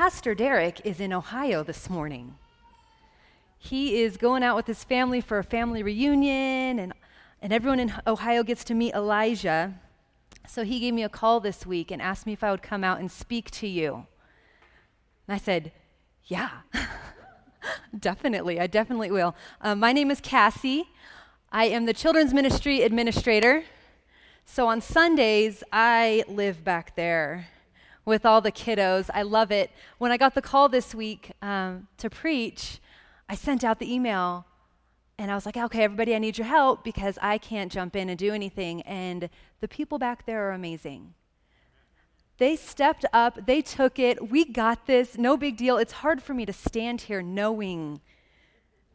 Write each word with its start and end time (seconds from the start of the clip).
Pastor 0.00 0.34
Derek 0.34 0.80
is 0.82 0.98
in 0.98 1.12
Ohio 1.12 1.62
this 1.62 1.90
morning. 1.90 2.36
He 3.58 4.00
is 4.00 4.16
going 4.16 4.42
out 4.42 4.56
with 4.56 4.66
his 4.66 4.82
family 4.82 5.20
for 5.20 5.38
a 5.38 5.44
family 5.44 5.82
reunion, 5.82 6.78
and, 6.78 6.94
and 7.42 7.52
everyone 7.52 7.80
in 7.80 7.92
Ohio 8.06 8.42
gets 8.42 8.64
to 8.64 8.74
meet 8.74 8.94
Elijah. 8.94 9.74
So 10.48 10.64
he 10.64 10.80
gave 10.80 10.94
me 10.94 11.02
a 11.02 11.10
call 11.10 11.38
this 11.38 11.66
week 11.66 11.90
and 11.90 12.00
asked 12.00 12.24
me 12.24 12.32
if 12.32 12.42
I 12.42 12.50
would 12.50 12.62
come 12.62 12.82
out 12.82 12.98
and 12.98 13.12
speak 13.12 13.50
to 13.50 13.66
you. 13.66 14.06
And 15.28 15.34
I 15.34 15.36
said, 15.36 15.70
Yeah, 16.24 16.48
definitely. 17.98 18.58
I 18.58 18.68
definitely 18.68 19.10
will. 19.10 19.36
Uh, 19.60 19.74
my 19.74 19.92
name 19.92 20.10
is 20.10 20.22
Cassie. 20.22 20.88
I 21.52 21.66
am 21.66 21.84
the 21.84 21.92
children's 21.92 22.32
ministry 22.32 22.80
administrator. 22.80 23.64
So 24.46 24.66
on 24.66 24.80
Sundays, 24.80 25.62
I 25.70 26.24
live 26.26 26.64
back 26.64 26.96
there 26.96 27.48
with 28.04 28.24
all 28.24 28.40
the 28.40 28.52
kiddos. 28.52 29.10
I 29.12 29.22
love 29.22 29.50
it. 29.50 29.70
When 29.98 30.12
I 30.12 30.16
got 30.16 30.34
the 30.34 30.42
call 30.42 30.68
this 30.68 30.94
week 30.94 31.32
um, 31.42 31.88
to 31.98 32.10
preach, 32.10 32.80
I 33.28 33.34
sent 33.34 33.62
out 33.64 33.78
the 33.78 33.92
email 33.92 34.46
and 35.18 35.30
I 35.30 35.34
was 35.34 35.44
like, 35.44 35.56
okay, 35.56 35.84
everybody, 35.84 36.14
I 36.14 36.18
need 36.18 36.38
your 36.38 36.46
help 36.46 36.82
because 36.82 37.18
I 37.20 37.36
can't 37.36 37.70
jump 37.70 37.94
in 37.94 38.08
and 38.08 38.18
do 38.18 38.32
anything. 38.32 38.80
And 38.82 39.28
the 39.60 39.68
people 39.68 39.98
back 39.98 40.24
there 40.24 40.48
are 40.48 40.52
amazing. 40.52 41.14
They 42.38 42.56
stepped 42.56 43.04
up, 43.12 43.44
they 43.44 43.60
took 43.60 43.98
it. 43.98 44.30
We 44.30 44.46
got 44.46 44.86
this, 44.86 45.18
no 45.18 45.36
big 45.36 45.58
deal. 45.58 45.76
It's 45.76 45.92
hard 45.92 46.22
for 46.22 46.32
me 46.32 46.46
to 46.46 46.54
stand 46.54 47.02
here 47.02 47.20
knowing 47.20 48.00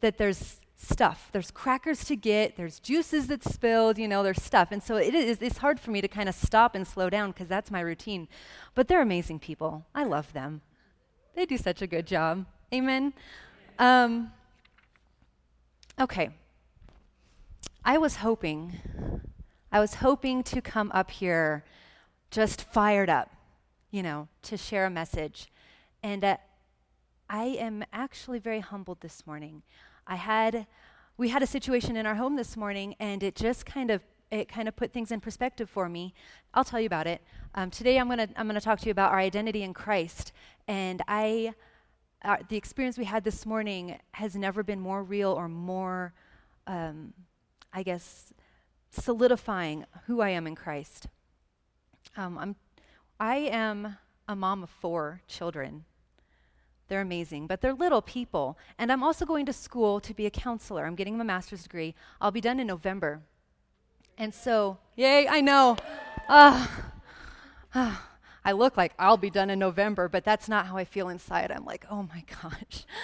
that 0.00 0.18
there's 0.18 0.60
stuff. 0.76 1.30
There's 1.32 1.50
crackers 1.50 2.04
to 2.04 2.16
get, 2.16 2.56
there's 2.56 2.78
juices 2.78 3.26
that 3.28 3.42
spilled, 3.42 3.98
you 3.98 4.06
know, 4.06 4.22
there's 4.22 4.42
stuff. 4.42 4.68
And 4.70 4.82
so 4.82 4.96
it 4.96 5.14
is 5.14 5.40
it's 5.40 5.58
hard 5.58 5.80
for 5.80 5.90
me 5.90 6.00
to 6.00 6.08
kind 6.08 6.28
of 6.28 6.34
stop 6.34 6.74
and 6.74 6.86
slow 6.86 7.08
down 7.10 7.30
because 7.30 7.48
that's 7.48 7.70
my 7.70 7.80
routine. 7.80 8.28
But 8.74 8.88
they're 8.88 9.02
amazing 9.02 9.38
people. 9.38 9.86
I 9.94 10.04
love 10.04 10.32
them. 10.32 10.60
They 11.34 11.46
do 11.46 11.56
such 11.56 11.82
a 11.82 11.86
good 11.86 12.06
job. 12.06 12.46
Amen. 12.72 13.12
Um, 13.78 14.32
okay. 15.98 16.30
I 17.84 17.98
was 17.98 18.16
hoping 18.16 18.80
I 19.72 19.80
was 19.80 19.94
hoping 19.94 20.42
to 20.44 20.62
come 20.62 20.90
up 20.94 21.10
here 21.10 21.64
just 22.30 22.62
fired 22.62 23.10
up, 23.10 23.30
you 23.90 24.02
know, 24.02 24.28
to 24.42 24.56
share 24.56 24.86
a 24.86 24.90
message. 24.90 25.50
And 26.02 26.24
uh, 26.24 26.36
I 27.28 27.44
am 27.44 27.84
actually 27.92 28.38
very 28.38 28.60
humbled 28.60 29.00
this 29.00 29.26
morning. 29.26 29.62
I 30.06 30.16
had, 30.16 30.66
we 31.16 31.28
had 31.30 31.42
a 31.42 31.46
situation 31.46 31.96
in 31.96 32.06
our 32.06 32.14
home 32.14 32.36
this 32.36 32.56
morning, 32.56 32.94
and 33.00 33.22
it 33.22 33.34
just 33.34 33.66
kind 33.66 33.90
of 33.90 34.02
it 34.30 34.48
kind 34.48 34.66
of 34.66 34.74
put 34.74 34.92
things 34.92 35.12
in 35.12 35.20
perspective 35.20 35.70
for 35.70 35.88
me. 35.88 36.12
I'll 36.52 36.64
tell 36.64 36.80
you 36.80 36.86
about 36.86 37.06
it. 37.06 37.22
Um, 37.54 37.70
today, 37.70 37.98
I'm 37.98 38.08
gonna 38.08 38.28
I'm 38.36 38.46
gonna 38.46 38.60
talk 38.60 38.80
to 38.80 38.86
you 38.86 38.90
about 38.90 39.12
our 39.12 39.18
identity 39.18 39.62
in 39.62 39.72
Christ, 39.72 40.32
and 40.66 41.02
I, 41.06 41.54
the 42.48 42.56
experience 42.56 42.98
we 42.98 43.04
had 43.04 43.24
this 43.24 43.46
morning 43.46 43.98
has 44.12 44.34
never 44.34 44.62
been 44.62 44.80
more 44.80 45.02
real 45.02 45.30
or 45.32 45.48
more, 45.48 46.12
um, 46.66 47.12
I 47.72 47.82
guess, 47.82 48.32
solidifying 48.90 49.86
who 50.06 50.20
I 50.20 50.30
am 50.30 50.46
in 50.46 50.54
Christ. 50.54 51.06
Um, 52.16 52.38
I'm, 52.38 52.56
I 53.20 53.36
am 53.36 53.96
a 54.28 54.34
mom 54.34 54.62
of 54.62 54.70
four 54.70 55.22
children. 55.28 55.84
They're 56.88 57.00
amazing, 57.00 57.46
but 57.46 57.60
they're 57.60 57.74
little 57.74 58.02
people. 58.02 58.56
And 58.78 58.92
I'm 58.92 59.02
also 59.02 59.24
going 59.24 59.46
to 59.46 59.52
school 59.52 60.00
to 60.00 60.14
be 60.14 60.26
a 60.26 60.30
counselor. 60.30 60.86
I'm 60.86 60.94
getting 60.94 61.18
my 61.18 61.24
master's 61.24 61.62
degree. 61.62 61.94
I'll 62.20 62.30
be 62.30 62.40
done 62.40 62.60
in 62.60 62.66
November. 62.66 63.22
And 64.18 64.32
so, 64.32 64.78
yay, 64.94 65.26
I 65.28 65.40
know. 65.40 65.76
Uh, 66.28 66.66
uh, 67.74 67.96
I 68.44 68.52
look 68.52 68.76
like 68.76 68.92
I'll 68.96 69.16
be 69.16 69.30
done 69.30 69.50
in 69.50 69.58
November, 69.58 70.08
but 70.08 70.24
that's 70.24 70.48
not 70.48 70.66
how 70.66 70.76
I 70.76 70.84
feel 70.84 71.08
inside. 71.08 71.50
I'm 71.50 71.64
like, 71.64 71.84
oh 71.90 72.04
my 72.04 72.24
gosh. 72.42 72.84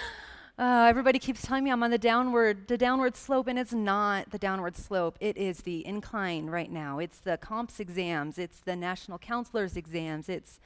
Uh, 0.55 0.85
everybody 0.87 1.17
keeps 1.17 1.41
telling 1.41 1.63
me 1.63 1.71
I'm 1.71 1.81
on 1.81 1.89
the 1.89 1.97
downward, 1.97 2.67
the 2.67 2.77
downward 2.77 3.15
slope, 3.15 3.47
and 3.47 3.57
it's 3.57 3.73
not 3.73 4.29
the 4.29 4.37
downward 4.37 4.77
slope. 4.77 5.17
It 5.19 5.35
is 5.35 5.61
the 5.61 5.83
incline 5.83 6.45
right 6.45 6.71
now. 6.71 6.99
It's 6.99 7.17
the 7.17 7.37
comps 7.37 7.79
exams. 7.79 8.37
It's 8.37 8.59
the 8.59 8.75
national 8.75 9.17
counselors 9.17 9.75
exams. 9.75 10.29
It's, 10.29 10.59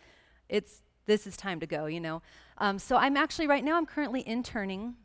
it's 0.49 0.81
this 1.05 1.25
is 1.25 1.37
time 1.37 1.61
to 1.61 1.65
go, 1.65 1.85
you 1.85 2.01
know. 2.01 2.21
Um, 2.57 2.79
so 2.79 2.95
I'm 2.95 3.15
actually, 3.15 3.47
right 3.47 3.63
now, 3.63 3.77
I'm 3.77 3.85
currently 3.85 4.27
interning 4.27 4.95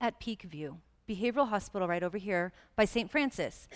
at 0.00 0.20
Peakview 0.20 0.76
Behavioral 1.08 1.48
Hospital 1.48 1.88
right 1.88 2.02
over 2.02 2.16
here 2.16 2.52
by 2.76 2.84
St. 2.84 3.10
Francis. 3.10 3.68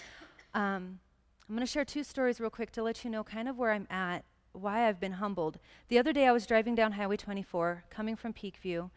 Um, 0.54 1.00
I'm 1.48 1.54
going 1.54 1.60
to 1.60 1.66
share 1.66 1.84
two 1.84 2.04
stories 2.04 2.40
real 2.40 2.50
quick 2.50 2.70
to 2.72 2.82
let 2.82 3.04
you 3.04 3.10
know 3.10 3.24
kind 3.24 3.48
of 3.48 3.58
where 3.58 3.72
I'm 3.72 3.86
at, 3.90 4.24
why 4.52 4.88
I've 4.88 5.00
been 5.00 5.12
humbled. 5.12 5.58
The 5.88 5.98
other 5.98 6.12
day, 6.12 6.26
I 6.26 6.32
was 6.32 6.46
driving 6.46 6.74
down 6.74 6.92
Highway 6.92 7.16
24, 7.16 7.84
coming 7.90 8.16
from 8.16 8.32
Peakview, 8.32 8.90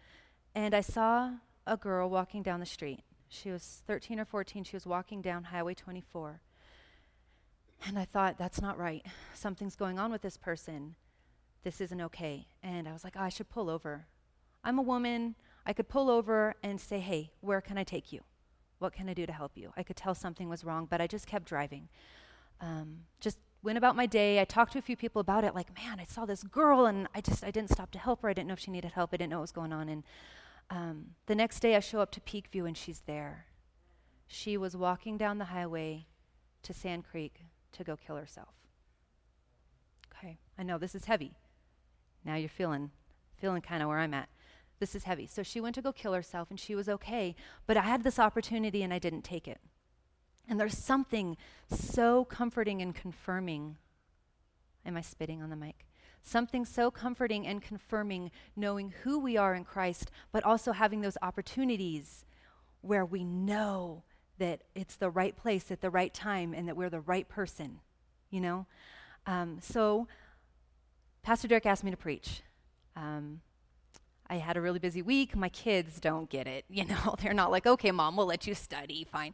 and 0.53 0.73
I 0.73 0.81
saw 0.81 1.31
a 1.65 1.77
girl 1.77 2.09
walking 2.09 2.43
down 2.43 2.59
the 2.59 2.65
street. 2.65 3.01
She 3.29 3.49
was 3.49 3.83
13 3.87 4.19
or 4.19 4.25
14. 4.25 4.63
She 4.65 4.75
was 4.75 4.85
walking 4.85 5.21
down 5.21 5.45
Highway 5.45 5.73
24. 5.73 6.41
And 7.87 7.97
I 7.97 8.05
thought, 8.05 8.37
that's 8.37 8.61
not 8.61 8.77
right. 8.77 9.05
Something's 9.33 9.75
going 9.75 9.97
on 9.97 10.11
with 10.11 10.21
this 10.21 10.37
person 10.37 10.95
this 11.63 11.81
isn't 11.81 12.01
okay. 12.01 12.47
And 12.63 12.87
I 12.87 12.93
was 12.93 13.03
like, 13.03 13.13
oh, 13.17 13.23
I 13.23 13.29
should 13.29 13.49
pull 13.49 13.69
over. 13.69 14.07
I'm 14.63 14.79
a 14.79 14.83
woman. 14.83 15.35
I 15.65 15.73
could 15.73 15.89
pull 15.89 16.09
over 16.09 16.55
and 16.63 16.79
say, 16.79 16.99
hey, 16.99 17.31
where 17.41 17.61
can 17.61 17.77
I 17.77 17.83
take 17.83 18.11
you? 18.11 18.21
What 18.79 18.93
can 18.93 19.07
I 19.09 19.13
do 19.13 19.25
to 19.25 19.33
help 19.33 19.51
you? 19.55 19.71
I 19.77 19.83
could 19.83 19.95
tell 19.95 20.15
something 20.15 20.49
was 20.49 20.63
wrong, 20.63 20.87
but 20.89 21.01
I 21.01 21.07
just 21.07 21.27
kept 21.27 21.45
driving. 21.45 21.87
Um, 22.59 23.01
just 23.19 23.37
went 23.63 23.77
about 23.77 23.95
my 23.95 24.07
day. 24.07 24.39
I 24.39 24.45
talked 24.45 24.73
to 24.73 24.79
a 24.79 24.81
few 24.81 24.95
people 24.95 25.19
about 25.19 25.43
it, 25.43 25.53
like, 25.53 25.75
man, 25.77 25.99
I 25.99 26.03
saw 26.03 26.25
this 26.25 26.43
girl 26.43 26.87
and 26.87 27.07
I 27.13 27.21
just, 27.21 27.43
I 27.43 27.51
didn't 27.51 27.69
stop 27.69 27.91
to 27.91 27.99
help 27.99 28.23
her. 28.23 28.29
I 28.29 28.33
didn't 28.33 28.47
know 28.47 28.53
if 28.53 28.59
she 28.59 28.71
needed 28.71 28.93
help. 28.93 29.11
I 29.13 29.17
didn't 29.17 29.29
know 29.29 29.37
what 29.37 29.43
was 29.43 29.51
going 29.51 29.71
on. 29.71 29.87
And 29.87 30.03
um, 30.71 31.05
the 31.27 31.35
next 31.35 31.59
day 31.59 31.75
I 31.75 31.79
show 31.79 31.99
up 31.99 32.11
to 32.11 32.19
Peakview 32.21 32.67
and 32.67 32.75
she's 32.75 33.01
there. 33.01 33.45
She 34.27 34.57
was 34.57 34.75
walking 34.75 35.17
down 35.17 35.37
the 35.37 35.45
highway 35.45 36.07
to 36.63 36.73
Sand 36.73 37.03
Creek 37.09 37.43
to 37.73 37.83
go 37.83 37.95
kill 37.95 38.15
herself. 38.15 38.53
Okay, 40.15 40.39
I 40.57 40.63
know 40.63 40.77
this 40.77 40.95
is 40.95 41.05
heavy. 41.05 41.33
Now 42.23 42.35
you're 42.35 42.49
feeling 42.49 42.91
feeling 43.41 43.61
kind 43.61 43.81
of 43.81 43.89
where 43.89 43.97
I'm 43.97 44.13
at. 44.13 44.29
This 44.79 44.95
is 44.95 45.03
heavy. 45.03 45.27
So 45.27 45.43
she 45.43 45.59
went 45.59 45.75
to 45.75 45.81
go 45.81 45.91
kill 45.91 46.13
herself 46.13 46.49
and 46.49 46.59
she 46.59 46.75
was 46.75 46.87
okay, 46.87 47.35
but 47.65 47.75
I 47.75 47.81
had 47.81 48.03
this 48.03 48.19
opportunity 48.19 48.83
and 48.83 48.93
I 48.93 48.99
didn't 48.99 49.23
take 49.23 49.47
it. 49.47 49.59
And 50.47 50.59
there's 50.59 50.77
something 50.77 51.37
so 51.69 52.25
comforting 52.25 52.81
and 52.81 52.93
confirming. 52.95 53.77
Am 54.85 54.97
I 54.97 55.01
spitting 55.01 55.41
on 55.41 55.49
the 55.49 55.55
mic? 55.55 55.85
Something 56.23 56.65
so 56.65 56.91
comforting 56.91 57.47
and 57.47 57.61
confirming 57.61 58.31
knowing 58.55 58.93
who 59.03 59.19
we 59.19 59.37
are 59.37 59.55
in 59.55 59.63
Christ, 59.63 60.11
but 60.31 60.43
also 60.43 60.71
having 60.71 61.01
those 61.01 61.17
opportunities 61.21 62.25
where 62.81 63.05
we 63.05 63.23
know 63.23 64.03
that 64.37 64.61
it's 64.75 64.95
the 64.95 65.09
right 65.09 65.35
place 65.35 65.71
at 65.71 65.81
the 65.81 65.89
right 65.89 66.13
time 66.13 66.53
and 66.53 66.67
that 66.67 66.75
we're 66.75 66.89
the 66.89 66.99
right 67.01 67.27
person, 67.27 67.79
you 68.29 68.41
know? 68.41 68.65
Um, 69.27 69.59
so 69.61 70.07
Pastor 71.23 71.47
Derek 71.47 71.65
asked 71.65 71.83
me 71.83 71.91
to 71.91 71.97
preach. 71.97 72.41
Um, 72.95 73.41
I 74.31 74.35
had 74.35 74.55
a 74.55 74.61
really 74.61 74.79
busy 74.79 75.01
week. 75.01 75.35
My 75.35 75.49
kids 75.49 75.99
don't 75.99 76.29
get 76.29 76.47
it. 76.47 76.65
You 76.69 76.85
know, 76.87 77.15
they're 77.21 77.33
not 77.33 77.51
like, 77.51 77.67
okay, 77.67 77.91
mom, 77.91 78.15
we'll 78.15 78.25
let 78.25 78.47
you 78.47 78.55
study. 78.55 79.05
Fine. 79.11 79.33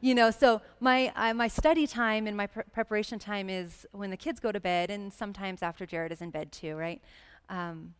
You 0.00 0.14
know, 0.14 0.30
so 0.30 0.62
my, 0.80 1.12
uh, 1.16 1.34
my 1.34 1.48
study 1.48 1.86
time 1.86 2.26
and 2.26 2.36
my 2.36 2.46
pre- 2.46 2.62
preparation 2.72 3.18
time 3.18 3.50
is 3.50 3.86
when 3.92 4.10
the 4.10 4.16
kids 4.16 4.40
go 4.40 4.52
to 4.52 4.60
bed 4.60 4.90
and 4.90 5.12
sometimes 5.12 5.62
after 5.62 5.84
Jared 5.84 6.12
is 6.12 6.22
in 6.22 6.30
bed 6.30 6.52
too, 6.52 6.76
right? 6.76 7.02
Um, 7.48 7.94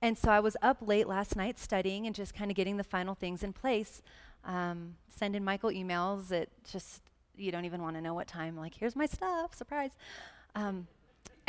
and 0.00 0.16
so 0.16 0.30
I 0.30 0.40
was 0.40 0.56
up 0.62 0.78
late 0.80 1.06
last 1.06 1.36
night 1.36 1.58
studying 1.58 2.06
and 2.06 2.14
just 2.14 2.34
kind 2.34 2.50
of 2.50 2.56
getting 2.56 2.76
the 2.76 2.84
final 2.84 3.14
things 3.14 3.42
in 3.42 3.52
place. 3.52 4.00
Um, 4.44 4.94
sending 5.14 5.44
Michael 5.44 5.70
emails 5.70 6.32
at 6.32 6.48
just, 6.64 7.02
you 7.36 7.52
don't 7.52 7.64
even 7.66 7.82
want 7.82 7.96
to 7.96 8.00
know 8.00 8.14
what 8.14 8.26
time. 8.26 8.56
Like, 8.56 8.74
here's 8.74 8.96
my 8.96 9.06
stuff, 9.06 9.54
surprise. 9.54 9.90
Um, 10.54 10.86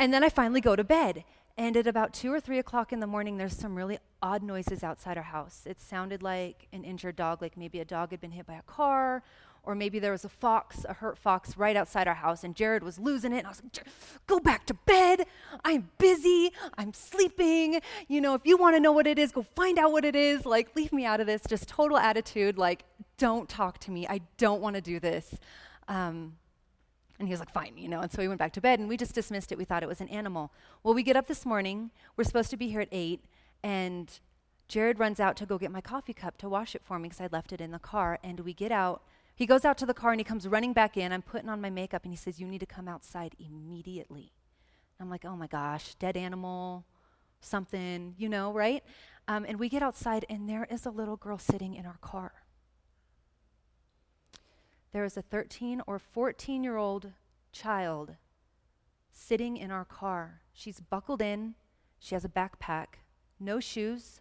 and 0.00 0.12
then 0.12 0.24
I 0.24 0.30
finally 0.30 0.60
go 0.62 0.74
to 0.74 0.82
bed. 0.82 1.24
And 1.58 1.76
at 1.76 1.86
about 1.86 2.14
two 2.14 2.32
or 2.32 2.40
three 2.40 2.58
o'clock 2.58 2.90
in 2.90 3.00
the 3.00 3.06
morning, 3.06 3.36
there's 3.36 3.54
some 3.54 3.76
really 3.76 3.98
odd 4.22 4.42
noises 4.42 4.82
outside 4.82 5.18
our 5.18 5.22
house. 5.22 5.64
It 5.66 5.78
sounded 5.78 6.22
like 6.22 6.68
an 6.72 6.84
injured 6.84 7.16
dog, 7.16 7.42
like 7.42 7.54
maybe 7.54 7.80
a 7.80 7.84
dog 7.84 8.12
had 8.12 8.20
been 8.20 8.30
hit 8.30 8.46
by 8.46 8.54
a 8.54 8.62
car, 8.62 9.22
or 9.62 9.74
maybe 9.74 9.98
there 9.98 10.12
was 10.12 10.24
a 10.24 10.30
fox, 10.30 10.86
a 10.88 10.94
hurt 10.94 11.18
fox, 11.18 11.58
right 11.58 11.76
outside 11.76 12.08
our 12.08 12.14
house, 12.14 12.44
and 12.44 12.56
Jared 12.56 12.82
was 12.82 12.98
losing 12.98 13.34
it. 13.34 13.38
And 13.38 13.46
I 13.46 13.50
was 13.50 13.62
like, 13.62 13.86
go 14.26 14.40
back 14.40 14.64
to 14.66 14.74
bed. 14.86 15.26
I'm 15.62 15.90
busy. 15.98 16.50
I'm 16.78 16.94
sleeping. 16.94 17.82
You 18.08 18.22
know, 18.22 18.32
if 18.32 18.46
you 18.46 18.56
want 18.56 18.76
to 18.76 18.80
know 18.80 18.92
what 18.92 19.06
it 19.06 19.18
is, 19.18 19.32
go 19.32 19.42
find 19.42 19.78
out 19.78 19.92
what 19.92 20.06
it 20.06 20.16
is. 20.16 20.46
Like, 20.46 20.74
leave 20.74 20.94
me 20.94 21.04
out 21.04 21.20
of 21.20 21.26
this. 21.26 21.42
Just 21.46 21.68
total 21.68 21.98
attitude, 21.98 22.56
like, 22.56 22.84
don't 23.18 23.50
talk 23.50 23.76
to 23.80 23.90
me. 23.90 24.06
I 24.08 24.22
don't 24.38 24.62
want 24.62 24.76
to 24.76 24.80
do 24.80 24.98
this. 24.98 25.34
Um, 25.88 26.36
and 27.20 27.28
he 27.28 27.32
was 27.32 27.40
like, 27.40 27.52
fine, 27.52 27.76
you 27.76 27.88
know. 27.88 28.00
And 28.00 28.10
so 28.10 28.20
we 28.22 28.28
went 28.28 28.38
back 28.38 28.52
to 28.54 28.60
bed 28.60 28.80
and 28.80 28.88
we 28.88 28.96
just 28.96 29.14
dismissed 29.14 29.52
it. 29.52 29.58
We 29.58 29.64
thought 29.64 29.82
it 29.82 29.88
was 29.88 30.00
an 30.00 30.08
animal. 30.08 30.52
Well, 30.82 30.94
we 30.94 31.02
get 31.02 31.16
up 31.16 31.26
this 31.28 31.46
morning. 31.46 31.90
We're 32.16 32.24
supposed 32.24 32.50
to 32.50 32.56
be 32.56 32.68
here 32.68 32.80
at 32.80 32.88
8. 32.90 33.22
And 33.62 34.10
Jared 34.68 34.98
runs 34.98 35.20
out 35.20 35.36
to 35.36 35.46
go 35.46 35.58
get 35.58 35.70
my 35.70 35.82
coffee 35.82 36.14
cup 36.14 36.38
to 36.38 36.48
wash 36.48 36.74
it 36.74 36.82
for 36.82 36.98
me 36.98 37.08
because 37.08 37.20
I 37.20 37.28
left 37.30 37.52
it 37.52 37.60
in 37.60 37.70
the 37.70 37.78
car. 37.78 38.18
And 38.24 38.40
we 38.40 38.54
get 38.54 38.72
out. 38.72 39.02
He 39.34 39.46
goes 39.46 39.64
out 39.64 39.78
to 39.78 39.86
the 39.86 39.94
car 39.94 40.12
and 40.12 40.20
he 40.20 40.24
comes 40.24 40.48
running 40.48 40.72
back 40.72 40.96
in. 40.96 41.12
I'm 41.12 41.22
putting 41.22 41.48
on 41.48 41.60
my 41.60 41.70
makeup 41.70 42.04
and 42.04 42.12
he 42.12 42.16
says, 42.16 42.40
You 42.40 42.46
need 42.46 42.60
to 42.60 42.66
come 42.66 42.88
outside 42.88 43.34
immediately. 43.38 44.32
I'm 44.98 45.10
like, 45.10 45.24
Oh 45.24 45.36
my 45.36 45.46
gosh, 45.46 45.94
dead 45.96 46.16
animal. 46.16 46.84
something, 47.42 48.14
you 48.18 48.28
know, 48.28 48.52
right? 48.52 48.82
Um, 49.28 49.44
and 49.48 49.58
we 49.58 49.68
get 49.68 49.82
outside, 49.82 50.26
and 50.28 50.48
there 50.48 50.66
is 50.70 50.86
a 50.86 50.90
little 50.90 51.16
girl 51.16 51.38
sitting 51.38 51.74
in 51.74 51.86
our 51.86 51.98
car. 52.00 52.32
There 54.92 55.04
is 55.04 55.16
a 55.16 55.22
13 55.22 55.82
or 55.86 55.98
14 55.98 56.64
year 56.64 56.76
old 56.76 57.12
child 57.52 58.16
sitting 59.12 59.56
in 59.56 59.70
our 59.70 59.84
car. 59.84 60.42
She's 60.52 60.80
buckled 60.80 61.22
in, 61.22 61.54
she 61.98 62.14
has 62.14 62.24
a 62.24 62.28
backpack, 62.28 63.00
no 63.38 63.60
shoes, 63.60 64.20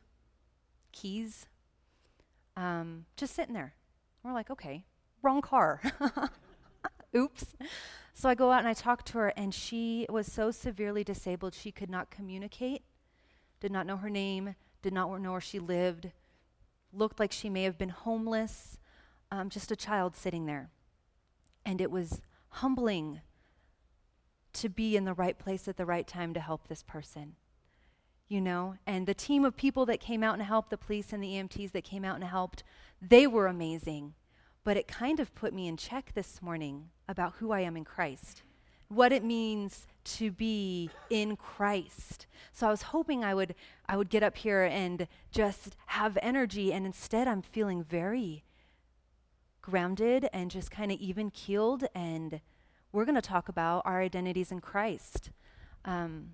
keys, 0.91 1.47
um, 2.55 3.05
just 3.15 3.35
sitting 3.35 3.53
there. 3.53 3.75
We're 4.23 4.33
like, 4.33 4.49
okay, 4.49 4.85
wrong 5.21 5.41
car. 5.41 5.81
Oops. 7.15 7.45
So 8.13 8.27
I 8.27 8.35
go 8.35 8.51
out 8.51 8.59
and 8.59 8.67
I 8.67 8.73
talk 8.73 9.05
to 9.05 9.17
her, 9.17 9.29
and 9.29 9.53
she 9.53 10.05
was 10.09 10.31
so 10.31 10.51
severely 10.51 11.03
disabled 11.03 11.53
she 11.53 11.71
could 11.71 11.89
not 11.89 12.11
communicate, 12.11 12.83
did 13.61 13.71
not 13.71 13.87
know 13.87 13.97
her 13.97 14.09
name, 14.09 14.55
did 14.81 14.93
not 14.93 15.21
know 15.21 15.31
where 15.31 15.41
she 15.41 15.57
lived, 15.57 16.11
looked 16.91 17.19
like 17.19 17.31
she 17.31 17.49
may 17.49 17.63
have 17.63 17.77
been 17.77 17.89
homeless, 17.89 18.78
um, 19.31 19.49
just 19.49 19.71
a 19.71 19.75
child 19.75 20.15
sitting 20.15 20.45
there. 20.45 20.69
And 21.65 21.81
it 21.81 21.91
was 21.91 22.21
humbling 22.49 23.21
to 24.53 24.69
be 24.69 24.95
in 24.97 25.05
the 25.05 25.13
right 25.13 25.37
place 25.37 25.67
at 25.67 25.77
the 25.77 25.85
right 25.85 26.07
time 26.07 26.33
to 26.33 26.39
help 26.39 26.67
this 26.67 26.83
person. 26.83 27.35
You 28.27 28.41
know, 28.41 28.75
and 28.85 29.07
the 29.07 29.15
team 29.15 29.43
of 29.43 29.55
people 29.57 29.87
that 29.87 29.99
came 29.99 30.23
out 30.23 30.35
and 30.35 30.43
helped, 30.43 30.69
the 30.69 30.77
police 30.77 31.11
and 31.11 31.23
the 31.23 31.29
EMTs 31.29 31.71
that 31.71 31.83
came 31.83 32.05
out 32.05 32.15
and 32.15 32.23
helped, 32.23 32.63
they 33.01 33.25
were 33.25 33.47
amazing. 33.47 34.13
But 34.63 34.77
it 34.77 34.87
kind 34.87 35.19
of 35.19 35.33
put 35.33 35.53
me 35.53 35.67
in 35.67 35.77
check 35.77 36.11
this 36.13 36.41
morning 36.41 36.89
about 37.07 37.35
who 37.39 37.51
I 37.51 37.61
am 37.61 37.75
in 37.75 37.85
Christ, 37.85 38.43
what 38.87 39.11
it 39.11 39.23
means 39.23 39.87
to 40.03 40.31
be 40.31 40.91
in 41.09 41.37
Christ. 41.37 42.27
So 42.51 42.67
I 42.67 42.71
was 42.71 42.83
hoping 42.83 43.23
I 43.23 43.33
would 43.33 43.55
I 43.87 43.97
would 43.97 44.09
get 44.09 44.21
up 44.21 44.37
here 44.37 44.63
and 44.63 45.07
just 45.31 45.75
have 45.87 46.17
energy 46.21 46.71
and 46.71 46.85
instead 46.85 47.27
I'm 47.27 47.41
feeling 47.41 47.83
very 47.83 48.43
grounded 49.69 50.27
and 50.33 50.49
just 50.49 50.71
kind 50.71 50.91
of 50.91 50.99
even 50.99 51.29
keeled 51.31 51.85
and 51.93 52.41
we're 52.91 53.05
going 53.05 53.15
to 53.15 53.21
talk 53.21 53.49
about 53.49 53.83
our 53.85 54.01
identities 54.01 54.51
in 54.51 54.61
Christ. 54.61 55.29
Um, 55.85 56.31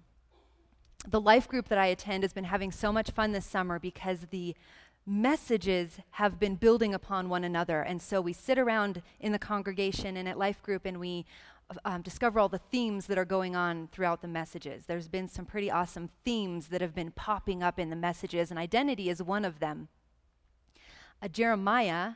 the 1.05 1.19
life 1.19 1.47
group 1.47 1.67
that 1.67 1.77
I 1.77 1.87
attend 1.87 2.23
has 2.23 2.31
been 2.31 2.45
having 2.45 2.71
so 2.71 2.93
much 2.93 3.11
fun 3.11 3.33
this 3.33 3.45
summer 3.45 3.77
because 3.77 4.19
the 4.29 4.55
messages 5.05 5.99
have 6.11 6.39
been 6.39 6.55
building 6.55 6.93
upon 6.93 7.27
one 7.27 7.43
another. 7.43 7.81
And 7.81 8.01
so 8.01 8.21
we 8.21 8.31
sit 8.31 8.57
around 8.57 9.01
in 9.19 9.33
the 9.33 9.39
congregation 9.39 10.15
and 10.15 10.29
at 10.29 10.37
life 10.37 10.63
group 10.63 10.85
and 10.85 10.99
we 10.99 11.25
um, 11.83 12.01
discover 12.01 12.39
all 12.39 12.49
the 12.49 12.59
themes 12.71 13.07
that 13.07 13.17
are 13.17 13.25
going 13.25 13.55
on 13.55 13.89
throughout 13.91 14.21
the 14.21 14.27
messages. 14.27 14.85
There's 14.85 15.07
been 15.07 15.27
some 15.27 15.45
pretty 15.45 15.69
awesome 15.69 16.09
themes 16.23 16.67
that 16.67 16.81
have 16.81 16.95
been 16.95 17.11
popping 17.11 17.63
up 17.63 17.79
in 17.79 17.89
the 17.89 17.95
messages, 17.95 18.51
and 18.51 18.59
identity 18.59 19.09
is 19.09 19.21
one 19.21 19.43
of 19.43 19.59
them. 19.59 19.87
Uh, 21.21 21.27
Jeremiah 21.27 22.13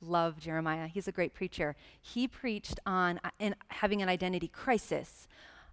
love 0.00 0.40
Jeremiah. 0.40 0.88
He's 0.88 1.08
a 1.08 1.12
great 1.12 1.34
preacher. 1.34 1.76
He 2.00 2.26
preached 2.26 2.80
on 2.86 3.20
uh, 3.24 3.50
having 3.68 4.02
an 4.02 4.08
identity 4.08 4.48
crisis, 4.48 5.26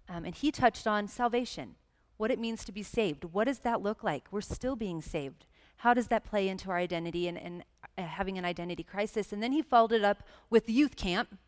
um, 0.08 0.24
and 0.24 0.34
he 0.34 0.50
touched 0.50 0.86
on 0.86 1.08
salvation, 1.08 1.74
what 2.16 2.30
it 2.30 2.38
means 2.38 2.64
to 2.64 2.72
be 2.72 2.82
saved. 2.82 3.24
What 3.24 3.44
does 3.44 3.60
that 3.60 3.82
look 3.82 4.02
like? 4.02 4.24
We're 4.30 4.40
still 4.40 4.76
being 4.76 5.00
saved. 5.02 5.46
How 5.78 5.94
does 5.94 6.08
that 6.08 6.24
play 6.24 6.48
into 6.48 6.70
our 6.70 6.76
identity 6.76 7.28
and, 7.28 7.38
and 7.38 7.64
uh, 7.96 8.02
having 8.02 8.36
an 8.36 8.44
identity 8.44 8.82
crisis? 8.82 9.32
And 9.32 9.42
then 9.42 9.52
he 9.52 9.62
followed 9.62 9.92
it 9.92 10.04
up 10.04 10.24
with 10.50 10.68
youth 10.68 10.96
camp, 10.96 11.38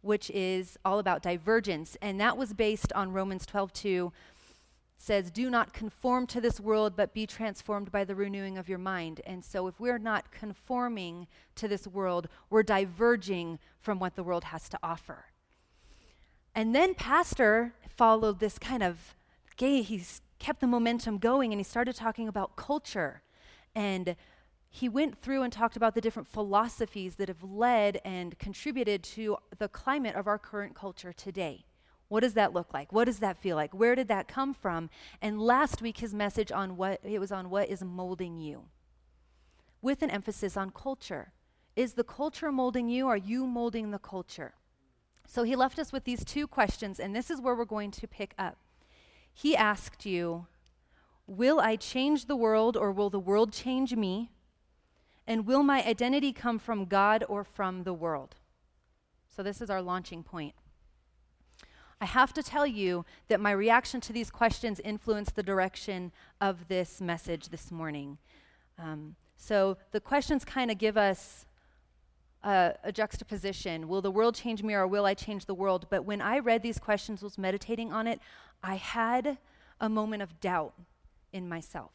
which 0.00 0.30
is 0.30 0.78
all 0.84 0.98
about 0.98 1.22
divergence, 1.22 1.96
and 2.00 2.20
that 2.20 2.36
was 2.36 2.54
based 2.54 2.92
on 2.94 3.12
Romans 3.12 3.44
12 3.44 3.72
2 3.72 4.12
says, 4.98 5.30
Do 5.30 5.48
not 5.48 5.72
conform 5.72 6.26
to 6.26 6.40
this 6.40 6.60
world, 6.60 6.94
but 6.96 7.14
be 7.14 7.26
transformed 7.26 7.90
by 7.90 8.04
the 8.04 8.14
renewing 8.14 8.58
of 8.58 8.68
your 8.68 8.78
mind. 8.78 9.20
And 9.24 9.44
so, 9.44 9.68
if 9.68 9.80
we're 9.80 9.98
not 9.98 10.32
conforming 10.32 11.28
to 11.54 11.68
this 11.68 11.86
world, 11.86 12.28
we're 12.50 12.64
diverging 12.64 13.60
from 13.80 14.00
what 14.00 14.16
the 14.16 14.24
world 14.24 14.44
has 14.44 14.68
to 14.70 14.78
offer. 14.82 15.26
And 16.54 16.74
then, 16.74 16.94
Pastor 16.94 17.72
followed 17.96 18.40
this 18.40 18.58
kind 18.58 18.82
of, 18.82 19.14
gay, 19.56 19.82
he's 19.82 20.20
kept 20.38 20.60
the 20.60 20.66
momentum 20.66 21.18
going, 21.18 21.52
and 21.52 21.60
he 21.60 21.64
started 21.64 21.94
talking 21.94 22.28
about 22.28 22.56
culture. 22.56 23.22
And 23.74 24.16
he 24.68 24.88
went 24.88 25.20
through 25.22 25.42
and 25.42 25.52
talked 25.52 25.76
about 25.76 25.94
the 25.94 26.00
different 26.00 26.28
philosophies 26.28 27.16
that 27.16 27.28
have 27.28 27.42
led 27.42 28.00
and 28.04 28.38
contributed 28.38 29.02
to 29.02 29.38
the 29.56 29.68
climate 29.68 30.14
of 30.14 30.26
our 30.26 30.38
current 30.38 30.74
culture 30.74 31.12
today. 31.12 31.64
What 32.08 32.20
does 32.20 32.34
that 32.34 32.54
look 32.54 32.72
like? 32.72 32.92
What 32.92 33.04
does 33.04 33.18
that 33.18 33.38
feel 33.38 33.56
like? 33.56 33.74
Where 33.74 33.94
did 33.94 34.08
that 34.08 34.28
come 34.28 34.54
from? 34.54 34.88
And 35.20 35.40
last 35.40 35.82
week 35.82 35.98
his 35.98 36.14
message 36.14 36.50
on 36.50 36.76
what 36.76 37.00
it 37.04 37.18
was 37.18 37.30
on 37.30 37.50
what 37.50 37.68
is 37.68 37.84
molding 37.84 38.38
you. 38.38 38.64
With 39.82 40.02
an 40.02 40.10
emphasis 40.10 40.56
on 40.56 40.70
culture. 40.70 41.32
Is 41.76 41.94
the 41.94 42.04
culture 42.04 42.50
molding 42.50 42.88
you? 42.88 43.06
Are 43.06 43.16
you 43.16 43.46
molding 43.46 43.90
the 43.90 43.98
culture? 43.98 44.54
So 45.26 45.42
he 45.42 45.54
left 45.54 45.78
us 45.78 45.92
with 45.92 46.04
these 46.04 46.24
two 46.24 46.46
questions 46.46 46.98
and 46.98 47.14
this 47.14 47.30
is 47.30 47.40
where 47.40 47.54
we're 47.54 47.66
going 47.66 47.90
to 47.92 48.08
pick 48.08 48.34
up. 48.38 48.56
He 49.32 49.54
asked 49.54 50.06
you, 50.06 50.46
"Will 51.26 51.60
I 51.60 51.76
change 51.76 52.24
the 52.24 52.34
world 52.34 52.76
or 52.76 52.90
will 52.90 53.10
the 53.10 53.20
world 53.20 53.52
change 53.52 53.94
me?" 53.94 54.30
And 55.26 55.46
will 55.46 55.62
my 55.62 55.84
identity 55.84 56.32
come 56.32 56.58
from 56.58 56.86
God 56.86 57.22
or 57.28 57.44
from 57.44 57.84
the 57.84 57.92
world? 57.92 58.36
So 59.28 59.42
this 59.42 59.60
is 59.60 59.68
our 59.68 59.82
launching 59.82 60.22
point. 60.24 60.54
I 62.00 62.04
have 62.04 62.32
to 62.34 62.42
tell 62.42 62.66
you 62.66 63.04
that 63.28 63.40
my 63.40 63.50
reaction 63.50 64.00
to 64.02 64.12
these 64.12 64.30
questions 64.30 64.80
influenced 64.80 65.34
the 65.34 65.42
direction 65.42 66.12
of 66.40 66.68
this 66.68 67.00
message 67.00 67.48
this 67.48 67.72
morning. 67.72 68.18
Um, 68.78 69.16
so 69.36 69.78
the 69.90 70.00
questions 70.00 70.44
kind 70.44 70.70
of 70.70 70.78
give 70.78 70.96
us 70.96 71.44
a, 72.44 72.74
a, 72.84 72.92
juxtaposition. 72.92 73.88
Will 73.88 74.00
the 74.00 74.12
world 74.12 74.36
change 74.36 74.62
me 74.62 74.74
or 74.74 74.86
will 74.86 75.06
I 75.06 75.14
change 75.14 75.46
the 75.46 75.54
world? 75.54 75.86
But 75.90 76.04
when 76.04 76.20
I 76.20 76.38
read 76.38 76.62
these 76.62 76.78
questions, 76.78 77.20
was 77.20 77.36
meditating 77.36 77.92
on 77.92 78.06
it, 78.06 78.20
I 78.62 78.76
had 78.76 79.38
a 79.80 79.88
moment 79.88 80.22
of 80.22 80.40
doubt 80.40 80.74
in 81.32 81.48
myself. 81.48 81.92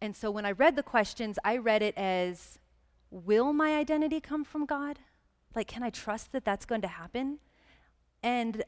And 0.00 0.16
so 0.16 0.30
when 0.30 0.46
I 0.46 0.52
read 0.52 0.76
the 0.76 0.82
questions, 0.82 1.38
I 1.44 1.56
read 1.58 1.82
it 1.82 1.96
as 1.96 2.58
Will 3.10 3.52
my 3.52 3.76
identity 3.76 4.20
come 4.20 4.44
from 4.44 4.66
God? 4.66 4.98
Like, 5.54 5.66
can 5.66 5.82
I 5.82 5.90
trust 5.90 6.32
that 6.32 6.44
that's 6.44 6.66
going 6.66 6.82
to 6.82 6.88
happen? 6.88 7.38
And 8.22 8.64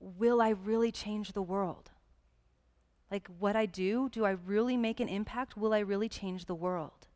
will 0.00 0.40
I 0.40 0.50
really 0.50 0.92
change 0.92 1.32
the 1.32 1.42
world? 1.42 1.90
Like 3.10 3.28
what 3.38 3.56
I 3.56 3.66
do, 3.66 4.08
do 4.08 4.24
I 4.24 4.30
really 4.30 4.76
make 4.76 5.00
an 5.00 5.08
impact? 5.08 5.56
Will 5.56 5.72
I 5.72 5.80
really 5.80 6.08
change 6.08 6.46
the 6.46 6.54
world? 6.54 7.06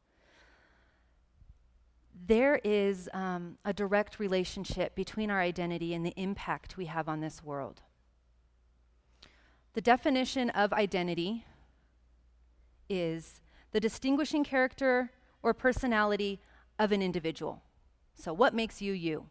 There 2.26 2.60
is 2.64 3.08
um, 3.14 3.58
a 3.64 3.72
direct 3.72 4.18
relationship 4.18 4.94
between 4.94 5.30
our 5.30 5.40
identity 5.40 5.94
and 5.94 6.04
the 6.04 6.14
impact 6.16 6.76
we 6.76 6.86
have 6.86 7.08
on 7.08 7.20
this 7.20 7.42
world. 7.42 7.82
The 9.74 9.80
definition 9.80 10.50
of 10.50 10.72
identity 10.72 11.44
is 12.88 13.40
the 13.72 13.80
distinguishing 13.80 14.44
character 14.44 15.10
or 15.42 15.54
personality 15.54 16.40
of 16.78 16.92
an 16.92 17.02
individual. 17.02 17.62
So, 18.14 18.32
what 18.32 18.54
makes 18.54 18.82
you 18.82 18.92
you? 18.92 19.26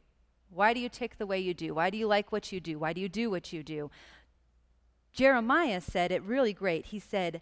Why 0.50 0.74
do 0.74 0.80
you 0.80 0.90
tick 0.90 1.18
the 1.18 1.26
way 1.26 1.40
you 1.40 1.54
do? 1.54 1.74
Why 1.74 1.90
do 1.90 1.98
you 1.98 2.08
like 2.08 2.32
what 2.32 2.52
you 2.52 2.60
do? 2.60 2.80
Why 2.80 2.94
do 2.94 3.02
you 3.02 3.10
do 3.10 3.30
what 3.30 3.52
you 3.54 3.64
do? 3.64 3.92
Jeremiah 5.14 5.82
said 5.82 6.12
it 6.12 6.22
really 6.24 6.54
great. 6.54 6.88
He 6.88 7.00
said, 7.00 7.42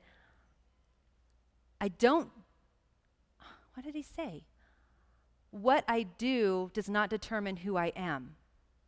I 1.79 1.89
don't, 1.89 2.29
what 3.73 3.85
did 3.85 3.95
he 3.95 4.01
say? 4.01 4.43
What 5.51 5.83
I 5.87 6.03
do 6.03 6.71
does 6.73 6.89
not 6.89 7.09
determine 7.09 7.57
who 7.57 7.77
I 7.77 7.87
am, 7.95 8.35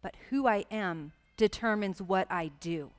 but 0.01 0.15
who 0.29 0.47
I 0.47 0.65
am 0.71 1.11
determines 1.35 2.01
what 2.01 2.27
I 2.31 2.51
do. 2.59 2.91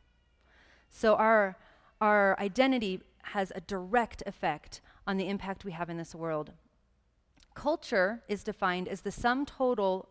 So 0.90 1.16
our, 1.16 1.56
our 2.00 2.38
identity 2.38 3.00
has 3.22 3.52
a 3.54 3.60
direct 3.60 4.22
effect 4.26 4.80
on 5.06 5.16
the 5.16 5.28
impact 5.28 5.64
we 5.64 5.72
have 5.72 5.90
in 5.90 5.96
this 5.96 6.14
world. 6.14 6.52
Culture 7.54 8.22
is 8.28 8.44
defined 8.44 8.88
as 8.88 9.00
the 9.00 9.10
sum 9.10 9.44
total 9.44 10.08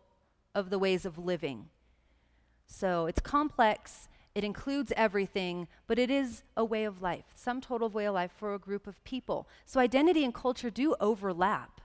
of 0.54 0.70
the 0.70 0.78
ways 0.78 1.04
of 1.04 1.18
living. 1.18 1.68
So 2.66 3.06
it's 3.06 3.20
complex, 3.20 4.08
it 4.34 4.44
includes 4.44 4.92
everything, 4.96 5.68
but 5.86 5.98
it 5.98 6.10
is 6.10 6.42
a 6.56 6.64
way 6.64 6.84
of 6.84 7.02
life, 7.02 7.24
sum 7.34 7.60
total 7.60 7.88
way 7.88 8.04
of 8.04 8.14
life 8.14 8.30
for 8.36 8.54
a 8.54 8.58
group 8.58 8.86
of 8.86 9.02
people. 9.04 9.48
So 9.64 9.80
identity 9.80 10.24
and 10.24 10.34
culture 10.34 10.70
do 10.70 10.94
overlap. 11.00 11.80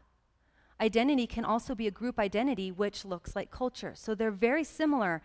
Identity 0.80 1.26
can 1.26 1.46
also 1.46 1.74
be 1.74 1.88
a 1.88 1.92
group 1.92 2.20
identity 2.20 2.72
which 2.72 3.06
looks 3.06 3.36
like 3.36 3.50
culture. 3.50 3.94
So 3.96 4.14
they're 4.14 4.32
very 4.32 4.64
similar. 4.64 5.22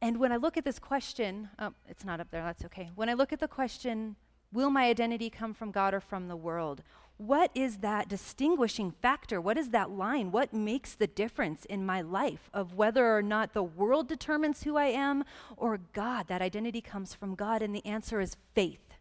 And 0.00 0.18
when 0.18 0.32
I 0.32 0.36
look 0.36 0.56
at 0.56 0.64
this 0.64 0.78
question, 0.78 1.50
oh, 1.58 1.74
it's 1.88 2.04
not 2.04 2.20
up 2.20 2.30
there, 2.30 2.42
that's 2.42 2.64
okay. 2.64 2.90
When 2.94 3.08
I 3.08 3.14
look 3.14 3.32
at 3.32 3.40
the 3.40 3.48
question, 3.48 4.16
will 4.52 4.70
my 4.70 4.86
identity 4.86 5.28
come 5.30 5.52
from 5.52 5.70
God 5.70 5.92
or 5.92 6.00
from 6.00 6.28
the 6.28 6.36
world? 6.36 6.82
What 7.18 7.50
is 7.52 7.78
that 7.78 8.08
distinguishing 8.08 8.92
factor? 9.02 9.40
What 9.40 9.58
is 9.58 9.70
that 9.70 9.90
line? 9.90 10.30
What 10.30 10.54
makes 10.54 10.94
the 10.94 11.08
difference 11.08 11.64
in 11.64 11.84
my 11.84 12.00
life 12.00 12.48
of 12.54 12.74
whether 12.74 13.16
or 13.16 13.22
not 13.22 13.52
the 13.52 13.62
world 13.62 14.08
determines 14.08 14.62
who 14.62 14.76
I 14.76 14.86
am 14.86 15.24
or 15.56 15.80
God? 15.92 16.28
That 16.28 16.42
identity 16.42 16.80
comes 16.80 17.14
from 17.14 17.34
God, 17.34 17.60
and 17.60 17.74
the 17.74 17.84
answer 17.84 18.20
is 18.20 18.36
faith. 18.54 18.94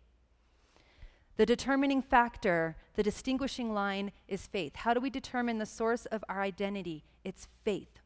The 1.38 1.46
determining 1.46 2.02
factor, 2.02 2.76
the 2.96 3.04
distinguishing 3.04 3.72
line 3.72 4.12
is 4.28 4.48
faith. 4.48 4.78
How 4.78 4.96
do 4.96 5.00
we 5.00 5.12
determine 5.12 5.60
the 5.60 5.68
source 5.68 6.08
of 6.08 6.24
our 6.28 6.42
identity? 6.42 7.06
It's 7.24 7.48
faith. 7.64 8.00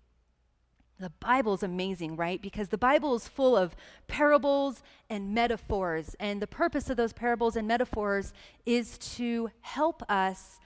The 1.02 1.10
Bible 1.10 1.56
is 1.56 1.64
amazing, 1.64 2.16
right? 2.16 2.40
Because 2.40 2.70
the 2.70 2.78
Bible 2.78 3.16
is 3.16 3.28
full 3.28 3.58
of 3.58 3.76
parables 4.08 4.84
and 5.10 5.34
metaphors. 5.34 6.16
And 6.20 6.40
the 6.40 6.48
purpose 6.48 6.92
of 6.92 6.98
those 6.98 7.12
parables 7.12 7.56
and 7.56 7.68
metaphors 7.68 8.34
is 8.68 9.00
to 9.18 9.50
help 9.62 10.04
us 10.08 10.60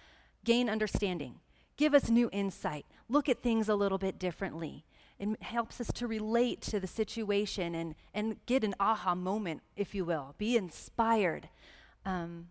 gain 0.44 0.70
understanding, 0.70 1.36
give 1.78 1.94
us 1.94 2.10
new 2.10 2.30
insight, 2.34 2.86
look 3.08 3.30
at 3.30 3.42
things 3.42 3.70
a 3.70 3.76
little 3.76 3.98
bit 3.98 4.20
differently. 4.20 4.84
It 5.20 5.42
helps 5.42 5.80
us 5.80 5.88
to 5.94 6.06
relate 6.06 6.60
to 6.64 6.82
the 6.82 6.88
situation 6.88 7.74
and, 7.74 7.96
and 8.14 8.36
get 8.46 8.66
an 8.66 8.76
aha 8.78 9.16
moment, 9.16 9.62
if 9.78 9.96
you 9.96 10.04
will, 10.04 10.36
be 10.38 10.58
inspired. 10.58 11.48
Um, 12.06 12.50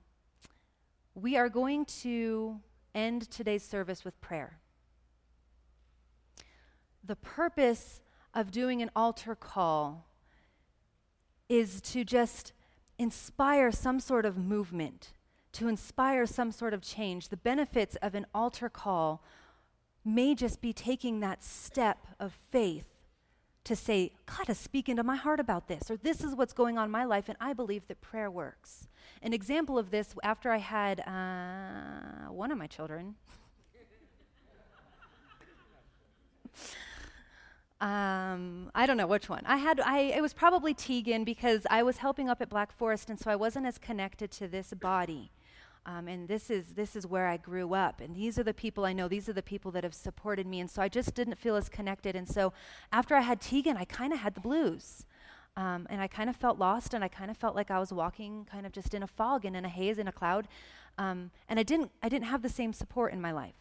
we 1.15 1.37
are 1.37 1.51
going 1.51 1.85
to 1.85 2.61
end 2.95 3.31
today's 3.31 3.63
service 3.63 4.07
with 4.07 4.19
prayer 4.23 4.59
the 7.07 7.17
purpose 7.17 8.01
of 8.33 8.51
doing 8.51 8.83
an 8.83 8.91
altar 8.97 9.35
call 9.35 10.07
is 11.49 11.81
to 11.81 12.05
just 12.05 12.53
inspire 12.99 13.71
some 13.71 14.01
sort 14.01 14.25
of 14.25 14.37
movement, 14.39 15.13
to 15.53 15.69
inspire 15.69 16.27
some 16.27 16.51
sort 16.51 16.73
of 16.73 16.81
change. 16.81 17.29
The 17.29 17.37
benefits 17.37 17.97
of 17.97 18.15
an 18.15 18.27
altar 18.35 18.69
call 18.69 19.23
may 20.05 20.35
just 20.35 20.61
be 20.61 20.73
taking 20.73 21.21
that 21.21 21.43
step 21.43 22.07
of 22.19 22.39
faith 22.51 22.89
to 23.65 23.75
say, 23.75 24.13
God 24.27 24.51
is 24.51 24.59
speaking 24.59 24.97
to 24.97 25.03
my 25.03 25.17
heart 25.17 25.41
about 25.41 25.69
this, 25.69 25.91
or 25.91 25.97
this 25.97 26.23
is 26.23 26.35
what's 26.35 26.53
going 26.53 26.77
on 26.77 26.85
in 26.85 26.91
my 26.91 27.05
life, 27.05 27.29
and 27.29 27.37
I 27.41 27.55
believe 27.55 27.87
that 27.89 28.03
prayer 28.03 28.31
works. 28.31 28.89
An 29.23 29.33
example 29.33 29.79
of 29.79 29.91
this, 29.91 30.15
after 30.23 30.51
I 30.51 30.59
had 30.59 31.01
uh, 31.01 32.31
one 32.31 32.53
of 32.53 32.59
my 32.59 32.67
children, 32.67 33.15
um, 37.85 38.71
I 38.75 38.87
don't 38.87 38.97
know 38.97 39.07
which 39.07 39.29
one. 39.29 39.43
I 39.45 39.59
had, 39.59 39.79
I, 39.79 39.99
it 39.99 40.23
was 40.23 40.33
probably 40.33 40.73
Tegan 40.73 41.23
because 41.23 41.67
I 41.69 41.83
was 41.83 41.99
helping 41.99 42.31
up 42.31 42.41
at 42.41 42.49
Black 42.49 42.73
Forest, 42.73 43.11
and 43.11 43.21
so 43.21 43.31
I 43.31 43.37
wasn't 43.37 43.67
as 43.67 43.77
connected 43.77 44.31
to 44.33 44.49
this 44.49 44.73
body. 44.73 45.31
Um, 45.85 46.09
and 46.09 46.27
this 46.27 46.49
is 46.49 46.73
this 46.77 46.97
is 46.97 47.07
where 47.07 47.27
I 47.27 47.37
grew 47.37 47.75
up, 47.75 48.01
and 48.01 48.17
these 48.17 48.39
are 48.39 48.43
the 48.43 48.55
people 48.55 48.87
I 48.87 48.95
know. 48.95 49.07
These 49.07 49.29
are 49.29 49.35
the 49.35 49.43
people 49.43 49.71
that 49.73 49.85
have 49.85 49.93
supported 49.93 50.47
me, 50.47 50.61
and 50.61 50.71
so 50.71 50.81
I 50.81 50.89
just 50.89 51.15
didn't 51.15 51.39
feel 51.39 51.57
as 51.57 51.69
connected. 51.69 52.17
And 52.17 52.27
so 52.27 52.55
after 52.91 53.15
I 53.15 53.21
had 53.21 53.39
Tegan, 53.39 53.77
I 53.77 53.85
kind 53.85 54.15
of 54.15 54.21
had 54.21 54.35
the 54.35 54.41
blues, 54.41 55.05
um, 55.55 55.87
and 55.91 56.01
I 56.01 56.07
kind 56.07 56.31
of 56.31 56.37
felt 56.37 56.59
lost, 56.59 56.95
and 56.95 57.05
I 57.05 57.09
kind 57.09 57.31
of 57.31 57.37
felt 57.37 57.55
like 57.55 57.71
I 57.71 57.79
was 57.79 57.93
walking 57.93 58.47
kind 58.51 58.65
of 58.65 58.73
just 58.73 58.95
in 58.95 59.03
a 59.03 59.07
fog 59.07 59.45
and 59.45 59.55
in 59.55 59.67
a 59.67 59.69
haze, 59.69 59.99
in 59.99 60.09
a 60.09 60.13
cloud, 60.13 60.49
um, 60.97 61.31
and 61.51 61.61
I 61.61 61.63
didn't 61.63 61.91
I 62.03 62.09
didn't 62.09 62.29
have 62.29 62.41
the 62.41 62.49
same 62.49 62.73
support 62.73 63.13
in 63.13 63.21
my 63.21 63.33
life. 63.33 63.61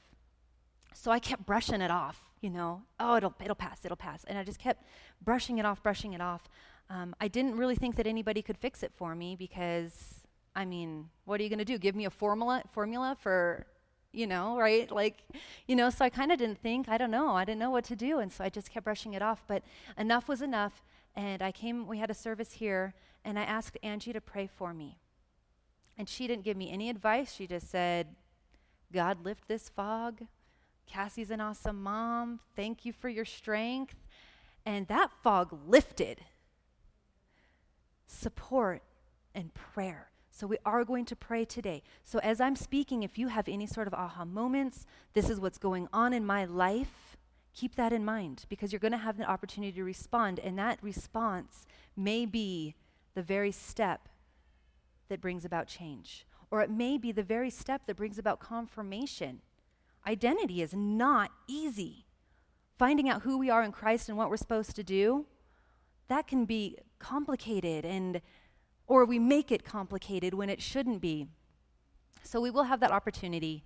So 0.93 1.11
I 1.11 1.19
kept 1.19 1.45
brushing 1.45 1.81
it 1.81 1.91
off, 1.91 2.23
you 2.43 2.49
know. 2.49 2.83
Oh, 2.99 3.15
it'll 3.15 3.33
it'll 3.41 3.55
pass, 3.55 3.79
it'll 3.85 3.97
pass, 3.97 4.25
and 4.25 4.37
I 4.37 4.43
just 4.43 4.59
kept 4.59 4.83
brushing 5.23 5.57
it 5.57 5.65
off, 5.65 5.81
brushing 5.81 6.11
it 6.11 6.21
off. 6.21 6.49
Um, 6.89 7.15
I 7.21 7.29
didn't 7.29 7.55
really 7.55 7.75
think 7.75 7.95
that 7.95 8.05
anybody 8.05 8.41
could 8.41 8.57
fix 8.57 8.83
it 8.83 8.91
for 8.93 9.15
me 9.15 9.37
because, 9.37 10.21
I 10.53 10.65
mean, 10.65 11.09
what 11.23 11.39
are 11.39 11.43
you 11.43 11.49
going 11.49 11.59
to 11.59 11.65
do? 11.65 11.77
Give 11.77 11.95
me 11.95 12.05
a 12.05 12.09
formula 12.09 12.61
formula 12.73 13.15
for, 13.17 13.65
you 14.11 14.27
know, 14.27 14.59
right? 14.59 14.91
Like, 14.91 15.23
you 15.67 15.75
know. 15.77 15.89
So 15.89 16.03
I 16.03 16.09
kind 16.09 16.33
of 16.33 16.37
didn't 16.37 16.59
think. 16.61 16.89
I 16.89 16.97
don't 16.97 17.11
know. 17.11 17.29
I 17.29 17.45
didn't 17.45 17.59
know 17.59 17.71
what 17.71 17.85
to 17.85 17.95
do, 17.95 18.19
and 18.19 18.29
so 18.29 18.43
I 18.43 18.49
just 18.49 18.69
kept 18.69 18.83
brushing 18.83 19.13
it 19.13 19.21
off. 19.21 19.45
But 19.47 19.63
enough 19.97 20.27
was 20.27 20.41
enough, 20.41 20.83
and 21.15 21.41
I 21.41 21.53
came. 21.53 21.87
We 21.87 21.97
had 21.97 22.11
a 22.11 22.13
service 22.13 22.51
here, 22.51 22.93
and 23.23 23.39
I 23.39 23.43
asked 23.43 23.77
Angie 23.81 24.11
to 24.11 24.21
pray 24.21 24.47
for 24.47 24.73
me, 24.73 24.97
and 25.97 26.09
she 26.09 26.27
didn't 26.27 26.43
give 26.43 26.57
me 26.57 26.69
any 26.69 26.89
advice. 26.89 27.33
She 27.33 27.47
just 27.47 27.69
said, 27.71 28.17
"God, 28.91 29.23
lift 29.23 29.47
this 29.47 29.69
fog." 29.69 30.23
Cassie's 30.87 31.31
an 31.31 31.41
awesome 31.41 31.81
mom. 31.81 32.39
Thank 32.55 32.85
you 32.85 32.93
for 32.93 33.09
your 33.09 33.25
strength. 33.25 33.95
And 34.65 34.87
that 34.87 35.11
fog 35.23 35.57
lifted. 35.67 36.21
Support 38.07 38.81
and 39.33 39.53
prayer. 39.53 40.09
So, 40.29 40.47
we 40.47 40.57
are 40.65 40.83
going 40.83 41.05
to 41.05 41.15
pray 41.15 41.45
today. 41.45 41.83
So, 42.03 42.19
as 42.19 42.41
I'm 42.41 42.55
speaking, 42.55 43.03
if 43.03 43.19
you 43.19 43.27
have 43.27 43.47
any 43.47 43.67
sort 43.67 43.87
of 43.87 43.93
aha 43.93 44.25
moments, 44.25 44.85
this 45.13 45.29
is 45.29 45.39
what's 45.39 45.59
going 45.59 45.87
on 45.93 46.11
in 46.11 46.25
my 46.25 46.45
life, 46.45 47.17
keep 47.53 47.75
that 47.75 47.93
in 47.93 48.03
mind 48.03 48.45
because 48.49 48.71
you're 48.71 48.79
going 48.79 48.93
to 48.93 48.97
have 48.97 49.17
the 49.17 49.29
opportunity 49.29 49.73
to 49.73 49.83
respond. 49.83 50.39
And 50.39 50.57
that 50.57 50.79
response 50.81 51.67
may 51.95 52.25
be 52.25 52.75
the 53.13 53.21
very 53.21 53.51
step 53.51 54.09
that 55.09 55.21
brings 55.21 55.45
about 55.45 55.67
change, 55.67 56.25
or 56.49 56.61
it 56.61 56.69
may 56.69 56.97
be 56.97 57.11
the 57.11 57.23
very 57.23 57.51
step 57.51 57.85
that 57.85 57.95
brings 57.95 58.17
about 58.17 58.39
confirmation 58.39 59.41
Identity 60.05 60.61
is 60.61 60.73
not 60.73 61.31
easy. 61.47 62.05
Finding 62.77 63.09
out 63.09 63.21
who 63.21 63.37
we 63.37 63.49
are 63.49 63.63
in 63.63 63.71
Christ 63.71 64.09
and 64.09 64.17
what 64.17 64.29
we're 64.29 64.37
supposed 64.37 64.75
to 64.75 64.83
do, 64.83 65.25
that 66.07 66.27
can 66.27 66.45
be 66.45 66.77
complicated 66.99 67.85
and 67.85 68.21
or 68.87 69.05
we 69.05 69.17
make 69.19 69.51
it 69.51 69.63
complicated 69.63 70.33
when 70.33 70.49
it 70.49 70.61
shouldn't 70.61 71.01
be. 71.01 71.27
So 72.23 72.41
we 72.41 72.49
will 72.49 72.63
have 72.63 72.79
that 72.81 72.91
opportunity. 72.91 73.63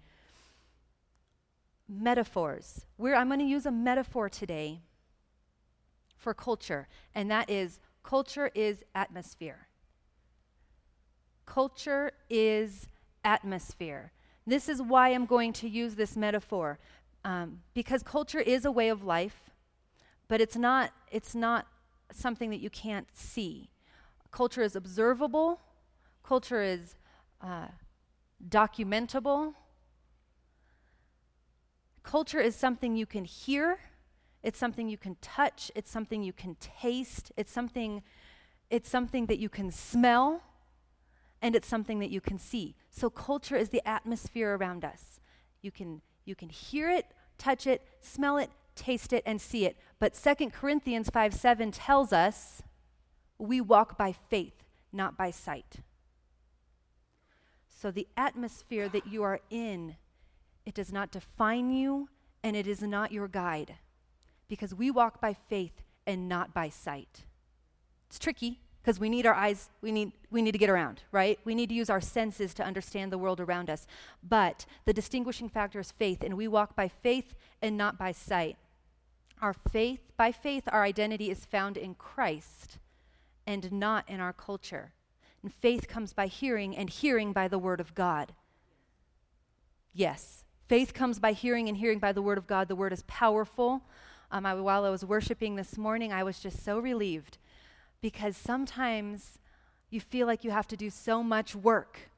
Metaphors. 1.88 2.86
We're, 2.98 3.16
I'm 3.16 3.28
going 3.28 3.40
to 3.40 3.46
use 3.46 3.66
a 3.66 3.72
metaphor 3.72 4.30
today 4.30 4.82
for 6.16 6.34
culture, 6.34 6.88
and 7.16 7.30
that 7.32 7.50
is 7.50 7.80
culture 8.04 8.52
is 8.54 8.84
atmosphere. 8.94 9.68
Culture 11.46 12.12
is 12.30 12.88
atmosphere. 13.24 14.12
This 14.48 14.70
is 14.70 14.82
why 14.82 15.10
I'm 15.10 15.26
going 15.26 15.52
to 15.54 15.68
use 15.68 15.96
this 15.96 16.16
metaphor. 16.16 16.80
Um, 17.26 17.60
because 17.74 18.02
culture 18.02 18.40
is 18.40 18.64
a 18.64 18.72
way 18.72 18.88
of 18.88 19.04
life, 19.04 19.52
but 20.30 20.40
it's 20.40 20.56
not, 20.56 20.92
it's 21.12 21.36
not 21.36 21.68
something 22.14 22.50
that 22.52 22.62
you 22.62 22.70
can't 22.70 23.08
see. 23.14 23.70
Culture 24.32 24.62
is 24.62 24.74
observable, 24.74 25.60
culture 26.24 26.62
is 26.62 26.96
uh, 27.42 27.68
documentable. 28.48 29.54
Culture 32.04 32.40
is 32.40 32.56
something 32.56 32.96
you 32.96 33.06
can 33.06 33.26
hear, 33.26 33.80
it's 34.42 34.58
something 34.58 34.88
you 34.88 34.98
can 34.98 35.18
touch, 35.22 35.70
it's 35.76 35.92
something 35.92 36.24
you 36.24 36.32
can 36.32 36.56
taste, 36.56 37.34
it's 37.36 37.52
something, 37.52 38.02
it's 38.70 38.90
something 38.90 39.26
that 39.26 39.40
you 39.40 39.50
can 39.50 39.72
smell 39.72 40.42
and 41.42 41.56
it's 41.56 41.68
something 41.68 42.00
that 42.00 42.10
you 42.10 42.22
can 42.22 42.40
see. 42.40 42.76
So 42.90 43.10
culture 43.10 43.56
is 43.56 43.70
the 43.70 43.88
atmosphere 43.88 44.56
around 44.56 44.84
us. 44.84 45.20
You 45.62 45.72
can 45.72 46.02
you 46.26 46.36
can 46.36 46.50
hear 46.50 46.90
it, 46.90 47.06
touch 47.38 47.66
it, 47.68 47.82
smell 48.02 48.38
it, 48.38 48.50
taste 48.76 49.14
it 49.14 49.24
and 49.26 49.40
see 49.40 49.66
it. 49.66 49.78
But 50.00 50.14
2 50.14 50.50
Corinthians 50.50 51.10
5 51.10 51.34
7 51.34 51.72
tells 51.72 52.12
us 52.12 52.62
we 53.38 53.62
walk 53.62 53.98
by 53.98 54.12
faith, 54.12 54.64
not 54.92 55.18
by 55.18 55.32
sight. 55.32 55.78
So 57.70 57.92
the 57.92 58.08
atmosphere 58.18 58.90
that 58.90 59.08
you 59.08 59.22
are 59.24 59.40
in, 59.50 59.96
it 60.66 60.74
does 60.74 60.92
not 60.92 61.12
define 61.12 61.70
you 61.70 62.10
and 62.44 62.56
it 62.56 62.68
is 62.68 62.82
not 62.82 63.12
your 63.12 63.28
guide 63.28 63.76
because 64.48 64.74
we 64.74 64.90
walk 64.90 65.22
by 65.22 65.34
faith 65.34 65.84
and 66.06 66.28
not 66.28 66.54
by 66.54 66.70
sight. 66.70 67.26
It's 68.08 68.18
tricky 68.18 68.62
because 68.88 69.02
we 69.02 69.10
need 69.10 69.26
our 69.26 69.34
eyes 69.34 69.70
we 69.82 69.92
need 69.92 70.14
we 70.32 70.42
need 70.42 70.54
to 70.54 70.58
get 70.58 70.70
around 70.70 71.04
right? 71.12 71.38
We 71.44 71.56
need 71.56 71.68
to 71.68 71.76
use 71.76 71.90
our 71.90 72.00
senses 72.00 72.54
to 72.54 72.64
understand 72.64 73.12
the 73.12 73.18
world 73.18 73.42
around 73.42 73.70
us. 73.70 73.86
But 74.24 74.66
the 74.86 74.94
distinguishing 74.94 75.50
factor 75.50 75.82
is 75.82 75.92
faith 75.92 76.24
and 76.24 76.38
we 76.38 76.48
walk 76.48 76.74
by 76.74 76.88
faith 76.88 77.34
and 77.62 77.76
not 77.76 77.98
by 77.98 78.14
sight. 78.14 78.56
Our 79.42 79.52
faith 79.52 80.00
by 80.16 80.32
faith 80.32 80.64
our 80.72 80.84
identity 80.84 81.30
is 81.30 81.44
found 81.44 81.76
in 81.76 81.96
christ 81.96 82.78
and 83.46 83.74
not 83.74 84.08
in 84.08 84.22
our 84.22 84.32
culture. 84.32 84.94
And 85.44 85.54
faith 85.54 85.90
comes 85.90 86.14
by 86.14 86.28
hearing 86.28 86.74
and 86.78 86.90
hearing 86.90 87.34
by 87.34 87.50
the 87.50 87.60
word 87.60 87.82
of 87.82 87.94
god. 87.94 88.36
Yes 89.94 90.46
faith 90.70 90.94
comes 90.94 91.20
by 91.20 91.34
hearing 91.34 91.68
and 91.68 91.76
hearing 91.76 92.00
by 92.00 92.14
the 92.14 92.22
word 92.22 92.38
of 92.38 92.48
god. 92.48 92.70
The 92.70 92.76
word 92.78 92.94
is 92.94 93.04
powerful. 93.06 93.82
Um, 94.32 94.46
I, 94.46 94.54
while 94.54 94.84
i 94.84 94.90
was 94.90 95.06
worshiping 95.06 95.56
this 95.56 95.78
morning 95.78 96.12
i 96.12 96.22
was 96.22 96.40
just 96.42 96.62
so 96.62 96.80
relieved 96.80 97.38
because 98.02 98.38
sometimes 98.38 99.40
you 99.90 100.00
feel 100.00 100.28
like 100.28 100.44
you 100.44 100.52
have 100.52 100.68
to 100.68 100.78
do 100.78 100.90
so 100.90 101.24
much 101.24 101.56
work. 101.56 102.10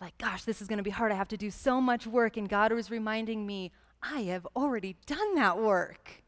Like, 0.00 0.16
gosh, 0.18 0.44
this 0.44 0.60
is 0.60 0.68
going 0.68 0.78
to 0.78 0.82
be 0.82 0.90
hard. 0.90 1.12
I 1.12 1.16
have 1.16 1.28
to 1.28 1.36
do 1.36 1.50
so 1.50 1.80
much 1.80 2.06
work. 2.06 2.36
And 2.36 2.48
God 2.48 2.72
was 2.72 2.90
reminding 2.90 3.46
me, 3.46 3.70
I 4.02 4.22
have 4.22 4.46
already 4.56 4.96
done 5.06 5.34
that 5.36 5.58
work. 5.58 6.22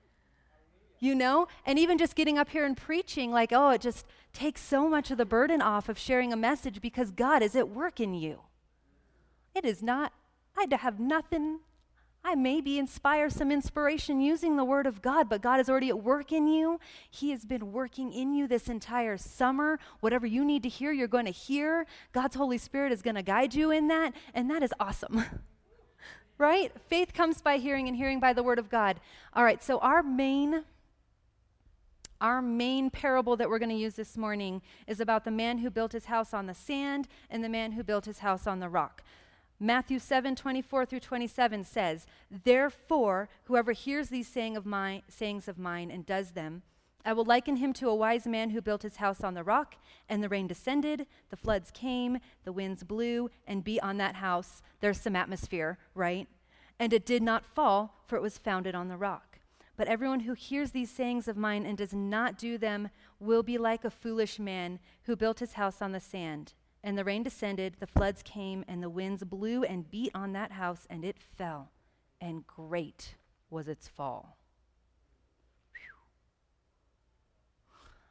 You 1.00 1.14
know? 1.14 1.48
And 1.66 1.78
even 1.78 1.98
just 1.98 2.14
getting 2.14 2.38
up 2.38 2.50
here 2.50 2.64
and 2.64 2.76
preaching, 2.76 3.32
like, 3.32 3.52
oh, 3.52 3.70
it 3.70 3.80
just 3.80 4.06
takes 4.32 4.60
so 4.60 4.88
much 4.88 5.10
of 5.10 5.18
the 5.18 5.26
burden 5.26 5.60
off 5.60 5.88
of 5.88 5.98
sharing 5.98 6.32
a 6.32 6.36
message 6.36 6.80
because 6.80 7.10
God 7.10 7.42
is 7.42 7.56
at 7.56 7.68
work 7.68 8.00
in 8.00 8.14
you. 8.14 8.40
It 9.54 9.64
is 9.64 9.82
not, 9.82 10.12
I 10.56 10.66
have 10.76 10.98
nothing, 10.98 11.60
I 12.26 12.34
maybe 12.34 12.78
inspire 12.78 13.28
some 13.28 13.52
inspiration 13.52 14.18
using 14.18 14.56
the 14.56 14.64
Word 14.64 14.86
of 14.86 15.02
God, 15.02 15.28
but 15.28 15.42
God 15.42 15.60
is 15.60 15.68
already 15.68 15.90
at 15.90 16.02
work 16.02 16.32
in 16.32 16.46
you. 16.46 16.80
He 17.10 17.30
has 17.32 17.44
been 17.44 17.70
working 17.70 18.14
in 18.14 18.32
you 18.32 18.48
this 18.48 18.68
entire 18.68 19.18
summer. 19.18 19.78
Whatever 20.00 20.26
you 20.26 20.42
need 20.42 20.62
to 20.62 20.70
hear, 20.70 20.90
you're 20.90 21.06
going 21.06 21.26
to 21.26 21.30
hear. 21.30 21.86
God's 22.12 22.34
Holy 22.34 22.56
Spirit 22.56 22.92
is 22.92 23.02
going 23.02 23.16
to 23.16 23.22
guide 23.22 23.54
you 23.54 23.70
in 23.70 23.88
that, 23.88 24.14
and 24.32 24.50
that 24.50 24.62
is 24.62 24.72
awesome. 24.80 25.22
right? 26.38 26.72
Faith 26.88 27.12
comes 27.12 27.42
by 27.42 27.58
hearing, 27.58 27.88
and 27.88 27.96
hearing 27.96 28.20
by 28.20 28.32
the 28.32 28.42
Word 28.42 28.58
of 28.58 28.70
God. 28.70 29.00
All 29.34 29.44
right, 29.44 29.62
so 29.62 29.78
our 29.80 30.02
main. 30.02 30.64
Our 32.20 32.40
main 32.40 32.88
parable 32.88 33.36
that 33.36 33.50
we're 33.50 33.58
going 33.58 33.70
to 33.70 33.74
use 33.74 33.96
this 33.96 34.16
morning 34.16 34.62
is 34.86 34.98
about 34.98 35.24
the 35.24 35.30
man 35.30 35.58
who 35.58 35.68
built 35.68 35.92
his 35.92 36.06
house 36.06 36.32
on 36.32 36.46
the 36.46 36.54
sand 36.54 37.06
and 37.28 37.44
the 37.44 37.50
man 37.50 37.72
who 37.72 37.82
built 37.82 38.06
his 38.06 38.20
house 38.20 38.46
on 38.46 38.60
the 38.60 38.68
rock. 38.68 39.02
Matthew 39.60 39.98
7, 39.98 40.34
24 40.34 40.86
through 40.86 41.00
27 41.00 41.64
says, 41.64 42.06
Therefore, 42.30 43.28
whoever 43.44 43.72
hears 43.72 44.08
these 44.08 44.28
saying 44.28 44.56
of 44.56 44.66
mine, 44.66 45.02
sayings 45.08 45.48
of 45.48 45.58
mine 45.58 45.90
and 45.90 46.04
does 46.04 46.32
them, 46.32 46.62
I 47.04 47.12
will 47.12 47.24
liken 47.24 47.56
him 47.56 47.72
to 47.74 47.88
a 47.88 47.94
wise 47.94 48.26
man 48.26 48.50
who 48.50 48.62
built 48.62 48.82
his 48.82 48.96
house 48.96 49.22
on 49.22 49.34
the 49.34 49.44
rock, 49.44 49.76
and 50.08 50.22
the 50.22 50.28
rain 50.28 50.46
descended, 50.46 51.06
the 51.28 51.36
floods 51.36 51.70
came, 51.70 52.18
the 52.44 52.52
winds 52.52 52.82
blew, 52.82 53.30
and 53.46 53.62
beat 53.62 53.80
on 53.80 53.98
that 53.98 54.16
house. 54.16 54.62
There's 54.80 55.00
some 55.00 55.14
atmosphere, 55.14 55.78
right? 55.94 56.26
And 56.78 56.92
it 56.92 57.04
did 57.04 57.22
not 57.22 57.44
fall, 57.44 58.02
for 58.06 58.16
it 58.16 58.22
was 58.22 58.38
founded 58.38 58.74
on 58.74 58.88
the 58.88 58.96
rock. 58.96 59.38
But 59.76 59.88
everyone 59.88 60.20
who 60.20 60.32
hears 60.32 60.70
these 60.70 60.90
sayings 60.90 61.28
of 61.28 61.36
mine 61.36 61.66
and 61.66 61.76
does 61.76 61.92
not 61.92 62.38
do 62.38 62.56
them 62.56 62.90
will 63.20 63.42
be 63.42 63.58
like 63.58 63.84
a 63.84 63.90
foolish 63.90 64.38
man 64.38 64.78
who 65.02 65.14
built 65.14 65.40
his 65.40 65.54
house 65.54 65.82
on 65.82 65.92
the 65.92 66.00
sand. 66.00 66.54
And 66.86 66.98
the 66.98 67.04
rain 67.04 67.22
descended, 67.22 67.76
the 67.80 67.86
floods 67.86 68.22
came, 68.22 68.62
and 68.68 68.82
the 68.82 68.90
winds 68.90 69.24
blew 69.24 69.64
and 69.64 69.90
beat 69.90 70.10
on 70.14 70.34
that 70.34 70.52
house, 70.52 70.86
and 70.90 71.02
it 71.02 71.16
fell. 71.18 71.70
And 72.20 72.46
great 72.46 73.14
was 73.48 73.68
its 73.68 73.88
fall. 73.88 74.36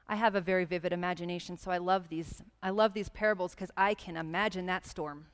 I 0.07 0.15
have 0.15 0.33
a 0.33 0.41
very 0.41 0.65
vivid 0.65 0.91
imagination, 0.91 1.55
so 1.55 1.69
I 1.69 1.77
love 1.77 2.09
these. 2.09 2.41
I 2.63 2.71
love 2.71 2.95
these 2.95 3.09
parables 3.09 3.53
because 3.53 3.69
I 3.77 3.93
can 3.93 4.17
imagine 4.17 4.65
that 4.65 4.87
storm. 4.87 5.27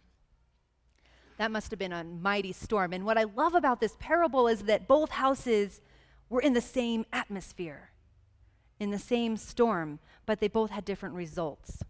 That 1.38 1.50
must 1.50 1.72
have 1.72 1.80
been 1.80 1.94
a 1.94 2.04
mighty 2.04 2.52
storm. 2.52 2.92
And 2.92 3.06
what 3.06 3.18
I 3.18 3.24
love 3.24 3.56
about 3.56 3.80
this 3.80 3.96
parable 4.02 4.50
is 4.50 4.64
that 4.64 4.86
both 4.86 5.12
houses 5.12 5.80
were 6.28 6.42
in 6.42 6.52
the 6.52 6.62
same 6.62 7.06
atmosphere, 7.14 7.92
in 8.82 8.92
the 8.92 9.00
same 9.00 9.38
storm, 9.38 10.00
but 10.26 10.42
they 10.42 10.50
both 10.50 10.72
had 10.72 10.84
different 10.84 11.16
results 11.16 11.84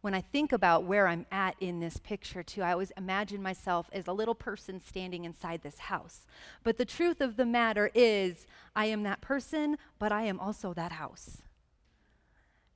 when 0.00 0.14
I 0.14 0.20
think 0.20 0.52
about 0.52 0.84
where 0.84 1.08
I'm 1.08 1.26
at 1.32 1.56
in 1.60 1.80
this 1.80 1.96
picture, 1.96 2.42
too, 2.42 2.62
I 2.62 2.72
always 2.72 2.92
imagine 2.96 3.42
myself 3.42 3.88
as 3.92 4.06
a 4.06 4.12
little 4.12 4.34
person 4.34 4.80
standing 4.80 5.24
inside 5.24 5.62
this 5.62 5.78
house. 5.78 6.24
But 6.62 6.78
the 6.78 6.84
truth 6.84 7.20
of 7.20 7.36
the 7.36 7.46
matter 7.46 7.90
is, 7.94 8.46
I 8.76 8.86
am 8.86 9.02
that 9.02 9.20
person, 9.20 9.76
but 9.98 10.12
I 10.12 10.22
am 10.22 10.38
also 10.38 10.72
that 10.74 10.92
house. 10.92 11.42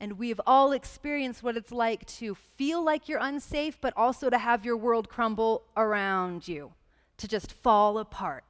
And 0.00 0.18
we've 0.18 0.40
all 0.48 0.72
experienced 0.72 1.44
what 1.44 1.56
it's 1.56 1.70
like 1.70 2.04
to 2.06 2.34
feel 2.34 2.82
like 2.82 3.08
you're 3.08 3.20
unsafe, 3.20 3.80
but 3.80 3.94
also 3.96 4.28
to 4.28 4.38
have 4.38 4.64
your 4.64 4.76
world 4.76 5.08
crumble 5.08 5.62
around 5.76 6.48
you, 6.48 6.72
to 7.18 7.28
just 7.28 7.52
fall 7.52 7.98
apart, 7.98 8.42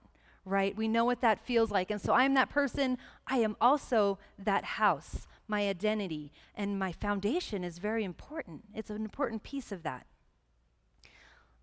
right? 0.46 0.74
We 0.74 0.88
know 0.88 1.04
what 1.04 1.20
that 1.20 1.44
feels 1.44 1.70
like. 1.70 1.90
And 1.90 2.00
so 2.00 2.14
I'm 2.14 2.32
that 2.34 2.48
person. 2.48 2.96
I 3.26 3.36
am 3.36 3.54
also 3.60 4.18
that 4.38 4.64
house 4.64 5.26
my 5.48 5.68
identity, 5.68 6.32
and 6.54 6.78
my 6.78 6.92
foundation 6.92 7.64
is 7.64 7.78
very 7.78 8.04
important. 8.04 8.64
It's 8.74 8.90
an 8.90 9.02
important 9.02 9.42
piece 9.42 9.72
of 9.72 9.82
that. 9.82 10.06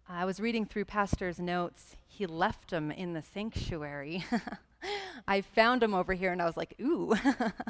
I 0.07 0.25
was 0.25 0.39
reading 0.39 0.65
through 0.65 0.85
Pastor's 0.85 1.39
notes. 1.39 1.95
He 2.07 2.25
left 2.25 2.71
them 2.71 2.89
in 2.89 3.13
the 3.13 3.21
sanctuary. 3.21 4.25
I 5.27 5.41
found 5.41 5.81
them 5.81 5.93
over 5.93 6.13
here 6.13 6.31
and 6.31 6.41
I 6.41 6.45
was 6.45 6.57
like, 6.57 6.73
ooh, 6.81 7.13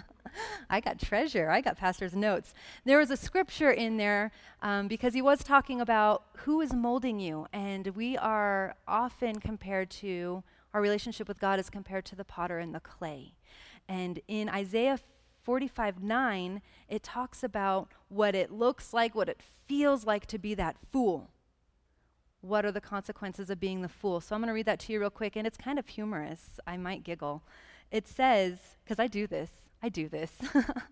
I 0.70 0.80
got 0.80 1.00
treasure. 1.00 1.50
I 1.50 1.60
got 1.60 1.78
Pastor's 1.78 2.16
notes. 2.16 2.54
There 2.86 2.98
was 2.98 3.12
a 3.12 3.18
scripture 3.18 3.72
in 3.72 3.98
there 3.98 4.32
um, 4.62 4.88
because 4.88 5.14
he 5.14 5.22
was 5.22 5.44
talking 5.44 5.82
about 5.82 6.24
who 6.38 6.62
is 6.62 6.74
molding 6.74 7.20
you. 7.20 7.48
And 7.52 7.88
we 7.88 8.18
are 8.18 8.76
often 8.88 9.40
compared 9.40 9.90
to, 9.92 10.44
our 10.74 10.82
relationship 10.82 11.28
with 11.28 11.40
God 11.40 11.60
is 11.60 11.70
compared 11.70 12.06
to 12.06 12.16
the 12.16 12.24
potter 12.24 12.60
and 12.60 12.74
the 12.74 12.80
clay. 12.80 13.34
And 13.88 14.22
in 14.28 14.48
Isaiah 14.48 15.00
45 15.50 16.04
9, 16.04 16.62
it 16.90 17.02
talks 17.02 17.44
about 17.44 17.90
what 18.08 18.36
it 18.36 18.52
looks 18.52 18.94
like, 18.94 19.16
what 19.16 19.28
it 19.28 19.42
feels 19.66 20.06
like 20.06 20.28
to 20.28 20.38
be 20.38 20.54
that 20.54 20.76
fool. 20.92 21.32
What 22.42 22.66
are 22.66 22.72
the 22.72 22.80
consequences 22.80 23.50
of 23.50 23.60
being 23.60 23.82
the 23.82 23.90
fool? 23.90 24.22
So 24.22 24.36
I'm 24.36 24.42
going 24.42 24.50
to 24.50 24.54
read 24.54 24.68
that 24.68 24.78
to 24.82 24.94
you 24.94 25.00
real 25.00 25.10
quick, 25.10 25.36
and 25.36 25.48
it's 25.48 25.58
kind 25.58 25.80
of 25.80 25.88
humorous. 25.88 26.60
I 26.68 26.78
might 26.78 27.04
giggle. 27.04 27.42
It 27.90 28.08
says, 28.08 28.60
because 28.84 29.00
I 29.00 29.08
do 29.08 29.26
this, 29.26 29.50
I 29.82 29.90
do 29.90 30.08
this. 30.08 30.34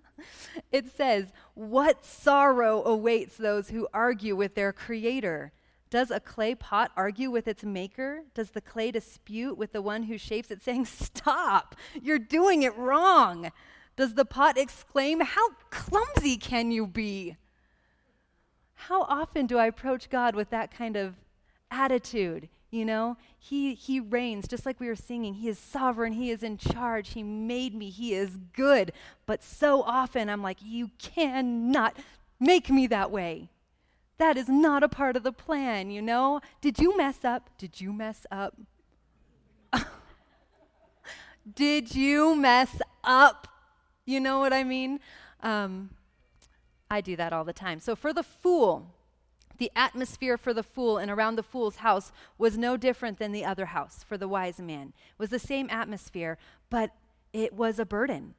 it 0.71 0.89
says, 0.89 1.27
What 1.53 2.03
sorrow 2.03 2.83
awaits 2.83 3.37
those 3.37 3.69
who 3.69 3.87
argue 3.93 4.35
with 4.35 4.55
their 4.55 4.73
creator? 4.73 5.51
Does 5.91 6.09
a 6.09 6.19
clay 6.19 6.55
pot 6.55 6.89
argue 6.97 7.29
with 7.29 7.47
its 7.47 7.63
maker? 7.63 8.23
Does 8.33 8.49
the 8.49 8.61
clay 8.61 8.89
dispute 8.89 9.55
with 9.55 9.71
the 9.71 9.83
one 9.83 10.01
who 10.01 10.17
shapes 10.17 10.49
it, 10.49 10.63
saying, 10.63 10.85
Stop, 10.85 11.75
you're 12.01 12.17
doing 12.17 12.63
it 12.63 12.75
wrong? 12.75 13.51
Does 13.97 14.13
the 14.13 14.25
pot 14.25 14.57
exclaim, 14.57 15.19
How 15.19 15.49
clumsy 15.71 16.37
can 16.37 16.71
you 16.71 16.87
be? 16.87 17.35
How 18.75 19.01
often 19.03 19.47
do 19.47 19.57
I 19.57 19.65
approach 19.65 20.09
God 20.09 20.35
with 20.35 20.51
that 20.51 20.71
kind 20.71 20.95
of 20.95 21.15
attitude? 21.71 22.47
You 22.69 22.85
know, 22.85 23.17
he, 23.39 23.73
he 23.73 23.99
reigns, 23.99 24.47
just 24.47 24.65
like 24.65 24.79
we 24.79 24.87
were 24.87 24.95
singing. 24.95 25.35
He 25.35 25.49
is 25.49 25.57
sovereign. 25.57 26.13
He 26.13 26.29
is 26.29 26.43
in 26.43 26.57
charge. 26.57 27.13
He 27.13 27.23
made 27.23 27.73
me. 27.73 27.89
He 27.89 28.13
is 28.13 28.37
good. 28.53 28.91
But 29.25 29.43
so 29.43 29.81
often 29.81 30.29
I'm 30.29 30.43
like, 30.43 30.59
You 30.61 30.91
cannot 30.99 31.97
make 32.39 32.69
me 32.69 32.85
that 32.87 33.09
way. 33.09 33.49
That 34.19 34.37
is 34.37 34.47
not 34.47 34.83
a 34.83 34.89
part 34.89 35.15
of 35.15 35.23
the 35.23 35.31
plan, 35.31 35.89
you 35.89 36.01
know? 36.01 36.41
Did 36.61 36.77
you 36.77 36.95
mess 36.95 37.23
up? 37.23 37.49
Did 37.57 37.81
you 37.81 37.93
mess 37.93 38.25
up? 38.31 38.55
Did 41.55 41.95
you 41.95 42.35
mess 42.35 42.81
up? 43.03 43.47
You 44.07 44.21
know 44.21 44.39
what 44.39 44.53
I 44.53 44.63
mean? 44.63 45.01
Um, 45.43 45.91
I 46.89 47.01
do 47.01 47.17
that 47.17 47.33
all 47.33 47.43
the 47.43 47.53
time. 47.53 47.81
So 47.81 47.93
for 47.93 48.13
the 48.13 48.23
fool, 48.23 48.87
the 49.57 49.69
atmosphere 49.75 50.37
for 50.37 50.53
the 50.53 50.63
fool 50.63 50.97
and 50.97 51.11
around 51.11 51.35
the 51.35 51.43
fool's 51.43 51.77
house 51.77 52.13
was 52.37 52.57
no 52.57 52.77
different 52.77 53.19
than 53.19 53.33
the 53.33 53.43
other 53.43 53.65
house 53.65 54.05
for 54.07 54.17
the 54.17 54.27
wise 54.27 54.59
man. 54.59 54.93
It 55.09 55.19
was 55.19 55.29
the 55.29 55.39
same 55.39 55.69
atmosphere, 55.69 56.37
but 56.69 56.91
it 57.33 57.53
was 57.53 57.79
a 57.79 57.85
burden. 57.85 58.35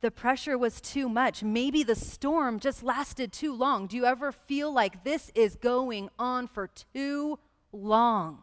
The 0.00 0.12
pressure 0.12 0.56
was 0.56 0.80
too 0.80 1.08
much. 1.08 1.42
Maybe 1.42 1.82
the 1.82 1.96
storm 1.96 2.60
just 2.60 2.84
lasted 2.84 3.32
too 3.32 3.52
long. 3.52 3.88
Do 3.88 3.96
you 3.96 4.04
ever 4.04 4.30
feel 4.30 4.72
like 4.72 5.02
this 5.02 5.32
is 5.34 5.56
going 5.56 6.08
on 6.20 6.46
for 6.46 6.70
too 6.94 7.40
long? 7.72 8.42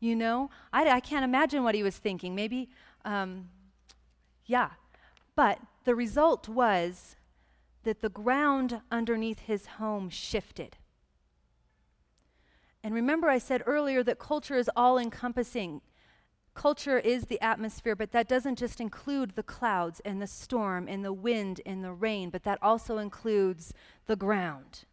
You 0.00 0.16
know, 0.16 0.50
I, 0.72 0.88
I 0.88 0.98
can't 0.98 1.24
imagine 1.24 1.62
what 1.62 1.76
he 1.76 1.84
was 1.84 1.96
thinking. 1.96 2.34
Maybe, 2.34 2.68
um, 3.04 3.50
yeah. 4.46 4.70
But 5.36 5.60
the 5.84 5.94
result 5.94 6.48
was 6.48 7.16
that 7.84 8.00
the 8.00 8.08
ground 8.08 8.80
underneath 8.90 9.40
his 9.40 9.66
home 9.66 10.08
shifted. 10.08 10.76
And 12.84 12.94
remember, 12.94 13.28
I 13.28 13.38
said 13.38 13.62
earlier 13.66 14.02
that 14.02 14.18
culture 14.18 14.56
is 14.56 14.70
all 14.74 14.98
encompassing. 14.98 15.80
Culture 16.54 16.98
is 16.98 17.26
the 17.26 17.40
atmosphere, 17.40 17.94
but 17.94 18.12
that 18.12 18.28
doesn't 18.28 18.58
just 18.58 18.80
include 18.80 19.36
the 19.36 19.42
clouds 19.42 20.00
and 20.04 20.20
the 20.20 20.26
storm 20.26 20.88
and 20.88 21.04
the 21.04 21.12
wind 21.12 21.60
and 21.64 21.82
the 21.82 21.92
rain, 21.92 22.30
but 22.30 22.42
that 22.42 22.58
also 22.60 22.98
includes 22.98 23.72
the 24.06 24.16
ground. 24.16 24.84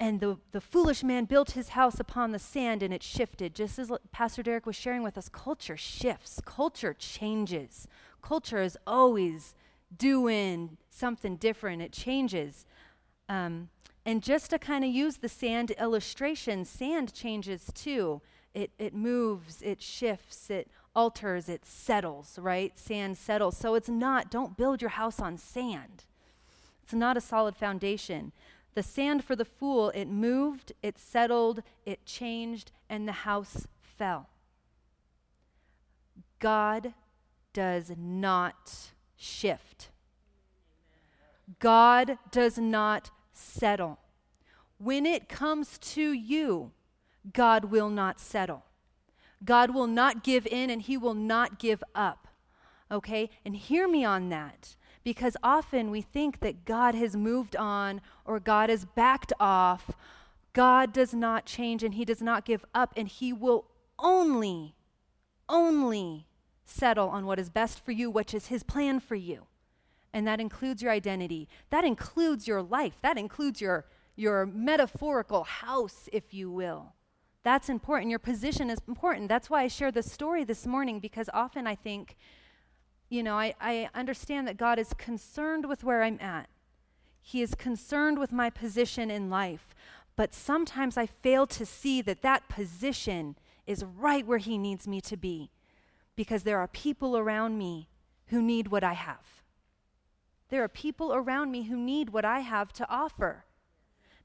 And 0.00 0.20
the, 0.20 0.38
the 0.52 0.60
foolish 0.60 1.02
man 1.02 1.24
built 1.24 1.52
his 1.52 1.70
house 1.70 1.98
upon 1.98 2.30
the 2.30 2.38
sand 2.38 2.84
and 2.84 2.94
it 2.94 3.02
shifted. 3.02 3.54
Just 3.54 3.78
as 3.80 3.90
Pastor 4.12 4.44
Derek 4.44 4.64
was 4.64 4.76
sharing 4.76 5.02
with 5.02 5.18
us, 5.18 5.28
culture 5.28 5.76
shifts, 5.76 6.40
culture 6.44 6.94
changes. 6.94 7.88
Culture 8.22 8.62
is 8.62 8.76
always 8.86 9.54
doing 9.96 10.76
something 10.90 11.36
different, 11.36 11.82
it 11.82 11.92
changes. 11.92 12.66
Um, 13.28 13.68
and 14.04 14.22
just 14.22 14.50
to 14.50 14.58
kind 14.58 14.84
of 14.84 14.90
use 14.90 15.18
the 15.18 15.28
sand 15.28 15.70
illustration, 15.72 16.64
sand 16.64 17.12
changes 17.12 17.70
too. 17.74 18.22
It, 18.54 18.70
it 18.78 18.94
moves, 18.94 19.60
it 19.62 19.82
shifts, 19.82 20.50
it 20.50 20.70
alters, 20.94 21.48
it 21.48 21.64
settles, 21.64 22.38
right? 22.40 22.76
Sand 22.78 23.18
settles. 23.18 23.56
So 23.56 23.74
it's 23.74 23.88
not, 23.88 24.30
don't 24.30 24.56
build 24.56 24.80
your 24.80 24.90
house 24.90 25.20
on 25.20 25.36
sand. 25.36 26.04
It's 26.82 26.94
not 26.94 27.16
a 27.16 27.20
solid 27.20 27.54
foundation. 27.54 28.32
The 28.74 28.82
sand 28.82 29.24
for 29.24 29.36
the 29.36 29.44
fool, 29.44 29.90
it 29.90 30.06
moved, 30.06 30.72
it 30.82 30.98
settled, 30.98 31.62
it 31.84 32.06
changed, 32.06 32.72
and 32.88 33.06
the 33.06 33.12
house 33.12 33.66
fell. 33.80 34.28
God 36.38 36.94
does 37.52 37.92
not 37.96 38.92
shift. 39.16 39.90
God 41.58 42.18
does 42.30 42.58
not 42.58 43.10
settle. 43.32 43.98
When 44.78 45.06
it 45.06 45.28
comes 45.28 45.78
to 45.78 46.12
you, 46.12 46.72
God 47.32 47.66
will 47.66 47.90
not 47.90 48.20
settle. 48.20 48.64
God 49.44 49.72
will 49.74 49.86
not 49.86 50.22
give 50.22 50.46
in 50.46 50.70
and 50.70 50.82
he 50.82 50.96
will 50.96 51.14
not 51.14 51.58
give 51.58 51.82
up. 51.94 52.28
Okay? 52.90 53.30
And 53.44 53.56
hear 53.56 53.88
me 53.88 54.04
on 54.04 54.28
that 54.28 54.76
because 55.04 55.36
often 55.42 55.90
we 55.90 56.00
think 56.00 56.40
that 56.40 56.64
God 56.64 56.94
has 56.94 57.16
moved 57.16 57.56
on 57.56 58.00
or 58.24 58.40
God 58.40 58.70
has 58.70 58.84
backed 58.84 59.32
off. 59.40 59.90
God 60.52 60.92
does 60.92 61.14
not 61.14 61.44
change 61.44 61.82
and 61.82 61.94
he 61.94 62.04
does 62.04 62.22
not 62.22 62.44
give 62.44 62.64
up 62.74 62.92
and 62.96 63.08
he 63.08 63.32
will 63.32 63.66
only, 63.98 64.74
only 65.48 66.27
settle 66.68 67.08
on 67.08 67.26
what 67.26 67.38
is 67.38 67.48
best 67.48 67.84
for 67.84 67.92
you, 67.92 68.10
which 68.10 68.34
is 68.34 68.46
his 68.46 68.62
plan 68.62 69.00
for 69.00 69.14
you. 69.14 69.46
And 70.12 70.26
that 70.26 70.40
includes 70.40 70.82
your 70.82 70.92
identity. 70.92 71.48
That 71.70 71.84
includes 71.84 72.46
your 72.46 72.62
life. 72.62 72.94
That 73.02 73.18
includes 73.18 73.60
your, 73.60 73.86
your 74.16 74.46
metaphorical 74.46 75.44
house, 75.44 76.08
if 76.12 76.32
you 76.32 76.50
will. 76.50 76.94
That's 77.42 77.68
important. 77.68 78.10
Your 78.10 78.18
position 78.18 78.70
is 78.70 78.78
important. 78.88 79.28
That's 79.28 79.48
why 79.48 79.62
I 79.62 79.68
share 79.68 79.92
this 79.92 80.10
story 80.10 80.44
this 80.44 80.66
morning 80.66 80.98
because 80.98 81.30
often 81.32 81.66
I 81.66 81.74
think, 81.74 82.16
you 83.08 83.22
know, 83.22 83.38
I, 83.38 83.54
I 83.60 83.88
understand 83.94 84.48
that 84.48 84.56
God 84.56 84.78
is 84.78 84.92
concerned 84.94 85.66
with 85.66 85.84
where 85.84 86.02
I'm 86.02 86.18
at. 86.20 86.48
He 87.20 87.42
is 87.42 87.54
concerned 87.54 88.18
with 88.18 88.32
my 88.32 88.50
position 88.50 89.10
in 89.10 89.30
life. 89.30 89.74
But 90.16 90.34
sometimes 90.34 90.96
I 90.96 91.06
fail 91.06 91.46
to 91.46 91.64
see 91.64 92.02
that 92.02 92.22
that 92.22 92.48
position 92.48 93.36
is 93.66 93.84
right 93.84 94.26
where 94.26 94.38
He 94.38 94.58
needs 94.58 94.88
me 94.88 95.00
to 95.02 95.16
be 95.16 95.50
because 96.18 96.42
there 96.42 96.58
are 96.58 96.66
people 96.66 97.16
around 97.16 97.56
me 97.56 97.88
who 98.26 98.42
need 98.42 98.66
what 98.66 98.82
I 98.82 98.94
have. 98.94 99.44
There 100.48 100.64
are 100.64 100.68
people 100.68 101.14
around 101.14 101.52
me 101.52 101.62
who 101.62 101.76
need 101.76 102.10
what 102.10 102.24
I 102.24 102.40
have 102.40 102.72
to 102.72 102.90
offer. 102.90 103.44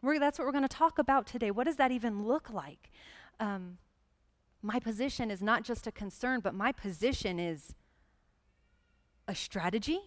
We're, 0.02 0.18
that's 0.18 0.40
what 0.40 0.46
we're 0.48 0.54
going 0.54 0.64
to 0.64 0.68
talk 0.68 0.98
about 0.98 1.28
today. 1.28 1.52
What 1.52 1.66
does 1.66 1.76
that 1.76 1.92
even 1.92 2.24
look 2.24 2.50
like? 2.50 2.90
Um, 3.40 3.78
my 4.64 4.80
position 4.80 5.30
is 5.30 5.40
not 5.40 5.64
just 5.64 5.86
a 5.86 5.92
concern, 5.92 6.40
but 6.40 6.56
my 6.56 6.72
position 6.72 7.40
is 7.40 7.76
a 9.28 9.36
strategy, 9.36 10.00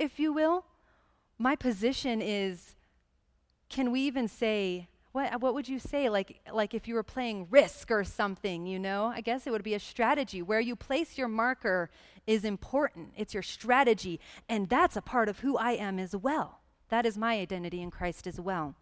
if 0.00 0.18
you 0.18 0.32
will. 0.32 0.64
My 1.38 1.54
position 1.54 2.20
is 2.20 2.74
can 3.68 3.92
we 3.92 4.00
even 4.00 4.26
say, 4.26 4.88
what, 5.16 5.40
what 5.40 5.54
would 5.54 5.66
you 5.66 5.78
say? 5.78 6.10
Like, 6.10 6.40
like 6.52 6.74
if 6.74 6.86
you 6.86 6.94
were 6.94 7.02
playing 7.02 7.46
risk 7.50 7.90
or 7.90 8.04
something, 8.04 8.66
you 8.66 8.78
know? 8.78 9.06
I 9.06 9.22
guess 9.22 9.46
it 9.46 9.50
would 9.50 9.62
be 9.62 9.72
a 9.72 9.80
strategy. 9.80 10.42
Where 10.42 10.60
you 10.60 10.76
place 10.76 11.16
your 11.16 11.26
marker 11.26 11.88
is 12.26 12.44
important. 12.44 13.14
It's 13.16 13.32
your 13.32 13.42
strategy. 13.42 14.20
And 14.46 14.68
that's 14.68 14.94
a 14.94 15.00
part 15.00 15.30
of 15.30 15.38
who 15.38 15.56
I 15.56 15.72
am 15.72 15.98
as 15.98 16.14
well. 16.14 16.60
That 16.90 17.06
is 17.06 17.16
my 17.16 17.38
identity 17.38 17.80
in 17.80 17.90
Christ 17.90 18.26
as 18.26 18.38
well. 18.38 18.74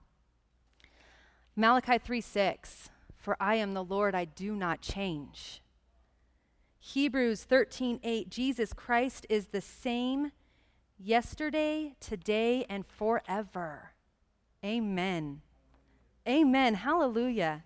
Malachi 1.55 1.99
3 1.99 2.21
6, 2.21 2.91
for 3.17 3.37
I 3.39 3.55
am 3.55 3.73
the 3.75 3.85
Lord, 3.85 4.17
I 4.17 4.25
do 4.25 4.57
not 4.57 4.81
change. 4.81 5.63
Hebrews 6.81 7.45
13 7.45 8.01
8, 8.03 8.29
Jesus 8.29 8.73
Christ 8.73 9.25
is 9.31 9.47
the 9.47 9.61
same 9.61 10.33
yesterday, 10.99 11.95
today, 12.01 12.67
and 12.69 12.85
forever. 12.85 13.93
Amen. 14.65 15.43
Amen. 16.29 16.75
Hallelujah. 16.75 17.65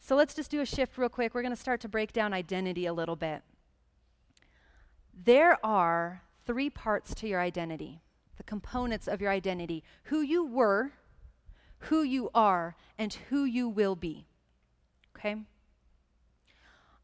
So 0.00 0.16
let's 0.16 0.34
just 0.34 0.50
do 0.50 0.60
a 0.60 0.66
shift 0.66 0.98
real 0.98 1.08
quick. 1.08 1.34
We're 1.34 1.42
going 1.42 1.54
to 1.54 1.60
start 1.60 1.80
to 1.82 1.88
break 1.88 2.12
down 2.12 2.32
identity 2.32 2.86
a 2.86 2.92
little 2.92 3.16
bit. 3.16 3.42
There 5.14 5.64
are 5.64 6.22
three 6.46 6.70
parts 6.70 7.14
to 7.16 7.28
your 7.28 7.40
identity, 7.40 8.00
the 8.36 8.42
components 8.42 9.06
of 9.06 9.20
your 9.20 9.30
identity 9.30 9.84
who 10.04 10.20
you 10.20 10.44
were, 10.44 10.92
who 11.84 12.02
you 12.02 12.30
are, 12.34 12.74
and 12.98 13.12
who 13.28 13.44
you 13.44 13.68
will 13.68 13.94
be. 13.94 14.26
Okay? 15.16 15.36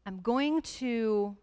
I'm 0.05 0.19
going 0.21 0.61
to 0.61 1.37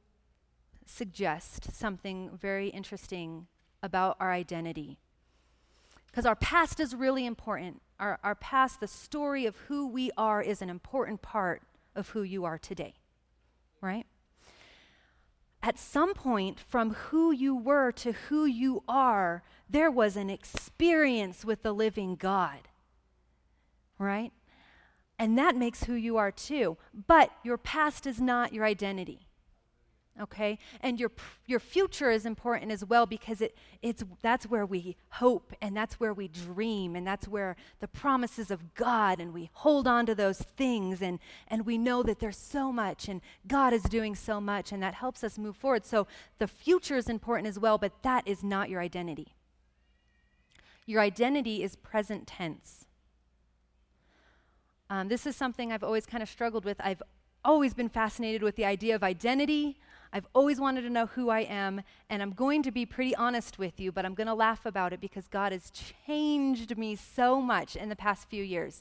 suggest 0.86 1.72
something 1.74 2.30
very 2.36 2.68
interesting 2.68 3.46
about 3.82 4.16
our 4.20 4.32
identity. 4.32 4.98
Because 6.14 6.26
our 6.26 6.36
past 6.36 6.78
is 6.78 6.94
really 6.94 7.26
important. 7.26 7.82
Our, 7.98 8.20
our 8.22 8.36
past, 8.36 8.78
the 8.78 8.86
story 8.86 9.46
of 9.46 9.56
who 9.66 9.88
we 9.88 10.12
are, 10.16 10.40
is 10.40 10.62
an 10.62 10.70
important 10.70 11.22
part 11.22 11.62
of 11.96 12.10
who 12.10 12.22
you 12.22 12.44
are 12.44 12.56
today, 12.56 12.94
right? 13.80 14.06
At 15.60 15.76
some 15.76 16.14
point, 16.14 16.60
from 16.60 16.94
who 16.94 17.32
you 17.32 17.56
were 17.56 17.90
to 17.90 18.12
who 18.12 18.44
you 18.44 18.84
are, 18.86 19.42
there 19.68 19.90
was 19.90 20.14
an 20.14 20.30
experience 20.30 21.44
with 21.44 21.64
the 21.64 21.72
living 21.72 22.14
God, 22.14 22.68
right? 23.98 24.30
And 25.18 25.36
that 25.36 25.56
makes 25.56 25.82
who 25.82 25.94
you 25.94 26.16
are 26.16 26.30
too. 26.30 26.76
But 27.08 27.32
your 27.42 27.58
past 27.58 28.06
is 28.06 28.20
not 28.20 28.52
your 28.52 28.64
identity 28.64 29.26
okay 30.20 30.58
and 30.80 31.00
your 31.00 31.10
your 31.46 31.58
future 31.58 32.10
is 32.10 32.24
important 32.24 32.70
as 32.70 32.84
well 32.84 33.04
because 33.04 33.40
it 33.40 33.56
it's 33.82 34.04
that's 34.22 34.46
where 34.46 34.64
we 34.64 34.96
hope 35.10 35.52
and 35.60 35.76
that's 35.76 35.98
where 35.98 36.14
we 36.14 36.28
dream 36.28 36.94
and 36.94 37.06
that's 37.06 37.26
where 37.26 37.56
the 37.80 37.88
promises 37.88 38.50
of 38.50 38.74
God 38.74 39.20
and 39.20 39.34
we 39.34 39.50
hold 39.54 39.88
on 39.88 40.06
to 40.06 40.14
those 40.14 40.38
things 40.38 41.02
and 41.02 41.18
and 41.48 41.66
we 41.66 41.76
know 41.76 42.02
that 42.02 42.20
there's 42.20 42.36
so 42.36 42.70
much 42.70 43.08
and 43.08 43.20
God 43.46 43.72
is 43.72 43.82
doing 43.82 44.14
so 44.14 44.40
much 44.40 44.70
and 44.70 44.82
that 44.82 44.94
helps 44.94 45.24
us 45.24 45.36
move 45.36 45.56
forward 45.56 45.84
so 45.84 46.06
the 46.38 46.48
future 46.48 46.96
is 46.96 47.08
important 47.08 47.48
as 47.48 47.58
well 47.58 47.76
but 47.76 48.02
that 48.02 48.26
is 48.26 48.44
not 48.44 48.70
your 48.70 48.80
identity 48.80 49.34
your 50.86 51.00
identity 51.00 51.62
is 51.62 51.74
present 51.74 52.26
tense 52.26 52.84
um, 54.90 55.08
this 55.08 55.26
is 55.26 55.34
something 55.34 55.72
I've 55.72 55.82
always 55.82 56.06
kind 56.06 56.22
of 56.22 56.28
struggled 56.28 56.64
with. 56.64 56.76
I've 56.80 57.02
always 57.44 57.74
been 57.74 57.88
fascinated 57.88 58.42
with 58.42 58.56
the 58.56 58.64
idea 58.64 58.94
of 58.94 59.02
identity. 59.02 59.78
I've 60.14 60.28
always 60.32 60.60
wanted 60.60 60.82
to 60.82 60.90
know 60.90 61.06
who 61.06 61.28
I 61.28 61.40
am, 61.40 61.82
and 62.08 62.22
I'm 62.22 62.30
going 62.30 62.62
to 62.62 62.70
be 62.70 62.86
pretty 62.86 63.16
honest 63.16 63.58
with 63.58 63.80
you, 63.80 63.90
but 63.90 64.06
I'm 64.06 64.14
going 64.14 64.28
to 64.28 64.34
laugh 64.34 64.64
about 64.64 64.92
it 64.92 65.00
because 65.00 65.26
God 65.26 65.50
has 65.50 65.72
changed 66.06 66.78
me 66.78 66.94
so 66.94 67.40
much 67.40 67.74
in 67.74 67.88
the 67.88 67.96
past 67.96 68.28
few 68.28 68.44
years. 68.44 68.80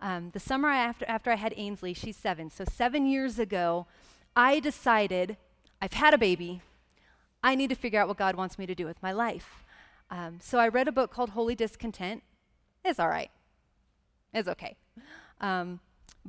Um, 0.00 0.30
the 0.32 0.40
summer 0.40 0.70
after, 0.70 1.04
after 1.06 1.30
I 1.30 1.34
had 1.34 1.52
Ainsley, 1.54 1.92
she's 1.92 2.16
seven, 2.16 2.48
so 2.48 2.64
seven 2.64 3.06
years 3.06 3.38
ago, 3.38 3.86
I 4.34 4.58
decided 4.58 5.36
I've 5.82 5.92
had 5.92 6.14
a 6.14 6.18
baby. 6.18 6.62
I 7.42 7.54
need 7.56 7.68
to 7.68 7.76
figure 7.76 8.00
out 8.00 8.08
what 8.08 8.16
God 8.16 8.34
wants 8.34 8.58
me 8.58 8.64
to 8.64 8.74
do 8.74 8.86
with 8.86 9.02
my 9.02 9.12
life. 9.12 9.66
Um, 10.10 10.38
so 10.40 10.58
I 10.58 10.68
read 10.68 10.88
a 10.88 10.92
book 10.92 11.12
called 11.12 11.30
Holy 11.30 11.54
Discontent. 11.54 12.22
It's 12.86 12.98
all 12.98 13.08
right. 13.10 13.30
It's 14.32 14.48
okay. 14.48 14.76
Um, 15.42 15.80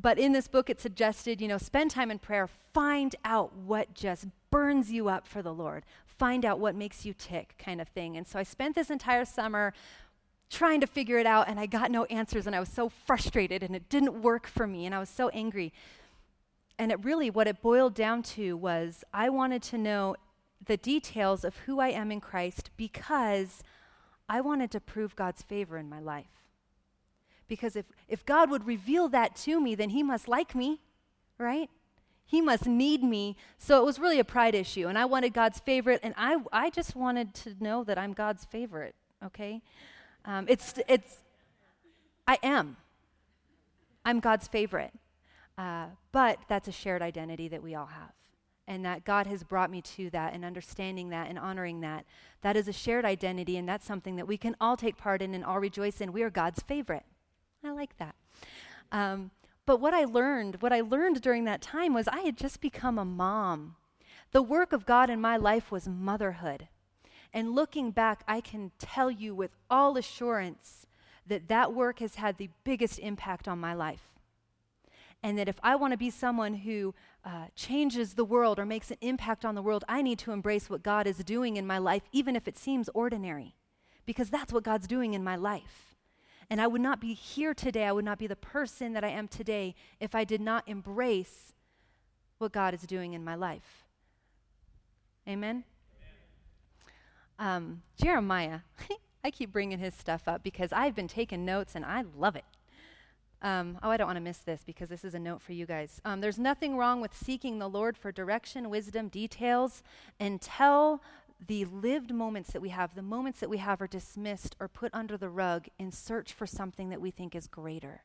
but 0.01 0.17
in 0.17 0.31
this 0.31 0.47
book, 0.47 0.69
it 0.69 0.79
suggested, 0.79 1.41
you 1.41 1.47
know, 1.47 1.57
spend 1.57 1.91
time 1.91 2.09
in 2.09 2.19
prayer, 2.19 2.47
find 2.73 3.15
out 3.23 3.55
what 3.55 3.93
just 3.93 4.27
burns 4.49 4.91
you 4.91 5.09
up 5.09 5.27
for 5.27 5.41
the 5.41 5.53
Lord, 5.53 5.83
find 6.05 6.45
out 6.45 6.59
what 6.59 6.75
makes 6.75 7.05
you 7.05 7.13
tick, 7.13 7.55
kind 7.59 7.79
of 7.79 7.87
thing. 7.89 8.17
And 8.17 8.25
so 8.25 8.39
I 8.39 8.43
spent 8.43 8.75
this 8.75 8.89
entire 8.89 9.25
summer 9.25 9.73
trying 10.49 10.81
to 10.81 10.87
figure 10.87 11.17
it 11.17 11.25
out, 11.25 11.47
and 11.47 11.59
I 11.59 11.65
got 11.65 11.91
no 11.91 12.05
answers, 12.05 12.47
and 12.47 12.55
I 12.55 12.59
was 12.59 12.69
so 12.69 12.89
frustrated, 12.89 13.63
and 13.63 13.75
it 13.75 13.89
didn't 13.89 14.21
work 14.21 14.47
for 14.47 14.67
me, 14.67 14.85
and 14.85 14.93
I 14.93 14.99
was 14.99 15.09
so 15.09 15.29
angry. 15.29 15.71
And 16.77 16.91
it 16.91 17.03
really, 17.03 17.29
what 17.29 17.47
it 17.47 17.61
boiled 17.61 17.93
down 17.93 18.23
to 18.23 18.57
was 18.57 19.03
I 19.13 19.29
wanted 19.29 19.61
to 19.63 19.77
know 19.77 20.15
the 20.65 20.77
details 20.77 21.43
of 21.43 21.55
who 21.57 21.79
I 21.79 21.89
am 21.89 22.11
in 22.11 22.21
Christ 22.21 22.69
because 22.75 23.63
I 24.27 24.41
wanted 24.41 24.71
to 24.71 24.79
prove 24.79 25.15
God's 25.15 25.41
favor 25.41 25.77
in 25.77 25.89
my 25.89 25.99
life. 25.99 26.41
Because 27.51 27.75
if, 27.75 27.85
if 28.07 28.25
God 28.25 28.49
would 28.49 28.65
reveal 28.65 29.09
that 29.09 29.35
to 29.47 29.59
me, 29.59 29.75
then 29.75 29.89
He 29.89 30.03
must 30.03 30.29
like 30.29 30.55
me, 30.55 30.79
right? 31.37 31.69
He 32.25 32.39
must 32.39 32.65
need 32.65 33.03
me. 33.03 33.35
So 33.57 33.81
it 33.81 33.85
was 33.85 33.99
really 33.99 34.19
a 34.19 34.23
pride 34.23 34.55
issue. 34.55 34.87
And 34.87 34.97
I 34.97 35.03
wanted 35.03 35.33
God's 35.33 35.59
favorite, 35.59 35.99
and 36.01 36.13
I, 36.15 36.37
I 36.53 36.69
just 36.69 36.95
wanted 36.95 37.33
to 37.33 37.53
know 37.59 37.83
that 37.83 37.97
I'm 37.97 38.13
God's 38.13 38.45
favorite, 38.45 38.95
okay? 39.21 39.61
Um, 40.23 40.45
it's, 40.47 40.75
it's, 40.87 41.17
I 42.25 42.39
am. 42.41 42.77
I'm 44.05 44.21
God's 44.21 44.47
favorite. 44.47 44.93
Uh, 45.57 45.87
but 46.13 46.39
that's 46.47 46.69
a 46.69 46.71
shared 46.71 47.01
identity 47.01 47.49
that 47.49 47.61
we 47.61 47.75
all 47.75 47.87
have. 47.87 48.13
And 48.65 48.85
that 48.85 49.03
God 49.03 49.27
has 49.27 49.43
brought 49.43 49.69
me 49.69 49.81
to 49.97 50.09
that 50.11 50.33
and 50.33 50.45
understanding 50.45 51.09
that 51.09 51.27
and 51.27 51.37
honoring 51.37 51.81
that. 51.81 52.05
That 52.43 52.55
is 52.55 52.69
a 52.69 52.73
shared 52.73 53.03
identity, 53.03 53.57
and 53.57 53.67
that's 53.67 53.85
something 53.85 54.15
that 54.15 54.25
we 54.25 54.37
can 54.37 54.55
all 54.61 54.77
take 54.77 54.95
part 54.95 55.21
in 55.21 55.33
and 55.33 55.43
all 55.43 55.59
rejoice 55.59 55.99
in. 55.99 56.13
We 56.13 56.23
are 56.23 56.29
God's 56.29 56.63
favorite. 56.63 57.03
I 57.63 57.71
like 57.71 57.97
that. 57.97 58.15
Um, 58.91 59.32
but 59.65 59.80
what 59.80 59.93
I 59.93 60.06
learned, 60.06 60.62
what 60.62 60.74
I 60.74 60.82
learned 60.82 61.21
during 61.21 61.45
that 61.45 61.62
time 61.62 61.93
was 61.93 62.08
I 62.08 62.21
had 62.21 62.38
just 62.38 62.62
become 62.62 62.97
a 62.97 63.06
mom. 63.06 63.76
The 64.32 64.41
work 64.41 64.74
of 64.74 64.86
God 64.86 65.10
in 65.10 65.21
my 65.21 65.38
life 65.38 65.71
was 65.71 65.88
motherhood. 65.88 66.67
And 67.34 67.56
looking 67.56 67.91
back, 67.91 68.24
I 68.28 68.41
can 68.41 68.71
tell 68.80 69.10
you 69.10 69.34
with 69.34 69.52
all 69.69 69.97
assurance 69.97 70.86
that 71.28 71.47
that 71.47 71.74
work 71.74 72.00
has 72.00 72.15
had 72.15 72.38
the 72.38 72.50
biggest 72.63 73.00
impact 73.00 73.47
on 73.47 73.60
my 73.60 73.74
life. 73.74 74.04
And 75.24 75.38
that 75.38 75.47
if 75.47 75.60
I 75.62 75.76
want 75.76 75.91
to 75.91 75.97
be 75.97 76.10
someone 76.10 76.56
who 76.56 76.95
uh, 77.24 77.45
changes 77.56 78.15
the 78.15 78.26
world 78.26 78.58
or 78.58 78.65
makes 78.65 78.89
an 78.89 78.97
impact 79.02 79.45
on 79.45 79.54
the 79.54 79.62
world, 79.62 79.86
I 79.88 80.02
need 80.02 80.17
to 80.19 80.32
embrace 80.32 80.69
what 80.69 80.82
God 80.82 81.06
is 81.06 81.17
doing 81.17 81.58
in 81.58 81.67
my 81.67 81.78
life, 81.78 82.02
even 82.12 82.36
if 82.36 82.47
it 82.47 82.58
seems 82.58 82.89
ordinary, 82.95 83.56
because 84.06 84.32
that's 84.32 84.52
what 84.52 84.63
God's 84.63 84.88
doing 84.88 85.13
in 85.13 85.24
my 85.24 85.36
life. 85.36 85.90
And 86.51 86.59
I 86.59 86.67
would 86.67 86.81
not 86.81 86.99
be 86.99 87.13
here 87.13 87.53
today, 87.53 87.85
I 87.85 87.93
would 87.93 88.03
not 88.03 88.19
be 88.19 88.27
the 88.27 88.35
person 88.35 88.91
that 88.91 89.05
I 89.05 89.07
am 89.07 89.29
today 89.29 89.73
if 90.01 90.13
I 90.13 90.25
did 90.25 90.41
not 90.41 90.67
embrace 90.67 91.53
what 92.39 92.51
God 92.51 92.73
is 92.73 92.81
doing 92.81 93.13
in 93.13 93.23
my 93.23 93.35
life. 93.35 93.85
Amen? 95.25 95.63
Um, 97.39 97.83
Jeremiah, 97.95 98.59
I 99.23 99.31
keep 99.31 99.53
bringing 99.53 99.79
his 99.79 99.95
stuff 99.95 100.27
up 100.27 100.43
because 100.43 100.73
I've 100.73 100.93
been 100.93 101.07
taking 101.07 101.45
notes 101.45 101.73
and 101.73 101.85
I 101.85 102.03
love 102.17 102.35
it. 102.35 102.43
Um, 103.41 103.79
oh, 103.81 103.89
I 103.89 103.95
don't 103.95 104.07
want 104.07 104.17
to 104.17 104.21
miss 104.21 104.39
this 104.39 104.61
because 104.65 104.89
this 104.89 105.05
is 105.05 105.15
a 105.15 105.19
note 105.19 105.41
for 105.41 105.53
you 105.53 105.65
guys. 105.65 106.01
Um, 106.03 106.19
there's 106.19 106.37
nothing 106.37 106.75
wrong 106.75 106.99
with 106.99 107.15
seeking 107.15 107.59
the 107.59 107.69
Lord 107.69 107.97
for 107.97 108.11
direction, 108.11 108.69
wisdom, 108.69 109.07
details 109.07 109.83
until 110.19 111.01
the 111.45 111.65
lived 111.65 112.13
moments 112.13 112.51
that 112.54 112.62
we 112.62 112.69
have, 112.69 112.93
the 112.93 113.01
moments 113.01 113.39
that 113.39 113.49
we 113.49 113.58
have, 113.58 113.82
are 113.82 113.88
dismissed 113.88 114.56
or 114.60 114.67
put 114.67 114.93
under 114.93 115.17
the 115.17 115.30
rug 115.30 115.67
in 115.80 115.91
search 115.91 116.34
for 116.34 116.45
something 116.45 116.89
that 116.89 117.01
we 117.01 117.12
think 117.12 117.36
is 117.36 117.47
greater. 117.47 118.04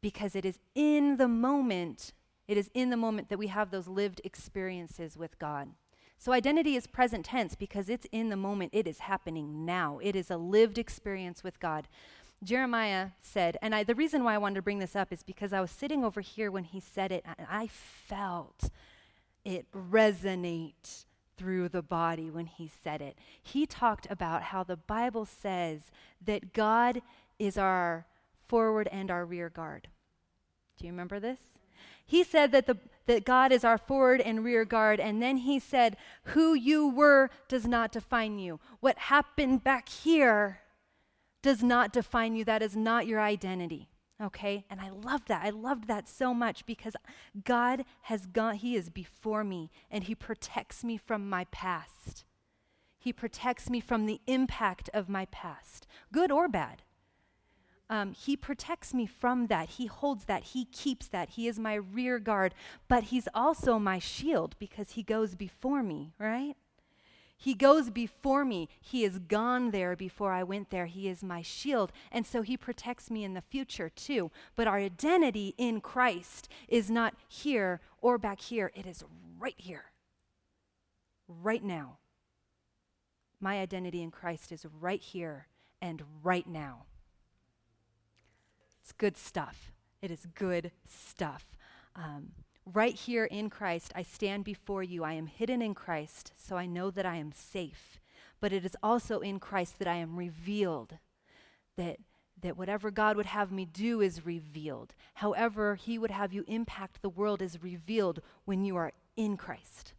Because 0.00 0.36
it 0.36 0.44
is 0.44 0.58
in 0.74 1.16
the 1.16 1.28
moment, 1.28 2.12
it 2.46 2.56
is 2.56 2.70
in 2.74 2.90
the 2.90 2.96
moment 2.96 3.28
that 3.28 3.38
we 3.38 3.48
have 3.48 3.70
those 3.70 3.88
lived 3.88 4.20
experiences 4.22 5.16
with 5.16 5.38
God. 5.38 5.70
So 6.18 6.32
identity 6.32 6.76
is 6.76 6.86
present 6.86 7.26
tense 7.26 7.54
because 7.54 7.88
it's 7.88 8.06
in 8.12 8.28
the 8.28 8.36
moment, 8.36 8.70
it 8.72 8.86
is 8.86 9.00
happening 9.00 9.64
now. 9.66 9.98
It 10.02 10.14
is 10.14 10.30
a 10.30 10.36
lived 10.36 10.78
experience 10.78 11.42
with 11.42 11.58
God. 11.60 11.88
Jeremiah 12.44 13.08
said, 13.22 13.56
and 13.60 13.74
I, 13.74 13.82
the 13.82 13.94
reason 13.94 14.22
why 14.22 14.34
I 14.34 14.38
wanted 14.38 14.56
to 14.56 14.62
bring 14.62 14.78
this 14.78 14.94
up 14.94 15.12
is 15.12 15.22
because 15.22 15.52
I 15.52 15.60
was 15.60 15.70
sitting 15.70 16.04
over 16.04 16.20
here 16.20 16.50
when 16.50 16.64
he 16.64 16.80
said 16.80 17.10
it, 17.10 17.24
and 17.24 17.46
I 17.50 17.66
felt 17.66 18.70
it 19.44 19.66
resonate 19.72 21.05
through 21.36 21.68
the 21.68 21.82
body 21.82 22.30
when 22.30 22.46
he 22.46 22.70
said 22.82 23.00
it. 23.00 23.16
He 23.42 23.66
talked 23.66 24.06
about 24.10 24.44
how 24.44 24.62
the 24.62 24.76
Bible 24.76 25.24
says 25.24 25.82
that 26.24 26.52
God 26.52 27.02
is 27.38 27.58
our 27.58 28.06
forward 28.48 28.88
and 28.90 29.10
our 29.10 29.24
rear 29.24 29.50
guard. 29.50 29.88
Do 30.78 30.86
you 30.86 30.92
remember 30.92 31.20
this? 31.20 31.40
He 32.04 32.22
said 32.22 32.52
that, 32.52 32.66
the, 32.66 32.78
that 33.06 33.24
God 33.24 33.50
is 33.50 33.64
our 33.64 33.78
forward 33.78 34.20
and 34.20 34.44
rear 34.44 34.64
guard, 34.64 35.00
and 35.00 35.20
then 35.20 35.38
he 35.38 35.58
said, 35.58 35.96
Who 36.26 36.54
you 36.54 36.88
were 36.88 37.30
does 37.48 37.66
not 37.66 37.92
define 37.92 38.38
you. 38.38 38.60
What 38.80 38.98
happened 38.98 39.64
back 39.64 39.88
here 39.88 40.60
does 41.42 41.62
not 41.62 41.92
define 41.92 42.36
you. 42.36 42.44
That 42.44 42.62
is 42.62 42.76
not 42.76 43.06
your 43.06 43.20
identity. 43.20 43.88
Okay? 44.22 44.64
And 44.70 44.80
I 44.80 44.90
love 44.90 45.22
that. 45.26 45.44
I 45.44 45.50
loved 45.50 45.88
that 45.88 46.08
so 46.08 46.32
much 46.32 46.64
because 46.66 46.94
God 47.44 47.84
has 48.02 48.26
gone, 48.26 48.56
He 48.56 48.74
is 48.76 48.88
before 48.88 49.44
me, 49.44 49.70
and 49.90 50.04
He 50.04 50.14
protects 50.14 50.82
me 50.82 50.96
from 50.96 51.28
my 51.28 51.44
past. 51.50 52.24
He 52.98 53.12
protects 53.12 53.70
me 53.70 53.80
from 53.80 54.06
the 54.06 54.20
impact 54.26 54.90
of 54.94 55.08
my 55.08 55.26
past, 55.26 55.86
good 56.12 56.30
or 56.30 56.48
bad 56.48 56.82
um, 57.88 58.12
he 58.12 58.36
protects 58.36 58.92
me 58.92 59.06
from 59.06 59.46
that. 59.46 59.70
He 59.70 59.86
holds 59.86 60.24
that. 60.24 60.44
He 60.44 60.64
keeps 60.66 61.08
that. 61.08 61.30
He 61.30 61.46
is 61.46 61.58
my 61.58 61.74
rear 61.74 62.18
guard, 62.18 62.54
but 62.88 63.04
he's 63.04 63.28
also 63.34 63.78
my 63.78 63.98
shield 63.98 64.56
because 64.58 64.92
he 64.92 65.02
goes 65.02 65.34
before 65.34 65.82
me, 65.82 66.12
right? 66.18 66.56
He 67.36 67.54
goes 67.54 67.90
before 67.90 68.44
me. 68.44 68.68
He 68.80 69.02
has 69.02 69.18
gone 69.18 69.70
there 69.70 69.94
before 69.94 70.32
I 70.32 70.42
went 70.42 70.70
there. 70.70 70.86
He 70.86 71.08
is 71.08 71.22
my 71.22 71.42
shield. 71.42 71.92
And 72.10 72.26
so 72.26 72.42
he 72.42 72.56
protects 72.56 73.10
me 73.10 73.24
in 73.24 73.34
the 73.34 73.42
future 73.42 73.90
too. 73.90 74.30
But 74.54 74.66
our 74.66 74.78
identity 74.78 75.54
in 75.58 75.80
Christ 75.80 76.48
is 76.68 76.90
not 76.90 77.14
here 77.28 77.80
or 78.00 78.18
back 78.18 78.40
here, 78.40 78.72
it 78.74 78.86
is 78.86 79.04
right 79.38 79.54
here, 79.56 79.86
right 81.28 81.62
now. 81.62 81.98
My 83.40 83.60
identity 83.60 84.02
in 84.02 84.10
Christ 84.10 84.50
is 84.50 84.64
right 84.80 85.02
here 85.02 85.48
and 85.82 86.02
right 86.22 86.46
now. 86.46 86.86
It's 88.80 88.92
good 88.92 89.16
stuff. 89.16 89.72
It 90.00 90.10
is 90.10 90.26
good 90.34 90.70
stuff. 90.88 91.56
Um, 91.94 92.32
right 92.72 92.94
here 92.94 93.24
in 93.24 93.48
Christ, 93.48 93.92
I 93.94 94.02
stand 94.02 94.44
before 94.44 94.82
you. 94.82 95.04
I 95.04 95.12
am 95.12 95.26
hidden 95.26 95.62
in 95.62 95.74
Christ, 95.74 96.32
so 96.36 96.56
I 96.56 96.66
know 96.66 96.90
that 96.90 97.06
I 97.06 97.16
am 97.16 97.32
safe. 97.32 98.00
But 98.40 98.52
it 98.52 98.64
is 98.64 98.76
also 98.82 99.20
in 99.20 99.38
Christ 99.38 99.78
that 99.78 99.88
I 99.88 99.96
am 99.96 100.16
revealed, 100.16 100.98
that, 101.76 101.98
that 102.42 102.56
whatever 102.56 102.90
God 102.90 103.16
would 103.16 103.26
have 103.26 103.52
me 103.52 103.64
do 103.64 104.00
is 104.00 104.26
revealed. 104.26 104.94
However, 105.14 105.76
He 105.76 105.98
would 105.98 106.10
have 106.10 106.32
you 106.32 106.44
impact 106.46 107.02
the 107.02 107.08
world 107.08 107.40
is 107.40 107.62
revealed 107.62 108.20
when 108.44 108.64
you 108.64 108.76
are 108.76 108.92
in 109.16 109.36
Christ. 109.36 109.94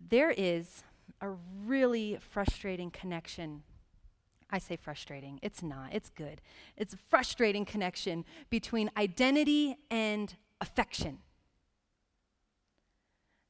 There 0.00 0.30
is 0.30 0.84
a 1.20 1.30
really 1.64 2.18
frustrating 2.20 2.90
connection 2.90 3.62
I 4.52 4.58
say 4.58 4.76
frustrating. 4.76 5.40
It's 5.42 5.62
not, 5.62 5.88
it's 5.92 6.10
good. 6.10 6.42
It's 6.76 6.92
a 6.92 6.98
frustrating 7.08 7.64
connection 7.64 8.26
between 8.50 8.90
identity 8.96 9.76
and 9.90 10.36
affection. 10.60 11.18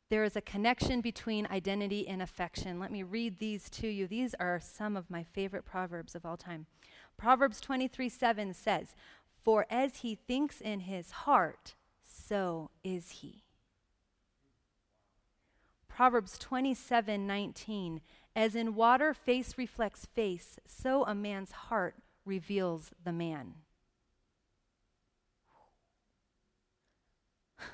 There 0.09 0.25
is 0.25 0.37
a 0.37 0.41
connection 0.43 1.01
between 1.01 1.49
identity 1.51 2.07
and 2.07 2.23
affection. 2.23 2.79
Let 2.79 2.93
me 2.93 3.03
read 3.03 3.39
these 3.39 3.69
to 3.71 3.89
you. 3.89 4.07
These 4.07 4.35
are 4.39 4.61
some 4.61 4.97
of 4.97 5.11
my 5.11 5.25
favorite 5.25 5.65
proverbs 5.65 6.15
of 6.15 6.25
all 6.25 6.37
time. 6.37 6.67
Proverbs 7.17 7.61
23 7.61 8.09
7 8.09 8.55
says, 8.55 8.95
For 9.43 9.67
as 9.71 9.99
he 9.99 10.15
thinks 10.15 10.61
in 10.61 10.81
his 10.81 11.11
heart, 11.11 11.75
so 12.05 12.71
is 12.85 13.11
he. 13.11 13.43
Proverbs 15.89 16.39
27 16.39 17.27
19 17.27 18.01
as 18.35 18.57
in 18.57 18.75
water, 18.75 19.13
face 19.13 19.59
reflects 19.59 20.07
face, 20.07 20.59
so 20.67 21.05
a 21.05 21.15
man's 21.15 21.53
heart 21.53 21.97
reveals 22.25 22.91
the 23.05 23.13
man. 23.13 23.55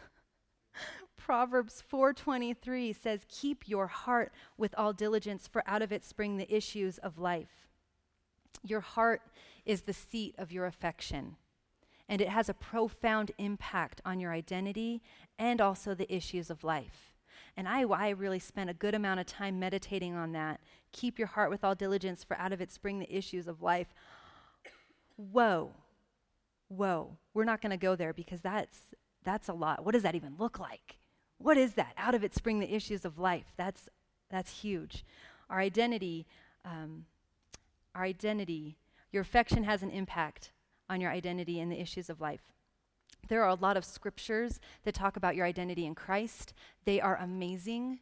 Proverbs 1.17 1.81
4:23 1.89 2.93
says, 2.93 3.25
"Keep 3.29 3.69
your 3.69 3.87
heart 3.87 4.33
with 4.57 4.75
all 4.77 4.93
diligence, 4.93 5.47
for 5.47 5.63
out 5.67 5.83
of 5.83 5.93
it 5.93 6.05
spring 6.05 6.37
the 6.37 6.53
issues 6.53 6.99
of 6.99 7.19
life." 7.19 7.69
Your 8.65 8.81
heart 8.81 9.23
is 9.65 9.83
the 9.83 9.93
seat 9.93 10.35
of 10.39 10.51
your 10.51 10.67
affection, 10.67 11.37
and 12.09 12.21
it 12.21 12.31
has 12.31 12.49
a 12.49 12.55
profound 12.55 13.31
impact 13.39 14.01
on 14.05 14.19
your 14.19 14.33
identity 14.33 15.03
and 15.39 15.61
also 15.61 15.95
the 15.95 16.13
issues 16.13 16.51
of 16.51 16.65
life. 16.65 17.08
And 17.59 17.69
I, 17.69 17.83
I 17.83 18.11
really 18.11 18.39
spent 18.39 18.71
a 18.71 18.75
good 18.75 18.95
amount 18.95 19.19
of 19.19 19.27
time 19.27 19.59
meditating 19.59 20.15
on 20.15 20.31
that. 20.31 20.61
Keep 20.93 21.19
your 21.19 21.27
heart 21.27 21.51
with 21.51 21.65
all 21.65 21.75
diligence, 21.75 22.23
for 22.23 22.39
out 22.39 22.53
of 22.53 22.61
it 22.61 22.71
spring 22.71 23.01
the 23.01 23.13
issues 23.13 23.49
of 23.49 23.61
life. 23.61 23.89
Whoa, 25.17 25.73
whoa. 26.69 27.17
We're 27.35 27.43
not 27.43 27.61
going 27.61 27.73
to 27.73 27.77
go 27.77 27.97
there 27.97 28.13
because 28.13 28.43
that's, 28.43 28.79
that's 29.25 29.49
a 29.49 29.53
lot. 29.53 29.85
What 29.85 29.93
does 29.93 30.05
that 30.05 30.15
even 30.15 30.37
look 30.39 30.61
like? 30.61 30.99
What 31.39 31.57
is 31.57 31.73
that? 31.73 31.95
Out 31.99 32.15
of 32.15 32.23
it 32.23 32.33
spring 32.33 32.61
the 32.61 32.73
issues 32.73 33.05
of 33.05 33.19
life. 33.19 33.47
That's, 33.57 33.89
that's 34.31 34.61
huge. 34.61 35.05
Our 35.51 35.59
identity, 35.59 36.29
um, 36.65 37.07
our 37.93 38.05
identity, 38.05 38.79
your 39.11 39.23
affection 39.23 39.65
has 39.65 39.83
an 39.83 39.91
impact 39.91 40.53
on 40.89 41.01
your 41.01 41.11
identity 41.11 41.59
and 41.59 41.73
the 41.73 41.81
issues 41.81 42.09
of 42.09 42.21
life. 42.21 42.53
There 43.29 43.43
are 43.43 43.49
a 43.49 43.55
lot 43.55 43.77
of 43.77 43.85
scriptures 43.85 44.61
that 44.85 44.95
talk 44.95 45.17
about 45.17 45.37
your 45.37 45.47
identity 45.47 45.87
in 45.87 45.95
Christ. 45.95 46.55
They 46.85 47.01
are 47.01 47.17
amazing. 47.17 48.01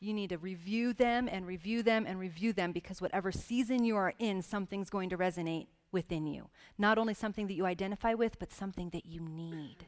You 0.00 0.12
need 0.12 0.30
to 0.30 0.38
review 0.38 0.92
them 0.92 1.28
and 1.30 1.46
review 1.46 1.82
them 1.82 2.04
and 2.06 2.18
review 2.18 2.52
them 2.52 2.72
because 2.72 3.00
whatever 3.00 3.32
season 3.32 3.84
you 3.84 3.96
are 3.96 4.12
in, 4.18 4.42
something's 4.42 4.90
going 4.90 5.08
to 5.10 5.18
resonate 5.18 5.68
within 5.90 6.26
you. 6.26 6.50
Not 6.76 6.98
only 6.98 7.14
something 7.14 7.46
that 7.46 7.54
you 7.54 7.64
identify 7.64 8.12
with, 8.14 8.38
but 8.38 8.52
something 8.52 8.90
that 8.90 9.06
you 9.06 9.20
need. 9.20 9.86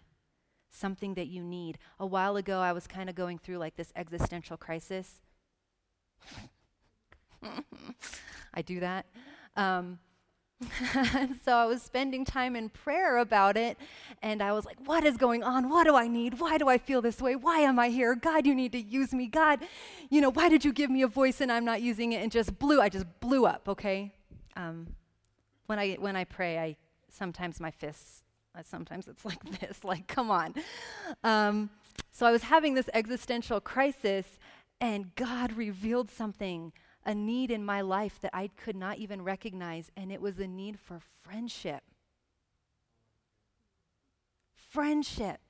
Something 0.70 1.14
that 1.14 1.26
you 1.26 1.42
need. 1.42 1.78
A 1.98 2.06
while 2.06 2.36
ago, 2.36 2.60
I 2.60 2.72
was 2.72 2.86
kind 2.86 3.10
of 3.10 3.14
going 3.14 3.38
through 3.38 3.58
like 3.58 3.76
this 3.76 3.92
existential 3.94 4.56
crisis. 4.56 5.20
I 8.54 8.62
do 8.62 8.80
that. 8.80 9.06
Um, 9.56 9.98
so 11.44 11.52
I 11.52 11.66
was 11.66 11.82
spending 11.82 12.24
time 12.24 12.56
in 12.56 12.68
prayer 12.68 13.18
about 13.18 13.56
it, 13.56 13.78
and 14.22 14.42
I 14.42 14.52
was 14.52 14.64
like, 14.64 14.76
What 14.84 15.04
is 15.04 15.16
going 15.16 15.42
on? 15.42 15.68
What 15.68 15.84
do 15.84 15.94
I 15.94 16.08
need? 16.08 16.40
Why 16.40 16.58
do 16.58 16.68
I 16.68 16.78
feel 16.78 17.00
this 17.00 17.20
way? 17.20 17.36
Why 17.36 17.60
am 17.60 17.78
I 17.78 17.88
here? 17.88 18.14
God, 18.14 18.46
you 18.46 18.54
need 18.54 18.72
to 18.72 18.80
use 18.80 19.12
me. 19.12 19.26
God, 19.26 19.60
you 20.10 20.20
know, 20.20 20.30
why 20.30 20.48
did 20.48 20.64
you 20.64 20.72
give 20.72 20.90
me 20.90 21.02
a 21.02 21.08
voice 21.08 21.40
and 21.40 21.52
I'm 21.52 21.64
not 21.64 21.80
using 21.80 22.12
it? 22.12 22.22
And 22.22 22.32
just 22.32 22.58
blew, 22.58 22.80
I 22.80 22.88
just 22.88 23.06
blew 23.20 23.46
up, 23.46 23.68
okay? 23.68 24.12
Um, 24.56 24.88
when, 25.66 25.78
I, 25.78 25.94
when 25.94 26.16
I 26.16 26.24
pray, 26.24 26.58
I 26.58 26.76
sometimes 27.10 27.60
my 27.60 27.70
fists, 27.70 28.22
uh, 28.56 28.62
sometimes 28.64 29.06
it's 29.06 29.24
like 29.24 29.42
this, 29.60 29.84
like, 29.84 30.08
come 30.08 30.30
on. 30.30 30.54
Um, 31.22 31.70
so 32.10 32.26
I 32.26 32.32
was 32.32 32.42
having 32.42 32.74
this 32.74 32.90
existential 32.94 33.60
crisis, 33.60 34.26
and 34.80 35.14
God 35.14 35.52
revealed 35.52 36.10
something 36.10 36.72
a 37.08 37.14
need 37.14 37.50
in 37.50 37.64
my 37.64 37.80
life 37.80 38.20
that 38.20 38.36
I 38.36 38.48
could 38.48 38.76
not 38.76 38.98
even 38.98 39.22
recognize, 39.22 39.90
and 39.96 40.12
it 40.12 40.20
was 40.20 40.36
the 40.36 40.46
need 40.46 40.78
for 40.78 41.00
friendship. 41.22 41.82
Friendship. 44.54 45.40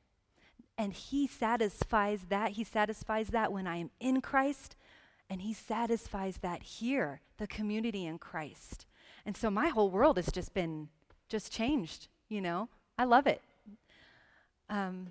And 0.79 0.93
He 0.93 1.27
satisfies 1.27 2.27
that. 2.29 2.53
He 2.53 2.63
satisfies 2.63 3.29
that 3.31 3.53
when 3.53 3.67
I 3.67 3.79
am 3.79 3.91
in 3.99 4.21
Christ, 4.21 4.77
and 5.29 5.43
He 5.43 5.53
satisfies 5.53 6.39
that 6.39 6.63
here, 6.63 7.23
the 7.39 7.49
community 7.49 8.07
in 8.07 8.19
Christ. 8.19 8.87
And 9.27 9.37
so 9.37 9.51
my 9.51 9.67
whole 9.67 9.91
world 9.91 10.17
has 10.17 10.31
just 10.31 10.55
been 10.55 10.89
just 11.29 11.51
changed, 11.51 12.07
you 12.29 12.41
know? 12.41 12.69
I 12.97 13.05
love 13.05 13.27
it. 13.27 13.43
Um, 14.71 15.09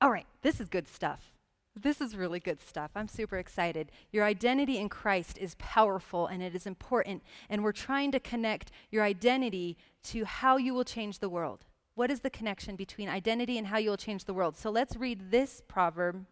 All 0.00 0.10
right, 0.10 0.26
this 0.40 0.62
is 0.62 0.68
good 0.68 0.88
stuff. 0.88 1.35
This 1.78 2.00
is 2.00 2.16
really 2.16 2.40
good 2.40 2.58
stuff. 2.60 2.90
I'm 2.94 3.06
super 3.06 3.36
excited. 3.36 3.92
Your 4.10 4.24
identity 4.24 4.78
in 4.78 4.88
Christ 4.88 5.36
is 5.36 5.56
powerful 5.58 6.26
and 6.26 6.42
it 6.42 6.54
is 6.54 6.66
important, 6.66 7.22
and 7.50 7.62
we're 7.62 7.72
trying 7.72 8.10
to 8.12 8.20
connect 8.20 8.70
your 8.90 9.02
identity 9.04 9.76
to 10.04 10.24
how 10.24 10.56
you 10.56 10.72
will 10.72 10.84
change 10.84 11.18
the 11.18 11.28
world. 11.28 11.66
What 11.94 12.10
is 12.10 12.20
the 12.20 12.30
connection 12.30 12.76
between 12.76 13.10
identity 13.10 13.58
and 13.58 13.66
how 13.66 13.76
you 13.76 13.90
will 13.90 13.96
change 13.98 14.24
the 14.24 14.34
world? 14.34 14.56
So 14.56 14.70
let's 14.70 14.96
read 14.96 15.30
this 15.30 15.62
proverb, 15.68 16.24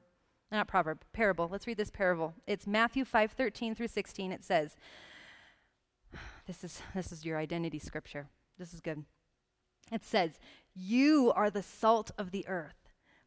not 0.51 0.67
proverb, 0.67 1.05
parable. 1.13 1.49
Let's 1.51 1.67
read 1.67 1.77
this 1.77 1.91
parable. 1.91 2.35
It's 2.47 2.67
Matthew 2.67 3.05
5:13 3.05 3.77
through 3.77 3.89
16. 3.89 4.33
It 4.33 4.45
says, 4.45 4.77
this 6.47 6.65
is 6.65 6.81
this 6.95 7.13
is 7.13 7.25
your 7.25 7.39
identity 7.39 7.79
scripture. 7.79 8.29
This 8.59 8.73
is 8.73 8.81
good. 8.81 9.05
It 9.93 10.05
says, 10.05 10.39
"You 10.75 11.33
are 11.35 11.51
the 11.51 11.63
salt 11.63 12.11
of 12.17 12.31
the 12.31 12.47
earth." 12.49 12.84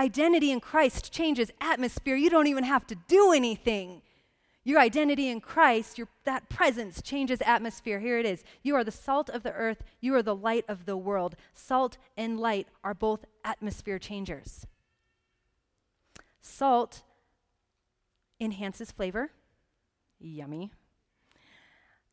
Identity 0.00 0.50
in 0.50 0.60
Christ 0.60 1.12
changes 1.12 1.50
atmosphere. 1.60 2.16
You 2.16 2.30
don't 2.30 2.46
even 2.46 2.64
have 2.64 2.86
to 2.86 2.94
do 2.94 3.32
anything. 3.32 4.00
Your 4.64 4.80
identity 4.80 5.28
in 5.28 5.42
Christ, 5.42 5.98
your, 5.98 6.08
that 6.24 6.48
presence 6.48 7.02
changes 7.02 7.42
atmosphere. 7.44 8.00
Here 8.00 8.18
it 8.18 8.24
is. 8.24 8.42
You 8.62 8.76
are 8.76 8.84
the 8.84 8.90
salt 8.90 9.28
of 9.28 9.42
the 9.42 9.52
earth. 9.52 9.84
You 10.00 10.14
are 10.14 10.22
the 10.22 10.34
light 10.34 10.64
of 10.68 10.86
the 10.86 10.96
world. 10.96 11.36
Salt 11.52 11.98
and 12.16 12.40
light 12.40 12.66
are 12.82 12.94
both 12.94 13.26
atmosphere 13.44 13.98
changers. 13.98 14.66
Salt 16.40 17.02
enhances 18.40 18.90
flavor. 18.90 19.32
Yummy. 20.18 20.72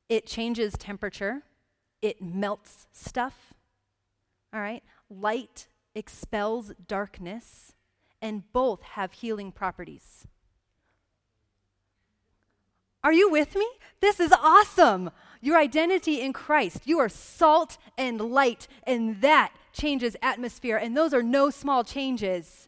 It 0.10 0.26
changes 0.26 0.74
temperature. 0.74 1.44
It 2.02 2.22
melts 2.22 2.86
stuff. 2.92 3.54
All 4.54 4.60
right. 4.60 4.84
Light 5.10 5.70
expels 5.96 6.74
darkness 6.86 7.76
and 8.22 8.44
both 8.54 8.82
have 8.82 9.14
healing 9.14 9.52
properties. 9.52 10.26
Are 13.04 13.14
you 13.14 13.30
with 13.30 13.56
me? 13.56 13.68
This 14.02 14.20
is 14.20 14.34
awesome. 14.34 15.12
Your 15.40 15.58
identity 15.58 16.20
in 16.20 16.34
Christ. 16.34 16.82
You 16.86 17.00
are 17.00 17.10
salt 17.10 17.78
and 17.98 18.20
light, 18.20 18.68
and 18.84 19.22
that 19.22 19.54
changes 19.72 20.18
atmosphere. 20.22 20.78
And 20.78 20.98
those 20.98 21.14
are 21.14 21.24
no 21.24 21.50
small 21.50 21.84
changes. 21.84 22.68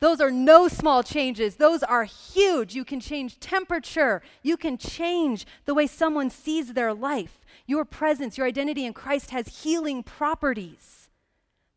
Those 0.00 0.20
are 0.20 0.30
no 0.30 0.66
small 0.66 1.02
changes. 1.02 1.56
Those 1.56 1.82
are 1.82 2.04
huge. 2.04 2.74
You 2.74 2.84
can 2.84 3.00
change 3.00 3.38
temperature. 3.38 4.22
You 4.42 4.56
can 4.56 4.78
change 4.78 5.46
the 5.66 5.74
way 5.74 5.86
someone 5.86 6.30
sees 6.30 6.72
their 6.72 6.92
life. 6.92 7.38
Your 7.66 7.84
presence, 7.84 8.36
your 8.36 8.46
identity 8.46 8.84
in 8.84 8.92
Christ 8.92 9.30
has 9.30 9.62
healing 9.62 10.02
properties. 10.02 11.08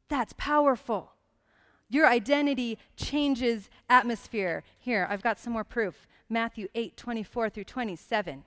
That's 0.09 0.33
powerful. 0.37 1.12
Your 1.93 2.07
identity 2.07 2.79
changes 2.97 3.69
atmosphere. 3.87 4.63
Here, 4.79 5.05
I've 5.11 5.21
got 5.21 5.39
some 5.39 5.53
more 5.53 5.63
proof. 5.63 6.07
Matthew 6.27 6.67
8, 6.73 6.97
24 6.97 7.51
through 7.51 7.65
27. 7.65 8.45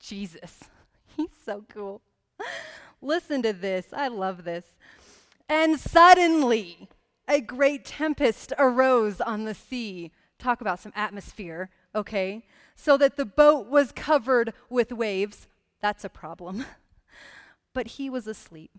Jesus. 0.00 0.64
He's 1.16 1.28
so 1.44 1.64
cool. 1.68 2.00
Listen 3.00 3.42
to 3.42 3.52
this. 3.52 3.86
I 3.92 4.08
love 4.08 4.42
this. 4.42 4.64
And 5.48 5.78
suddenly, 5.78 6.88
a 7.28 7.40
great 7.40 7.84
tempest 7.84 8.52
arose 8.58 9.20
on 9.20 9.44
the 9.44 9.54
sea. 9.54 10.10
Talk 10.40 10.60
about 10.60 10.80
some 10.80 10.92
atmosphere, 10.96 11.70
okay? 11.94 12.44
So 12.74 12.96
that 12.96 13.16
the 13.16 13.24
boat 13.24 13.68
was 13.68 13.92
covered 13.92 14.52
with 14.68 14.90
waves. 14.90 15.46
That's 15.80 16.04
a 16.04 16.08
problem. 16.08 16.64
but 17.72 17.86
he 17.86 18.10
was 18.10 18.26
asleep. 18.26 18.72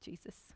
Jesus. 0.00 0.52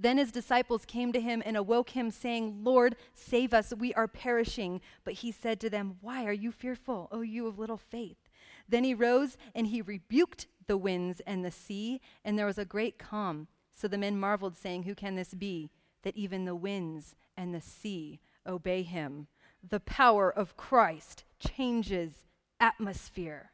Then 0.00 0.16
his 0.16 0.30
disciples 0.30 0.84
came 0.84 1.12
to 1.12 1.20
him 1.20 1.42
and 1.44 1.56
awoke 1.56 1.90
him, 1.90 2.12
saying, 2.12 2.62
Lord, 2.62 2.94
save 3.14 3.52
us, 3.52 3.74
we 3.76 3.92
are 3.94 4.06
perishing. 4.06 4.80
But 5.02 5.14
he 5.14 5.32
said 5.32 5.58
to 5.60 5.70
them, 5.70 5.96
Why 6.00 6.24
are 6.24 6.32
you 6.32 6.52
fearful, 6.52 7.08
O 7.10 7.20
you 7.20 7.48
of 7.48 7.58
little 7.58 7.76
faith? 7.76 8.28
Then 8.68 8.84
he 8.84 8.94
rose 8.94 9.36
and 9.54 9.66
he 9.66 9.82
rebuked 9.82 10.46
the 10.68 10.76
winds 10.76 11.20
and 11.26 11.44
the 11.44 11.50
sea, 11.50 12.00
and 12.24 12.38
there 12.38 12.46
was 12.46 12.58
a 12.58 12.64
great 12.64 12.98
calm. 12.98 13.48
So 13.72 13.88
the 13.88 13.98
men 13.98 14.18
marveled, 14.18 14.56
saying, 14.56 14.84
Who 14.84 14.94
can 14.94 15.16
this 15.16 15.34
be, 15.34 15.70
that 16.02 16.16
even 16.16 16.44
the 16.44 16.54
winds 16.54 17.16
and 17.36 17.52
the 17.52 17.60
sea 17.60 18.20
obey 18.46 18.82
him? 18.82 19.26
The 19.68 19.80
power 19.80 20.30
of 20.30 20.56
Christ 20.56 21.24
changes 21.40 22.24
atmosphere. 22.60 23.50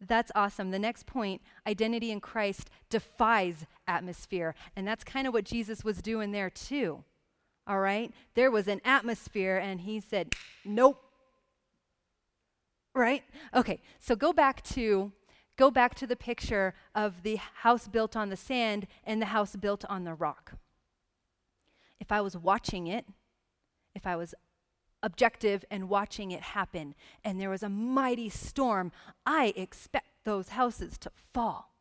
That's 0.00 0.30
awesome. 0.34 0.70
The 0.70 0.78
next 0.78 1.06
point 1.06 1.40
identity 1.66 2.10
in 2.10 2.20
Christ 2.20 2.68
defies 2.90 3.64
atmosphere. 3.88 4.54
And 4.74 4.86
that's 4.86 5.04
kind 5.04 5.26
of 5.26 5.32
what 5.32 5.44
Jesus 5.44 5.84
was 5.84 6.02
doing 6.02 6.32
there, 6.32 6.50
too. 6.50 7.04
All 7.66 7.80
right? 7.80 8.12
There 8.34 8.50
was 8.50 8.68
an 8.68 8.80
atmosphere, 8.84 9.56
and 9.56 9.80
he 9.80 10.00
said, 10.00 10.34
Nope. 10.64 11.02
Right? 12.94 13.24
Okay, 13.54 13.80
so 13.98 14.16
go 14.16 14.32
back 14.32 14.62
to. 14.64 15.12
Go 15.58 15.70
back 15.70 15.94
to 15.94 16.06
the 16.06 16.16
picture 16.16 16.74
of 16.94 17.22
the 17.22 17.36
house 17.36 17.88
built 17.88 18.14
on 18.14 18.28
the 18.28 18.36
sand 18.36 18.86
and 19.04 19.22
the 19.22 19.26
house 19.26 19.56
built 19.56 19.86
on 19.88 20.04
the 20.04 20.12
rock. 20.12 20.52
If 21.98 22.12
I 22.12 22.20
was 22.20 22.36
watching 22.36 22.86
it, 22.86 23.06
if 23.94 24.06
I 24.06 24.16
was 24.16 24.34
objective 25.02 25.64
and 25.70 25.88
watching 25.88 26.30
it 26.30 26.40
happen, 26.40 26.94
and 27.24 27.40
there 27.40 27.50
was 27.50 27.62
a 27.62 27.68
mighty 27.68 28.28
storm, 28.28 28.92
I 29.24 29.52
expect 29.56 30.08
those 30.24 30.50
houses 30.50 30.98
to 30.98 31.10
fall. 31.32 31.72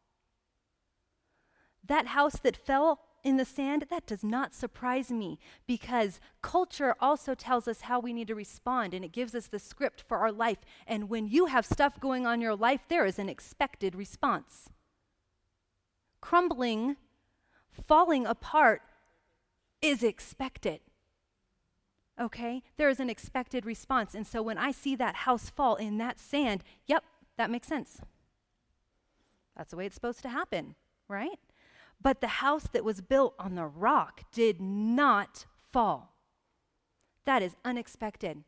That 1.84 2.08
house 2.08 2.40
that 2.40 2.58
fell 2.58 3.00
in 3.24 3.38
the 3.38 3.46
sand, 3.46 3.86
that 3.90 4.06
does 4.06 4.24
not 4.24 4.54
surprise 4.54 5.12
me 5.12 5.40
because 5.66 6.20
culture 6.44 6.96
also 7.00 7.34
tells 7.34 7.68
us 7.68 7.82
how 7.82 8.00
we 8.00 8.14
need 8.14 8.28
to 8.28 8.36
respond 8.36 8.94
and 8.94 9.04
it 9.04 9.12
gives 9.12 9.34
us 9.34 9.48
the 9.48 9.58
script 9.58 10.04
for 10.08 10.20
our 10.20 10.32
life. 10.32 10.60
And 10.86 11.10
when 11.10 11.28
you 11.28 11.48
have 11.48 11.66
stuff 11.66 12.00
going 12.00 12.28
on 12.28 12.36
in 12.36 12.42
your 12.42 12.56
life, 12.56 12.82
there 12.88 13.06
is 13.06 13.18
an 13.18 13.28
expected 13.28 13.96
response. 13.96 14.70
Crumbling, 16.22 16.98
falling 17.88 18.28
apart 18.28 18.84
is 19.82 20.04
expected 20.04 20.82
okay? 22.20 22.64
There 22.78 22.90
is 22.90 23.00
an 23.00 23.10
expected 23.10 23.66
response. 23.66 24.16
And 24.16 24.26
so 24.26 24.42
when 24.42 24.58
I 24.58 24.72
see 24.72 24.96
that 24.96 25.16
house 25.16 25.50
fall 25.50 25.76
in 25.76 25.98
that 25.98 26.20
sand, 26.20 26.64
yep, 26.88 27.04
that 27.38 27.52
makes 27.52 27.68
sense. 27.68 28.02
That's 29.56 29.72
the 29.72 29.78
way 29.78 29.86
it's 29.86 29.96
supposed 29.96 30.22
to 30.24 30.30
happen, 30.30 30.76
right? 31.08 31.40
But 32.02 32.22
the 32.22 32.28
house 32.28 32.68
that 32.74 32.84
was 32.84 33.02
built 33.02 33.36
on 33.40 33.56
the 33.56 33.66
rock 33.66 34.22
did 34.32 34.62
not 34.62 35.46
fall. 35.72 36.14
That 37.26 37.42
is 37.42 37.56
unexpected. 37.64 38.44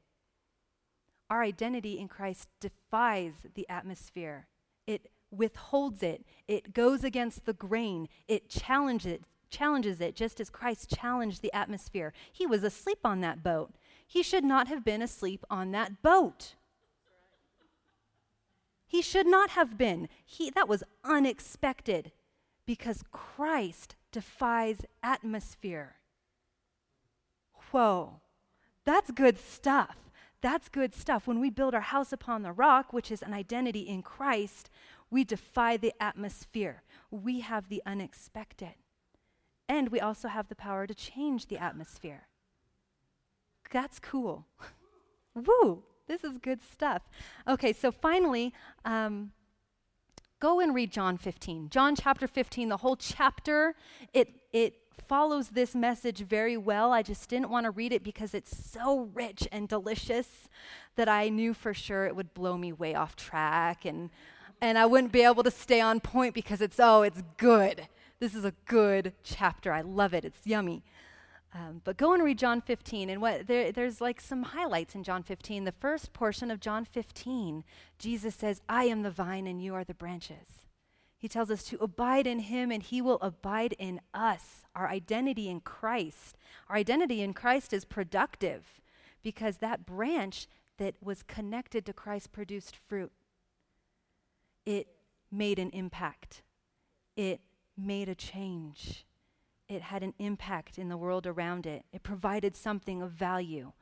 Our 1.29 1.41
identity 1.41 1.99
in 1.99 2.07
Christ 2.07 2.47
defies 2.59 3.33
the 3.55 3.67
atmosphere. 3.69 4.47
It 4.85 5.09
withholds 5.31 6.03
it. 6.03 6.25
It 6.47 6.73
goes 6.73 7.03
against 7.03 7.45
the 7.45 7.53
grain. 7.53 8.07
It 8.27 8.49
challenges 8.49 9.21
challenges 9.49 10.01
it 10.01 10.15
just 10.15 10.39
as 10.39 10.49
Christ 10.49 10.93
challenged 10.95 11.41
the 11.41 11.53
atmosphere. 11.53 12.13
He 12.31 12.45
was 12.45 12.63
asleep 12.63 12.99
on 13.03 13.21
that 13.21 13.43
boat. 13.43 13.73
He 14.05 14.23
should 14.23 14.43
not 14.43 14.67
have 14.67 14.85
been 14.85 15.01
asleep 15.01 15.43
on 15.49 15.71
that 15.71 16.01
boat. 16.01 16.55
He 18.85 19.01
should 19.01 19.27
not 19.27 19.51
have 19.51 19.77
been. 19.77 20.07
He, 20.23 20.49
that 20.51 20.69
was 20.69 20.83
unexpected 21.03 22.13
because 22.65 23.03
Christ 23.11 23.95
defies 24.11 24.85
atmosphere. 25.03 25.95
Whoa, 27.71 28.21
that's 28.85 29.11
good 29.11 29.37
stuff. 29.37 29.97
That's 30.41 30.69
good 30.69 30.93
stuff. 30.93 31.27
When 31.27 31.39
we 31.39 31.49
build 31.49 31.73
our 31.73 31.81
house 31.81 32.13
upon 32.13 32.43
the 32.43 32.53
rock, 32.53 32.93
which 32.93 33.11
is 33.11 33.21
an 33.21 33.33
identity 33.33 33.81
in 33.81 34.03
Christ, 34.03 34.69
we 35.09 35.23
defy 35.23 35.77
the 35.77 35.93
atmosphere. 35.99 36.83
We 37.11 37.41
have 37.41 37.69
the 37.69 37.81
unexpected. 37.85 38.75
And 39.69 39.89
we 39.89 39.99
also 39.99 40.27
have 40.27 40.47
the 40.47 40.55
power 40.55 40.87
to 40.87 40.93
change 40.93 41.47
the 41.47 41.57
atmosphere. 41.57 42.27
That's 43.71 43.99
cool. 43.99 44.45
Woo! 45.35 45.83
This 46.07 46.23
is 46.23 46.37
good 46.37 46.61
stuff. 46.61 47.01
Okay, 47.47 47.73
so 47.73 47.91
finally, 47.91 48.53
um, 48.85 49.31
go 50.39 50.61
and 50.61 50.73
read 50.73 50.91
John 50.91 51.17
15. 51.17 51.69
John 51.69 51.95
chapter 51.95 52.27
15, 52.27 52.69
the 52.69 52.77
whole 52.77 52.95
chapter, 52.95 53.75
it, 54.13 54.29
it 54.53 54.75
follows 55.07 55.49
this 55.49 55.75
message 55.75 56.19
very 56.19 56.57
well. 56.57 56.91
I 56.91 57.01
just 57.01 57.29
didn't 57.29 57.49
want 57.49 57.65
to 57.65 57.71
read 57.71 57.91
it 57.91 58.03
because 58.03 58.33
it's 58.33 58.55
so 58.55 59.09
rich 59.13 59.47
and 59.51 59.67
delicious 59.67 60.47
that 60.95 61.09
I 61.09 61.29
knew 61.29 61.53
for 61.53 61.73
sure 61.73 62.05
it 62.05 62.15
would 62.15 62.33
blow 62.33 62.57
me 62.57 62.71
way 62.71 62.95
off 62.95 63.15
track 63.15 63.85
and 63.85 64.09
and 64.59 64.79
I 64.79 64.87
wouldn't 64.87 65.11
be 65.11 65.21
able 65.21 65.43
to 65.43 65.51
stay 65.51 65.81
on 65.81 65.99
point 65.99 66.33
because 66.33 66.61
it's 66.61 66.79
oh, 66.79 67.03
it's 67.03 67.21
good. 67.37 67.87
This 68.19 68.33
is 68.33 68.45
a 68.45 68.53
good 68.65 69.13
chapter. 69.23 69.71
I 69.71 69.81
love 69.81 70.13
it. 70.13 70.25
It's 70.25 70.45
yummy. 70.45 70.83
Um, 71.53 71.81
but 71.83 71.97
go 71.97 72.13
and 72.13 72.23
read 72.23 72.37
John 72.37 72.61
15, 72.61 73.09
and 73.09 73.21
what 73.21 73.47
there, 73.47 73.71
there's 73.71 74.01
like 74.01 74.19
some 74.19 74.43
highlights 74.43 74.95
in 74.95 75.03
John 75.03 75.23
15. 75.23 75.63
The 75.63 75.71
first 75.71 76.13
portion 76.13 76.51
of 76.51 76.59
John 76.59 76.83
15, 76.83 77.63
Jesus 77.97 78.35
says, 78.35 78.61
"I 78.67 78.83
am 78.85 79.03
the 79.03 79.11
vine, 79.11 79.47
and 79.47 79.61
you 79.61 79.73
are 79.73 79.83
the 79.83 79.93
branches." 79.93 80.67
He 81.17 81.27
tells 81.27 81.49
us 81.49 81.63
to 81.65 81.81
abide 81.81 82.27
in 82.27 82.39
him 82.39 82.71
and 82.71 82.83
he 82.83 83.01
will 83.01 83.17
abide 83.21 83.73
in 83.79 84.01
us. 84.13 84.63
Our 84.75 84.87
identity 84.87 85.49
in 85.49 85.61
Christ. 85.61 86.37
Our 86.69 86.75
identity 86.75 87.21
in 87.21 87.33
Christ 87.33 87.73
is 87.73 87.85
productive 87.85 88.79
because 89.23 89.57
that 89.57 89.85
branch 89.85 90.47
that 90.77 90.95
was 91.01 91.23
connected 91.23 91.85
to 91.87 91.93
Christ 91.93 92.31
produced 92.31 92.77
fruit. 92.87 93.11
It 94.63 94.87
made 95.31 95.57
an 95.57 95.71
impact, 95.71 96.43
it 97.15 97.41
made 97.77 98.09
a 98.09 98.15
change, 98.15 99.05
it 99.69 99.81
had 99.83 100.03
an 100.03 100.13
impact 100.19 100.77
in 100.77 100.89
the 100.89 100.97
world 100.97 101.27
around 101.27 101.65
it, 101.65 101.85
it 101.91 102.03
provided 102.03 102.55
something 102.55 103.01
of 103.01 103.11
value. 103.11 103.73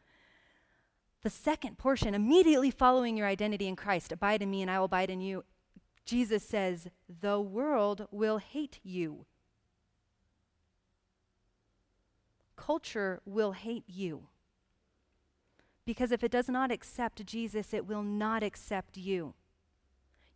The 1.23 1.29
second 1.29 1.77
portion, 1.77 2.13
immediately 2.13 2.69
following 2.69 3.17
your 3.17 3.27
identity 3.27 3.67
in 3.67 3.75
Christ, 3.75 4.11
abide 4.11 4.41
in 4.41 4.51
me 4.51 4.61
and 4.61 4.69
I 4.69 4.77
will 4.77 4.85
abide 4.85 5.09
in 5.09 5.21
you, 5.21 5.43
Jesus 6.05 6.43
says, 6.43 6.87
The 7.09 7.39
world 7.39 8.07
will 8.11 8.37
hate 8.37 8.79
you. 8.83 9.25
Culture 12.55 13.21
will 13.25 13.53
hate 13.53 13.85
you. 13.87 14.27
Because 15.85 16.11
if 16.11 16.23
it 16.23 16.31
does 16.31 16.49
not 16.49 16.71
accept 16.71 17.25
Jesus, 17.25 17.73
it 17.73 17.85
will 17.85 18.03
not 18.03 18.43
accept 18.43 18.97
you. 18.97 19.33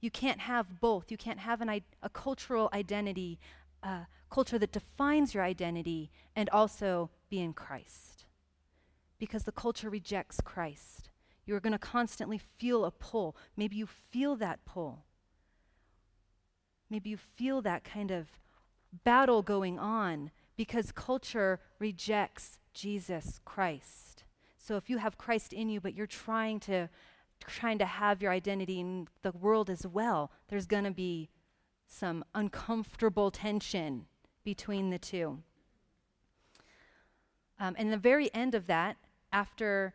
You 0.02 0.12
can't 0.12 0.40
have 0.42 0.80
both. 0.80 1.12
You 1.12 1.18
can't 1.18 1.40
have 1.40 1.62
an, 1.62 1.70
a 2.02 2.10
cultural 2.10 2.70
identity, 2.74 3.40
a 3.84 4.08
culture 4.30 4.60
that 4.60 4.72
defines 4.72 5.34
your 5.34 5.44
identity, 5.44 6.12
and 6.36 6.50
also 6.50 7.10
be 7.30 7.40
in 7.40 7.54
Christ. 7.54 8.26
Because 9.18 9.44
the 9.44 9.52
culture 9.52 9.90
rejects 9.90 10.40
Christ. 10.42 11.10
You're 11.46 11.60
going 11.60 11.74
to 11.74 11.80
constantly 11.80 12.38
feel 12.38 12.86
a 12.86 12.92
pull. 12.92 13.36
Maybe 13.58 13.76
you 13.76 13.88
feel 13.88 14.36
that 14.38 14.66
pull. 14.66 15.06
Maybe 16.90 17.10
you 17.10 17.18
feel 17.18 17.62
that 17.62 17.84
kind 17.84 18.12
of 18.12 18.28
battle 19.04 19.42
going 19.42 19.78
on 19.78 20.32
because 20.56 20.92
culture 20.92 21.60
rejects 21.78 22.58
Jesus 22.74 23.40
Christ. 23.46 24.24
So 24.58 24.76
if 24.76 24.90
you 24.90 24.98
have 24.98 25.18
Christ 25.18 25.54
in 25.54 25.70
you, 25.70 25.80
but 25.80 25.94
you're 25.94 26.08
trying 26.08 26.60
to 26.62 26.90
trying 27.48 27.78
to 27.80 27.86
have 27.86 28.22
your 28.22 28.32
identity 28.32 28.80
in 28.80 29.08
the 29.22 29.32
world 29.32 29.70
as 29.70 29.86
well, 29.86 30.32
there's 30.48 30.66
going 30.66 30.84
to 30.84 30.92
be 30.92 31.30
some 31.88 32.24
uncomfortable 32.36 33.32
tension 33.32 34.06
between 34.44 34.90
the 34.90 35.00
two. 35.00 35.40
Um, 37.60 37.76
and 37.78 37.92
the 37.92 37.98
very 37.98 38.34
end 38.34 38.56
of 38.56 38.68
that, 38.68 38.98
after 39.34 39.94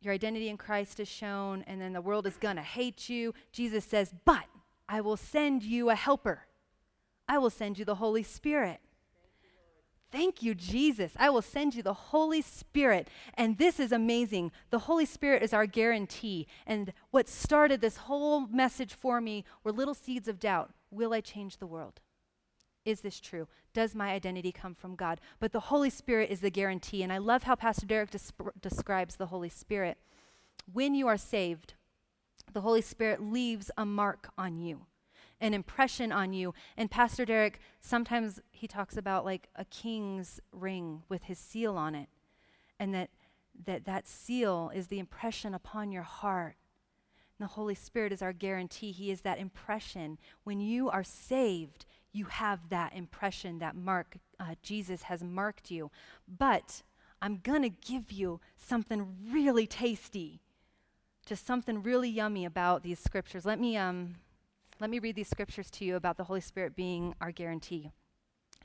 your 0.00 0.12
identity 0.12 0.48
in 0.48 0.56
Christ 0.56 1.00
is 1.00 1.08
shown, 1.08 1.64
and 1.66 1.80
then 1.80 1.92
the 1.92 2.00
world 2.00 2.26
is 2.26 2.36
going 2.36 2.56
to 2.56 2.62
hate 2.62 3.08
you, 3.08 3.34
Jesus 3.52 3.84
says, 3.84 4.12
But 4.24 4.44
I 4.88 5.00
will 5.00 5.16
send 5.16 5.62
you 5.62 5.90
a 5.90 5.94
helper. 5.94 6.46
I 7.28 7.38
will 7.38 7.50
send 7.50 7.78
you 7.78 7.84
the 7.84 7.96
Holy 7.96 8.22
Spirit. 8.22 8.80
Thank 10.10 10.42
you, 10.42 10.54
Jesus. 10.54 11.12
I 11.16 11.28
will 11.28 11.42
send 11.42 11.74
you 11.74 11.82
the 11.82 11.92
Holy 11.92 12.40
Spirit. 12.40 13.08
And 13.34 13.58
this 13.58 13.78
is 13.78 13.92
amazing. 13.92 14.52
The 14.70 14.80
Holy 14.80 15.04
Spirit 15.04 15.42
is 15.42 15.52
our 15.52 15.66
guarantee. 15.66 16.46
And 16.66 16.92
what 17.10 17.28
started 17.28 17.80
this 17.80 17.98
whole 17.98 18.40
message 18.40 18.94
for 18.94 19.20
me 19.20 19.44
were 19.64 19.72
little 19.72 19.94
seeds 19.94 20.26
of 20.26 20.40
doubt. 20.40 20.70
Will 20.90 21.12
I 21.12 21.20
change 21.20 21.58
the 21.58 21.66
world? 21.66 22.00
Is 22.86 23.02
this 23.02 23.20
true? 23.20 23.48
Does 23.74 23.94
my 23.94 24.12
identity 24.12 24.50
come 24.50 24.74
from 24.74 24.94
God? 24.94 25.20
But 25.40 25.52
the 25.52 25.60
Holy 25.60 25.90
Spirit 25.90 26.30
is 26.30 26.40
the 26.40 26.50
guarantee. 26.50 27.02
And 27.02 27.12
I 27.12 27.18
love 27.18 27.42
how 27.42 27.54
Pastor 27.54 27.84
Derek 27.84 28.10
des- 28.10 28.18
describes 28.62 29.16
the 29.16 29.26
Holy 29.26 29.50
Spirit. 29.50 29.98
When 30.72 30.94
you 30.94 31.06
are 31.06 31.18
saved, 31.18 31.74
the 32.52 32.62
Holy 32.62 32.80
Spirit 32.80 33.22
leaves 33.22 33.70
a 33.76 33.84
mark 33.84 34.30
on 34.38 34.56
you, 34.56 34.86
an 35.40 35.54
impression 35.54 36.12
on 36.12 36.32
you. 36.32 36.54
And 36.76 36.90
Pastor 36.90 37.24
Derek, 37.24 37.60
sometimes 37.80 38.40
he 38.50 38.66
talks 38.66 38.96
about 38.96 39.24
like 39.24 39.48
a 39.56 39.64
king's 39.64 40.40
ring 40.52 41.02
with 41.08 41.24
his 41.24 41.38
seal 41.38 41.76
on 41.76 41.94
it, 41.94 42.08
and 42.78 42.94
that 42.94 43.10
that, 43.66 43.84
that 43.86 44.06
seal 44.06 44.70
is 44.72 44.86
the 44.86 45.00
impression 45.00 45.52
upon 45.52 45.90
your 45.90 46.04
heart. 46.04 46.56
And 47.38 47.48
the 47.48 47.52
Holy 47.52 47.74
Spirit 47.74 48.12
is 48.12 48.22
our 48.22 48.32
guarantee. 48.32 48.92
He 48.92 49.10
is 49.10 49.22
that 49.22 49.38
impression. 49.38 50.18
When 50.44 50.60
you 50.60 50.88
are 50.88 51.02
saved, 51.02 51.84
you 52.12 52.26
have 52.26 52.68
that 52.68 52.94
impression, 52.94 53.58
that 53.58 53.74
mark. 53.74 54.18
Uh, 54.38 54.54
Jesus 54.62 55.02
has 55.02 55.24
marked 55.24 55.72
you. 55.72 55.90
But 56.28 56.82
I'm 57.20 57.40
going 57.42 57.62
to 57.62 57.68
give 57.68 58.12
you 58.12 58.40
something 58.56 59.16
really 59.28 59.66
tasty 59.66 60.40
just 61.28 61.46
something 61.46 61.82
really 61.82 62.08
yummy 62.08 62.46
about 62.46 62.82
these 62.82 62.98
scriptures. 62.98 63.44
Let 63.44 63.60
me, 63.60 63.76
um, 63.76 64.16
let 64.80 64.90
me 64.90 64.98
read 64.98 65.16
these 65.16 65.28
scriptures 65.28 65.70
to 65.72 65.84
you 65.84 65.96
about 65.96 66.16
the 66.16 66.24
Holy 66.24 66.40
Spirit 66.40 66.76
being 66.76 67.14
our 67.20 67.32
guarantee. 67.32 67.90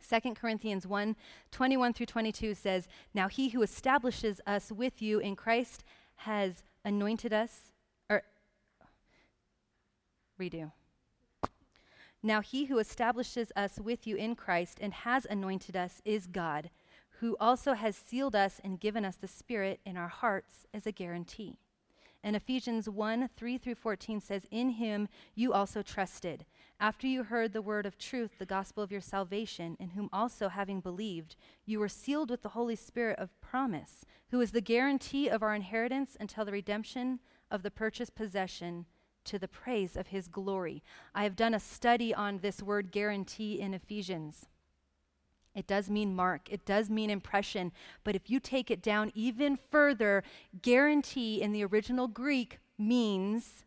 2 0.08 0.34
Corinthians 0.34 0.86
1 0.86 1.16
21 1.52 1.94
through 1.94 2.06
22 2.06 2.54
says, 2.54 2.88
Now 3.14 3.28
he 3.28 3.50
who 3.50 3.62
establishes 3.62 4.42
us 4.46 4.72
with 4.72 5.02
you 5.02 5.20
in 5.20 5.36
Christ 5.36 5.84
has 6.18 6.64
anointed 6.86 7.34
us, 7.34 7.72
or 8.10 8.24
redo. 10.40 10.72
Now 12.22 12.42
he 12.42 12.66
who 12.66 12.80
establishes 12.80 13.52
us 13.56 13.80
with 13.80 14.06
you 14.06 14.16
in 14.16 14.36
Christ 14.36 14.78
and 14.80 14.94
has 14.94 15.26
anointed 15.30 15.76
us 15.76 16.02
is 16.06 16.28
God, 16.28 16.70
who 17.20 17.36
also 17.40 17.74
has 17.74 17.96
sealed 17.96 18.36
us 18.36 18.62
and 18.64 18.80
given 18.80 19.04
us 19.04 19.16
the 19.16 19.28
Spirit 19.28 19.80
in 19.86 19.98
our 19.98 20.08
hearts 20.08 20.66
as 20.74 20.86
a 20.86 20.92
guarantee. 20.92 21.58
And 22.24 22.36
Ephesians 22.36 22.88
1 22.88 23.30
3 23.36 23.58
through 23.58 23.76
14 23.76 24.22
says, 24.22 24.48
In 24.50 24.70
him 24.70 25.10
you 25.36 25.52
also 25.52 25.82
trusted, 25.82 26.46
after 26.80 27.08
you 27.08 27.24
heard 27.24 27.54
the 27.54 27.62
word 27.62 27.86
of 27.86 27.98
truth, 27.98 28.32
the 28.40 28.46
gospel 28.46 28.84
of 28.84 28.92
your 28.92 29.02
salvation, 29.02 29.78
in 29.80 29.90
whom 29.90 30.10
also, 30.12 30.50
having 30.50 30.80
believed, 30.82 31.36
you 31.66 31.80
were 31.80 31.88
sealed 31.88 32.30
with 32.30 32.42
the 32.42 32.50
Holy 32.50 32.76
Spirit 32.76 33.20
of 33.20 33.40
promise, 33.42 34.06
who 34.32 34.42
is 34.42 34.52
the 34.52 34.62
guarantee 34.62 35.30
of 35.30 35.44
our 35.44 35.56
inheritance 35.56 36.18
until 36.20 36.46
the 36.46 36.52
redemption 36.52 37.20
of 37.52 37.64
the 37.64 37.72
purchased 37.72 38.16
possession 38.16 38.86
to 39.26 39.40
the 39.40 39.48
praise 39.48 39.96
of 39.96 40.08
his 40.08 40.28
glory. 40.28 40.84
I 41.16 41.24
have 41.24 41.36
done 41.36 41.54
a 41.54 41.60
study 41.60 42.14
on 42.14 42.40
this 42.40 42.62
word 42.62 42.92
guarantee 42.92 43.60
in 43.60 43.74
Ephesians. 43.74 44.48
It 45.56 45.68
does 45.68 45.90
mean 45.90 46.16
mark, 46.16 46.52
it 46.52 46.66
does 46.66 46.90
mean 46.90 47.10
impression, 47.10 47.72
but 48.04 48.16
if 48.16 48.30
you 48.30 48.40
take 48.40 48.72
it 48.72 48.82
down 48.82 49.12
even 49.14 49.60
further, 49.72 50.24
guarantee 50.62 51.42
in 51.42 51.52
the 51.52 51.64
original 51.64 52.08
Greek 52.08 52.58
means 52.78 53.64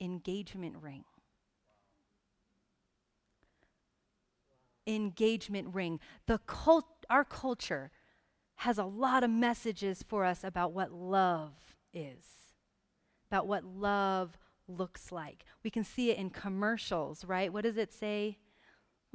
engagement 0.00 0.76
ring. 0.80 1.04
Engagement 4.86 5.74
ring. 5.74 6.00
The 6.26 6.38
cult, 6.46 6.86
our 7.10 7.24
culture 7.24 7.90
has 8.56 8.78
a 8.78 8.84
lot 8.84 9.22
of 9.22 9.30
messages 9.30 10.02
for 10.02 10.24
us 10.24 10.42
about 10.42 10.72
what 10.72 10.92
love 10.92 11.52
is, 11.92 12.24
about 13.30 13.46
what 13.46 13.64
love 13.64 14.38
looks 14.66 15.12
like. 15.12 15.44
We 15.62 15.70
can 15.70 15.84
see 15.84 16.10
it 16.10 16.16
in 16.16 16.30
commercials, 16.30 17.24
right? 17.24 17.52
What 17.52 17.64
does 17.64 17.76
it 17.76 17.92
say? 17.92 18.38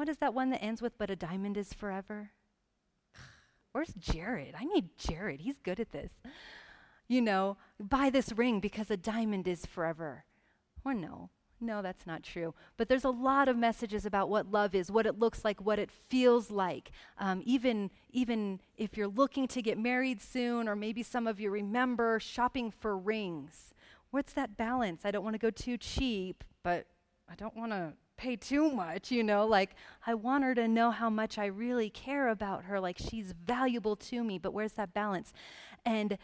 What 0.01 0.09
is 0.09 0.17
that 0.17 0.33
one 0.33 0.49
that 0.49 0.63
ends 0.63 0.81
with, 0.81 0.97
but 0.97 1.11
a 1.11 1.15
diamond 1.15 1.57
is 1.57 1.73
forever? 1.73 2.31
Where's 3.71 3.93
Jared? 3.93 4.55
I 4.59 4.65
need 4.65 4.97
Jared. 4.97 5.41
He's 5.41 5.59
good 5.59 5.79
at 5.79 5.91
this. 5.91 6.11
You 7.07 7.21
know, 7.21 7.57
buy 7.79 8.09
this 8.09 8.31
ring 8.31 8.59
because 8.59 8.89
a 8.89 8.97
diamond 8.97 9.47
is 9.47 9.63
forever. 9.67 10.25
Or 10.83 10.95
no, 10.95 11.29
no, 11.59 11.83
that's 11.83 12.07
not 12.07 12.23
true. 12.23 12.55
But 12.77 12.89
there's 12.89 13.03
a 13.03 13.11
lot 13.11 13.47
of 13.47 13.57
messages 13.57 14.03
about 14.03 14.27
what 14.27 14.49
love 14.49 14.73
is, 14.73 14.89
what 14.89 15.05
it 15.05 15.19
looks 15.19 15.45
like, 15.45 15.61
what 15.61 15.77
it 15.77 15.91
feels 15.91 16.49
like. 16.49 16.89
Um, 17.19 17.43
even, 17.45 17.91
even 18.09 18.59
if 18.77 18.97
you're 18.97 19.07
looking 19.07 19.47
to 19.49 19.61
get 19.61 19.77
married 19.77 20.19
soon, 20.19 20.67
or 20.67 20.75
maybe 20.75 21.03
some 21.03 21.27
of 21.27 21.39
you 21.39 21.51
remember 21.51 22.19
shopping 22.19 22.71
for 22.71 22.97
rings. 22.97 23.71
What's 24.09 24.33
that 24.33 24.57
balance? 24.57 25.01
I 25.05 25.11
don't 25.11 25.23
want 25.23 25.35
to 25.35 25.37
go 25.37 25.51
too 25.51 25.77
cheap, 25.77 26.43
but 26.63 26.87
I 27.29 27.35
don't 27.35 27.55
want 27.55 27.71
to 27.71 27.93
pay 28.21 28.35
too 28.35 28.71
much, 28.71 29.11
you 29.11 29.23
know, 29.23 29.45
like 29.45 29.71
I 30.05 30.13
want 30.13 30.43
her 30.43 30.55
to 30.55 30.67
know 30.67 30.91
how 30.91 31.09
much 31.09 31.37
I 31.37 31.47
really 31.47 31.89
care 31.89 32.27
about 32.29 32.65
her, 32.65 32.79
like 32.79 32.97
she's 32.99 33.33
valuable 33.33 33.95
to 34.09 34.23
me, 34.23 34.37
but 34.37 34.53
where's 34.53 34.73
that 34.73 34.93
balance? 34.93 35.33
And 35.85 36.17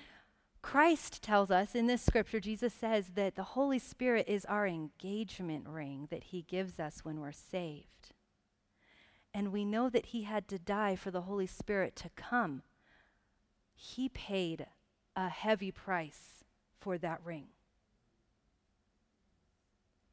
Christ 0.61 1.21
tells 1.23 1.49
us 1.51 1.75
in 1.75 1.87
this 1.87 2.01
scripture, 2.01 2.39
Jesus 2.39 2.73
says 2.73 3.11
that 3.15 3.35
the 3.35 3.43
Holy 3.57 3.79
Spirit 3.79 4.25
is 4.27 4.45
our 4.45 4.67
engagement 4.67 5.65
ring 5.67 6.07
that 6.11 6.25
he 6.25 6.41
gives 6.41 6.79
us 6.79 7.05
when 7.05 7.19
we're 7.21 7.31
saved. 7.31 8.13
and 9.33 9.51
we 9.53 9.63
know 9.65 9.89
that 9.89 10.07
he 10.07 10.23
had 10.23 10.47
to 10.47 10.57
die 10.57 10.95
for 10.95 11.11
the 11.11 11.21
Holy 11.21 11.45
Spirit 11.47 11.95
to 11.95 12.09
come. 12.15 12.63
He 13.75 14.09
paid 14.09 14.65
a 15.15 15.29
heavy 15.29 15.71
price 15.71 16.43
for 16.79 16.97
that 16.97 17.21
ring. 17.23 17.47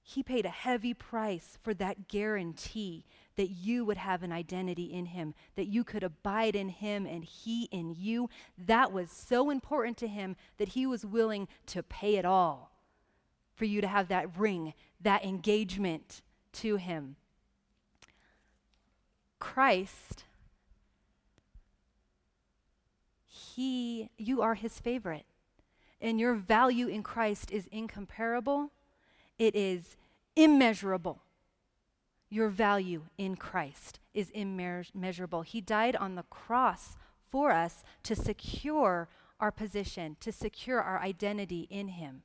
He 0.06 0.22
paid 0.22 0.44
a 0.44 0.50
heavy 0.50 0.92
price 0.92 1.56
for 1.62 1.72
that 1.74 2.08
guarantee 2.08 3.06
that 3.36 3.48
you 3.48 3.86
would 3.86 3.96
have 3.96 4.22
an 4.22 4.32
identity 4.32 4.92
in 4.92 5.06
Him, 5.06 5.32
that 5.56 5.66
you 5.66 5.82
could 5.82 6.02
abide 6.02 6.54
in 6.54 6.68
Him 6.68 7.06
and 7.06 7.24
He 7.24 7.64
in 7.72 7.96
you. 7.98 8.28
That 8.58 8.92
was 8.92 9.10
so 9.10 9.48
important 9.48 9.96
to 9.96 10.06
Him 10.06 10.36
that 10.58 10.68
He 10.68 10.86
was 10.86 11.06
willing 11.06 11.48
to 11.68 11.82
pay 11.82 12.16
it 12.16 12.26
all 12.26 12.70
for 13.54 13.64
you 13.64 13.80
to 13.80 13.88
have 13.88 14.08
that 14.08 14.36
ring, 14.36 14.74
that 15.00 15.24
engagement 15.24 16.20
to 16.52 16.76
Him. 16.76 17.16
Christ, 19.38 20.24
He, 23.24 24.10
you 24.18 24.42
are 24.42 24.54
His 24.54 24.78
favorite, 24.78 25.24
and 25.98 26.20
your 26.20 26.34
value 26.34 26.88
in 26.88 27.02
Christ 27.02 27.50
is 27.50 27.68
incomparable 27.72 28.70
it 29.38 29.54
is 29.54 29.96
immeasurable. 30.36 31.22
Your 32.28 32.48
value 32.48 33.04
in 33.16 33.36
Christ 33.36 34.00
is 34.12 34.30
immeasurable. 34.30 35.42
He 35.42 35.60
died 35.60 35.96
on 35.96 36.14
the 36.14 36.24
cross 36.24 36.96
for 37.30 37.50
us 37.50 37.82
to 38.04 38.14
secure 38.16 39.08
our 39.40 39.50
position, 39.50 40.16
to 40.20 40.32
secure 40.32 40.80
our 40.80 41.00
identity 41.00 41.66
in 41.70 41.88
Him. 41.88 42.22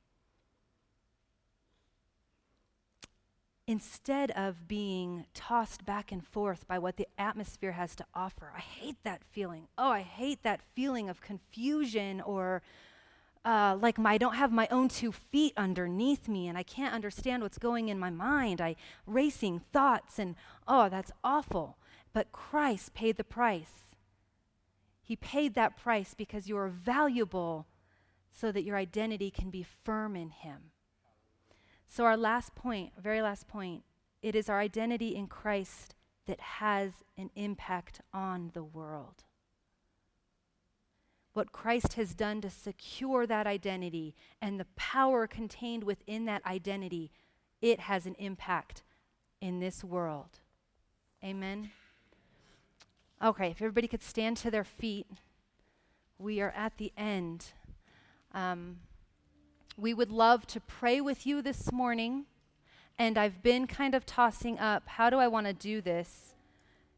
Instead 3.67 4.31
of 4.31 4.67
being 4.67 5.27
tossed 5.35 5.85
back 5.85 6.11
and 6.11 6.25
forth 6.25 6.67
by 6.67 6.79
what 6.79 6.97
the 6.97 7.07
atmosphere 7.19 7.73
has 7.73 7.95
to 7.95 8.05
offer, 8.15 8.51
I 8.55 8.61
hate 8.61 8.97
that 9.03 9.23
feeling. 9.23 9.67
Oh, 9.77 9.91
I 9.91 10.01
hate 10.01 10.41
that 10.41 10.61
feeling 10.73 11.07
of 11.07 11.21
confusion 11.21 12.19
or 12.21 12.63
uh, 13.45 13.77
like 13.79 13.97
my, 13.97 14.13
I 14.13 14.17
don't 14.17 14.35
have 14.35 14.51
my 14.51 14.67
own 14.69 14.89
two 14.89 15.11
feet 15.11 15.53
underneath 15.55 16.27
me 16.27 16.47
and 16.47 16.57
I 16.57 16.63
can't 16.63 16.93
understand 16.93 17.41
what's 17.41 17.57
going 17.57 17.89
in 17.89 17.99
my 17.99 18.09
mind. 18.09 18.59
I 18.59 18.75
racing 19.05 19.61
thoughts 19.71 20.19
and 20.19 20.35
oh, 20.67 20.89
that's 20.89 21.11
awful. 21.23 21.77
But 22.13 22.31
Christ 22.31 22.93
paid 22.93 23.17
the 23.17 23.23
price. 23.23 23.95
He 25.01 25.15
paid 25.15 25.55
that 25.55 25.77
price 25.77 26.13
because 26.13 26.47
you 26.47 26.57
are 26.57 26.69
valuable 26.69 27.67
so 28.31 28.51
that 28.51 28.63
your 28.63 28.77
identity 28.77 29.31
can 29.31 29.49
be 29.49 29.63
firm 29.63 30.15
in 30.15 30.29
Him. 30.29 30.71
So, 31.87 32.05
our 32.05 32.17
last 32.17 32.53
point, 32.53 32.91
very 33.01 33.21
last 33.21 33.47
point, 33.47 33.83
it 34.21 34.35
is 34.35 34.49
our 34.49 34.59
identity 34.59 35.15
in 35.15 35.27
Christ 35.27 35.95
that 36.27 36.39
has 36.39 36.91
an 37.17 37.31
impact 37.35 38.01
on 38.13 38.51
the 38.53 38.63
world 38.63 39.23
what 41.39 41.53
Christ 41.53 41.93
has 41.93 42.13
done 42.13 42.41
to 42.41 42.49
secure 42.49 43.25
that 43.25 43.47
identity 43.47 44.13
and 44.41 44.59
the 44.59 44.67
power 44.75 45.25
contained 45.25 45.85
within 45.85 46.25
that 46.25 46.45
identity, 46.45 47.11
it 47.61 47.79
has 47.79 48.05
an 48.05 48.13
impact 48.19 48.83
in 49.39 49.61
this 49.61 49.81
world. 49.81 50.39
Amen. 51.23 51.71
Okay, 53.23 53.51
if 53.51 53.61
everybody 53.61 53.87
could 53.87 54.03
stand 54.03 54.35
to 54.35 54.51
their 54.51 54.65
feet, 54.65 55.07
we 56.17 56.41
are 56.41 56.51
at 56.57 56.75
the 56.75 56.91
end. 56.97 57.53
Um, 58.33 58.79
we 59.77 59.93
would 59.93 60.11
love 60.11 60.45
to 60.47 60.59
pray 60.59 60.99
with 60.99 61.25
you 61.25 61.41
this 61.41 61.71
morning, 61.71 62.25
and 62.97 63.17
I've 63.17 63.41
been 63.41 63.65
kind 63.65 63.95
of 63.95 64.05
tossing 64.05 64.59
up 64.59 64.89
how 64.89 65.09
do 65.09 65.19
I 65.19 65.29
want 65.29 65.47
to 65.47 65.53
do 65.53 65.79
this? 65.79 66.35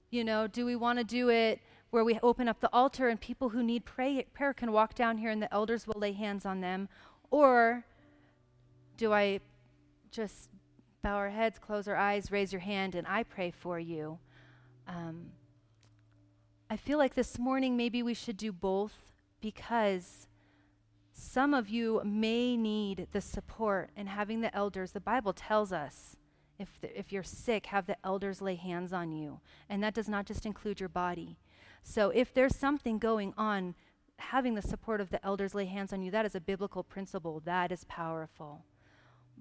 You 0.10 0.24
know, 0.24 0.48
do 0.48 0.66
we 0.66 0.76
want 0.76 0.98
to 0.98 1.06
do 1.06 1.30
it 1.30 1.60
where 1.92 2.04
we 2.04 2.18
open 2.24 2.48
up 2.48 2.60
the 2.60 2.70
altar 2.74 3.10
and 3.10 3.20
people 3.20 3.50
who 3.50 3.62
need 3.62 3.86
pray, 3.86 4.26
prayer 4.34 4.54
can 4.54 4.72
walk 4.72 4.96
down 4.96 5.18
here 5.18 5.30
and 5.30 5.42
the 5.42 5.54
elders 5.54 5.86
will 5.86 6.00
lay 6.00 6.14
hands 6.14 6.46
on 6.46 6.62
them? 6.62 6.90
Or 7.30 7.86
do 8.98 9.14
I 9.14 9.42
just 10.10 10.50
bow 11.02 11.16
our 11.16 11.30
heads, 11.30 11.60
close 11.60 11.88
our 11.88 11.96
eyes, 11.96 12.32
raise 12.32 12.52
your 12.54 12.62
hand, 12.62 12.96
and 12.96 13.06
I 13.08 13.24
pray 13.24 13.52
for 13.52 13.78
you? 13.78 14.20
Um, 14.88 15.32
I 16.70 16.78
feel 16.78 16.98
like 16.98 17.16
this 17.16 17.38
morning 17.38 17.76
maybe 17.76 18.02
we 18.02 18.14
should 18.14 18.38
do 18.38 18.54
both 18.54 18.94
because 19.42 20.28
some 21.12 21.54
of 21.54 21.68
you 21.68 22.02
may 22.06 22.56
need 22.56 23.08
the 23.12 23.22
support 23.22 23.90
and 23.98 24.08
having 24.08 24.40
the 24.40 24.56
elders. 24.56 24.92
The 24.92 25.02
Bible 25.02 25.34
tells 25.34 25.74
us 25.74 26.16
if, 26.58 26.80
the, 26.80 26.98
if 26.98 27.12
you're 27.12 27.24
sick, 27.24 27.66
have 27.68 27.88
the 27.88 27.98
elders 28.06 28.42
lay 28.42 28.56
hands 28.56 28.94
on 28.94 29.12
you. 29.12 29.42
And 29.68 29.84
that 29.84 29.94
does 29.94 30.08
not 30.08 30.26
just 30.26 30.46
include 30.46 30.80
your 30.80 30.90
body. 30.90 31.38
So 31.84 32.10
if 32.10 32.34
there's 32.34 32.56
something 32.56 33.00
going 33.00 33.34
on, 33.38 33.76
having 34.18 34.56
the 34.56 34.62
support 34.62 35.02
of 35.02 35.10
the 35.10 35.24
elders 35.26 35.56
lay 35.56 35.66
hands 35.66 35.92
on 35.92 36.02
you, 36.02 36.12
that 36.12 36.26
is 36.26 36.36
a 36.36 36.40
biblical 36.40 36.84
principle. 36.84 37.42
That 37.44 37.72
is 37.72 37.84
powerful. 37.86 38.66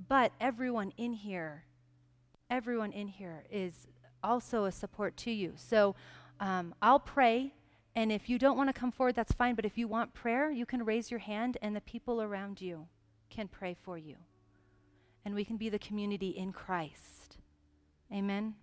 But 0.09 0.33
everyone 0.41 0.93
in 0.97 1.13
here, 1.13 1.65
everyone 2.49 2.93
in 2.93 3.09
here 3.09 3.45
is 3.51 3.87
also 4.23 4.65
a 4.65 4.73
support 4.73 5.17
to 5.19 5.31
you. 5.31 5.53
So 5.57 5.95
um, 6.41 6.75
I'll 6.81 7.01
pray, 7.01 7.53
and 7.95 8.11
if 8.11 8.29
you 8.29 8.39
don't 8.39 8.57
want 8.57 8.69
to 8.69 8.73
come 8.73 8.91
forward, 8.91 9.15
that's 9.15 9.33
fine. 9.33 9.55
But 9.55 9.65
if 9.65 9.77
you 9.77 9.87
want 9.87 10.15
prayer, 10.15 10.51
you 10.51 10.65
can 10.65 10.85
raise 10.85 11.11
your 11.11 11.21
hand, 11.21 11.59
and 11.61 11.77
the 11.77 11.81
people 11.83 12.23
around 12.23 12.61
you 12.61 12.87
can 13.29 13.49
pray 13.49 13.77
for 13.83 13.99
you. 13.99 14.17
And 15.25 15.35
we 15.35 15.45
can 15.45 15.59
be 15.59 15.69
the 15.69 15.79
community 15.79 16.31
in 16.31 16.53
Christ. 16.53 17.37
Amen. 18.13 18.55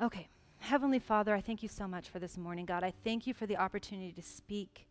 Okay. 0.00 0.28
Heavenly 0.60 0.98
Father, 0.98 1.34
I 1.34 1.40
thank 1.40 1.62
you 1.62 1.68
so 1.68 1.88
much 1.88 2.08
for 2.08 2.18
this 2.18 2.36
morning, 2.36 2.66
God. 2.66 2.84
I 2.84 2.92
thank 3.04 3.26
you 3.26 3.32
for 3.32 3.46
the 3.46 3.56
opportunity 3.56 4.12
to 4.12 4.22
speak. 4.22 4.86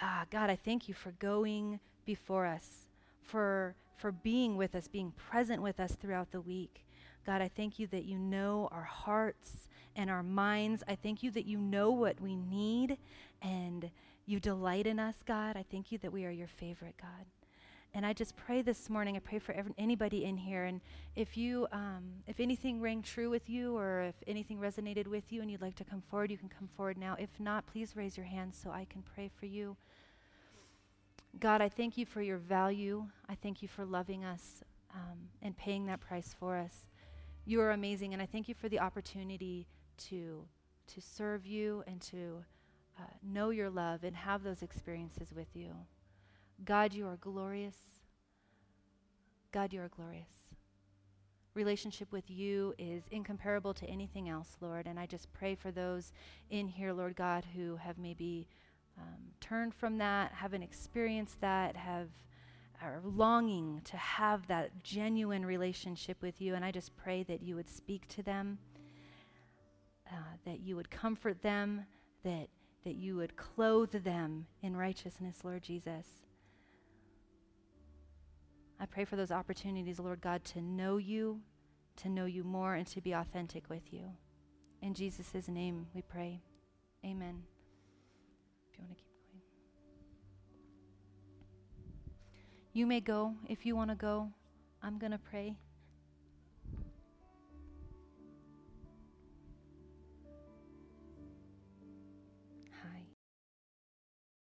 Ah, 0.00 0.26
God, 0.30 0.48
I 0.48 0.56
thank 0.56 0.88
you 0.88 0.94
for 0.94 1.12
going 1.12 1.80
before 2.04 2.46
us, 2.46 2.86
for, 3.22 3.74
for 3.96 4.12
being 4.12 4.56
with 4.56 4.74
us, 4.74 4.88
being 4.88 5.12
present 5.12 5.60
with 5.62 5.80
us 5.80 5.92
throughout 5.92 6.30
the 6.30 6.40
week. 6.40 6.84
God, 7.26 7.42
I 7.42 7.48
thank 7.48 7.78
you 7.78 7.86
that 7.88 8.04
you 8.04 8.18
know 8.18 8.68
our 8.70 8.82
hearts 8.82 9.68
and 9.96 10.08
our 10.10 10.22
minds. 10.22 10.82
I 10.86 10.94
thank 10.94 11.22
you 11.22 11.30
that 11.32 11.46
you 11.46 11.58
know 11.58 11.90
what 11.90 12.20
we 12.20 12.36
need 12.36 12.98
and 13.40 13.90
you 14.26 14.40
delight 14.40 14.86
in 14.86 14.98
us, 14.98 15.16
God. 15.26 15.56
I 15.56 15.64
thank 15.68 15.90
you 15.90 15.98
that 15.98 16.12
we 16.12 16.24
are 16.26 16.30
your 16.30 16.48
favorite, 16.48 16.94
God. 17.00 17.26
And 17.94 18.06
I 18.06 18.14
just 18.14 18.36
pray 18.36 18.62
this 18.62 18.88
morning. 18.88 19.16
I 19.16 19.18
pray 19.18 19.38
for 19.38 19.52
every, 19.52 19.72
anybody 19.76 20.24
in 20.24 20.36
here. 20.36 20.64
And 20.64 20.80
if 21.14 21.36
you, 21.36 21.66
um, 21.72 22.04
if 22.26 22.40
anything 22.40 22.80
rang 22.80 23.02
true 23.02 23.28
with 23.28 23.50
you, 23.50 23.76
or 23.76 24.02
if 24.02 24.14
anything 24.26 24.58
resonated 24.58 25.06
with 25.06 25.30
you, 25.30 25.42
and 25.42 25.50
you'd 25.50 25.60
like 25.60 25.76
to 25.76 25.84
come 25.84 26.02
forward, 26.08 26.30
you 26.30 26.38
can 26.38 26.48
come 26.48 26.68
forward 26.74 26.96
now. 26.96 27.16
If 27.18 27.38
not, 27.38 27.66
please 27.66 27.94
raise 27.94 28.16
your 28.16 28.24
hand 28.24 28.54
so 28.54 28.70
I 28.70 28.86
can 28.86 29.02
pray 29.02 29.30
for 29.38 29.44
you. 29.44 29.76
God, 31.38 31.60
I 31.60 31.68
thank 31.68 31.98
you 31.98 32.06
for 32.06 32.22
your 32.22 32.38
value. 32.38 33.06
I 33.28 33.34
thank 33.34 33.60
you 33.60 33.68
for 33.68 33.84
loving 33.84 34.24
us 34.24 34.62
um, 34.94 35.18
and 35.42 35.56
paying 35.56 35.86
that 35.86 36.00
price 36.00 36.34
for 36.38 36.56
us. 36.56 36.86
You 37.44 37.60
are 37.60 37.72
amazing, 37.72 38.14
and 38.14 38.22
I 38.22 38.26
thank 38.26 38.48
you 38.48 38.54
for 38.54 38.68
the 38.68 38.80
opportunity 38.80 39.66
to 40.08 40.44
to 40.94 41.00
serve 41.00 41.46
you 41.46 41.82
and 41.86 42.00
to 42.00 42.44
uh, 42.98 43.04
know 43.22 43.50
your 43.50 43.70
love 43.70 44.04
and 44.04 44.14
have 44.14 44.42
those 44.42 44.62
experiences 44.62 45.32
with 45.34 45.48
you. 45.54 45.72
God, 46.64 46.92
you 46.92 47.06
are 47.06 47.16
glorious. 47.16 47.76
God, 49.50 49.72
you 49.72 49.80
are 49.80 49.88
glorious. 49.88 50.28
Relationship 51.54 52.10
with 52.12 52.30
you 52.30 52.74
is 52.78 53.04
incomparable 53.10 53.74
to 53.74 53.86
anything 53.86 54.28
else, 54.28 54.56
Lord. 54.60 54.86
And 54.86 54.98
I 54.98 55.06
just 55.06 55.32
pray 55.32 55.54
for 55.54 55.70
those 55.70 56.12
in 56.50 56.68
here, 56.68 56.92
Lord 56.92 57.16
God, 57.16 57.44
who 57.54 57.76
have 57.76 57.98
maybe 57.98 58.48
um, 58.98 59.18
turned 59.40 59.74
from 59.74 59.98
that, 59.98 60.32
haven't 60.32 60.62
experienced 60.62 61.40
that, 61.40 61.76
have 61.76 62.08
are 62.82 63.00
longing 63.04 63.80
to 63.84 63.96
have 63.96 64.46
that 64.48 64.82
genuine 64.82 65.46
relationship 65.46 66.20
with 66.20 66.40
you. 66.40 66.54
And 66.54 66.64
I 66.64 66.72
just 66.72 66.96
pray 66.96 67.22
that 67.24 67.40
you 67.40 67.54
would 67.54 67.68
speak 67.68 68.08
to 68.08 68.22
them, 68.22 68.58
uh, 70.10 70.16
that 70.44 70.60
you 70.60 70.74
would 70.74 70.90
comfort 70.90 71.42
them, 71.42 71.86
that 72.24 72.48
that 72.84 72.96
you 72.96 73.14
would 73.14 73.36
clothe 73.36 73.92
them 74.04 74.46
in 74.60 74.76
righteousness, 74.76 75.38
Lord 75.44 75.62
Jesus. 75.62 76.22
I 78.82 78.86
pray 78.86 79.04
for 79.04 79.14
those 79.14 79.30
opportunities, 79.30 80.00
Lord 80.00 80.20
God, 80.20 80.42
to 80.46 80.60
know 80.60 80.96
you, 80.96 81.40
to 81.98 82.08
know 82.08 82.24
you 82.24 82.42
more, 82.42 82.74
and 82.74 82.84
to 82.88 83.00
be 83.00 83.12
authentic 83.12 83.70
with 83.70 83.92
you. 83.92 84.10
In 84.80 84.92
Jesus' 84.92 85.46
name 85.46 85.86
we 85.94 86.02
pray. 86.02 86.40
Amen. 87.06 87.44
If 88.72 88.76
you 88.76 88.84
want 88.84 88.98
to 88.98 89.04
keep 89.04 89.12
going, 89.30 89.42
you 92.72 92.84
may 92.88 92.98
go 92.98 93.34
if 93.48 93.64
you 93.64 93.76
want 93.76 93.90
to 93.90 93.96
go. 93.96 94.32
I'm 94.82 94.98
going 94.98 95.12
to 95.12 95.18
pray. 95.18 95.56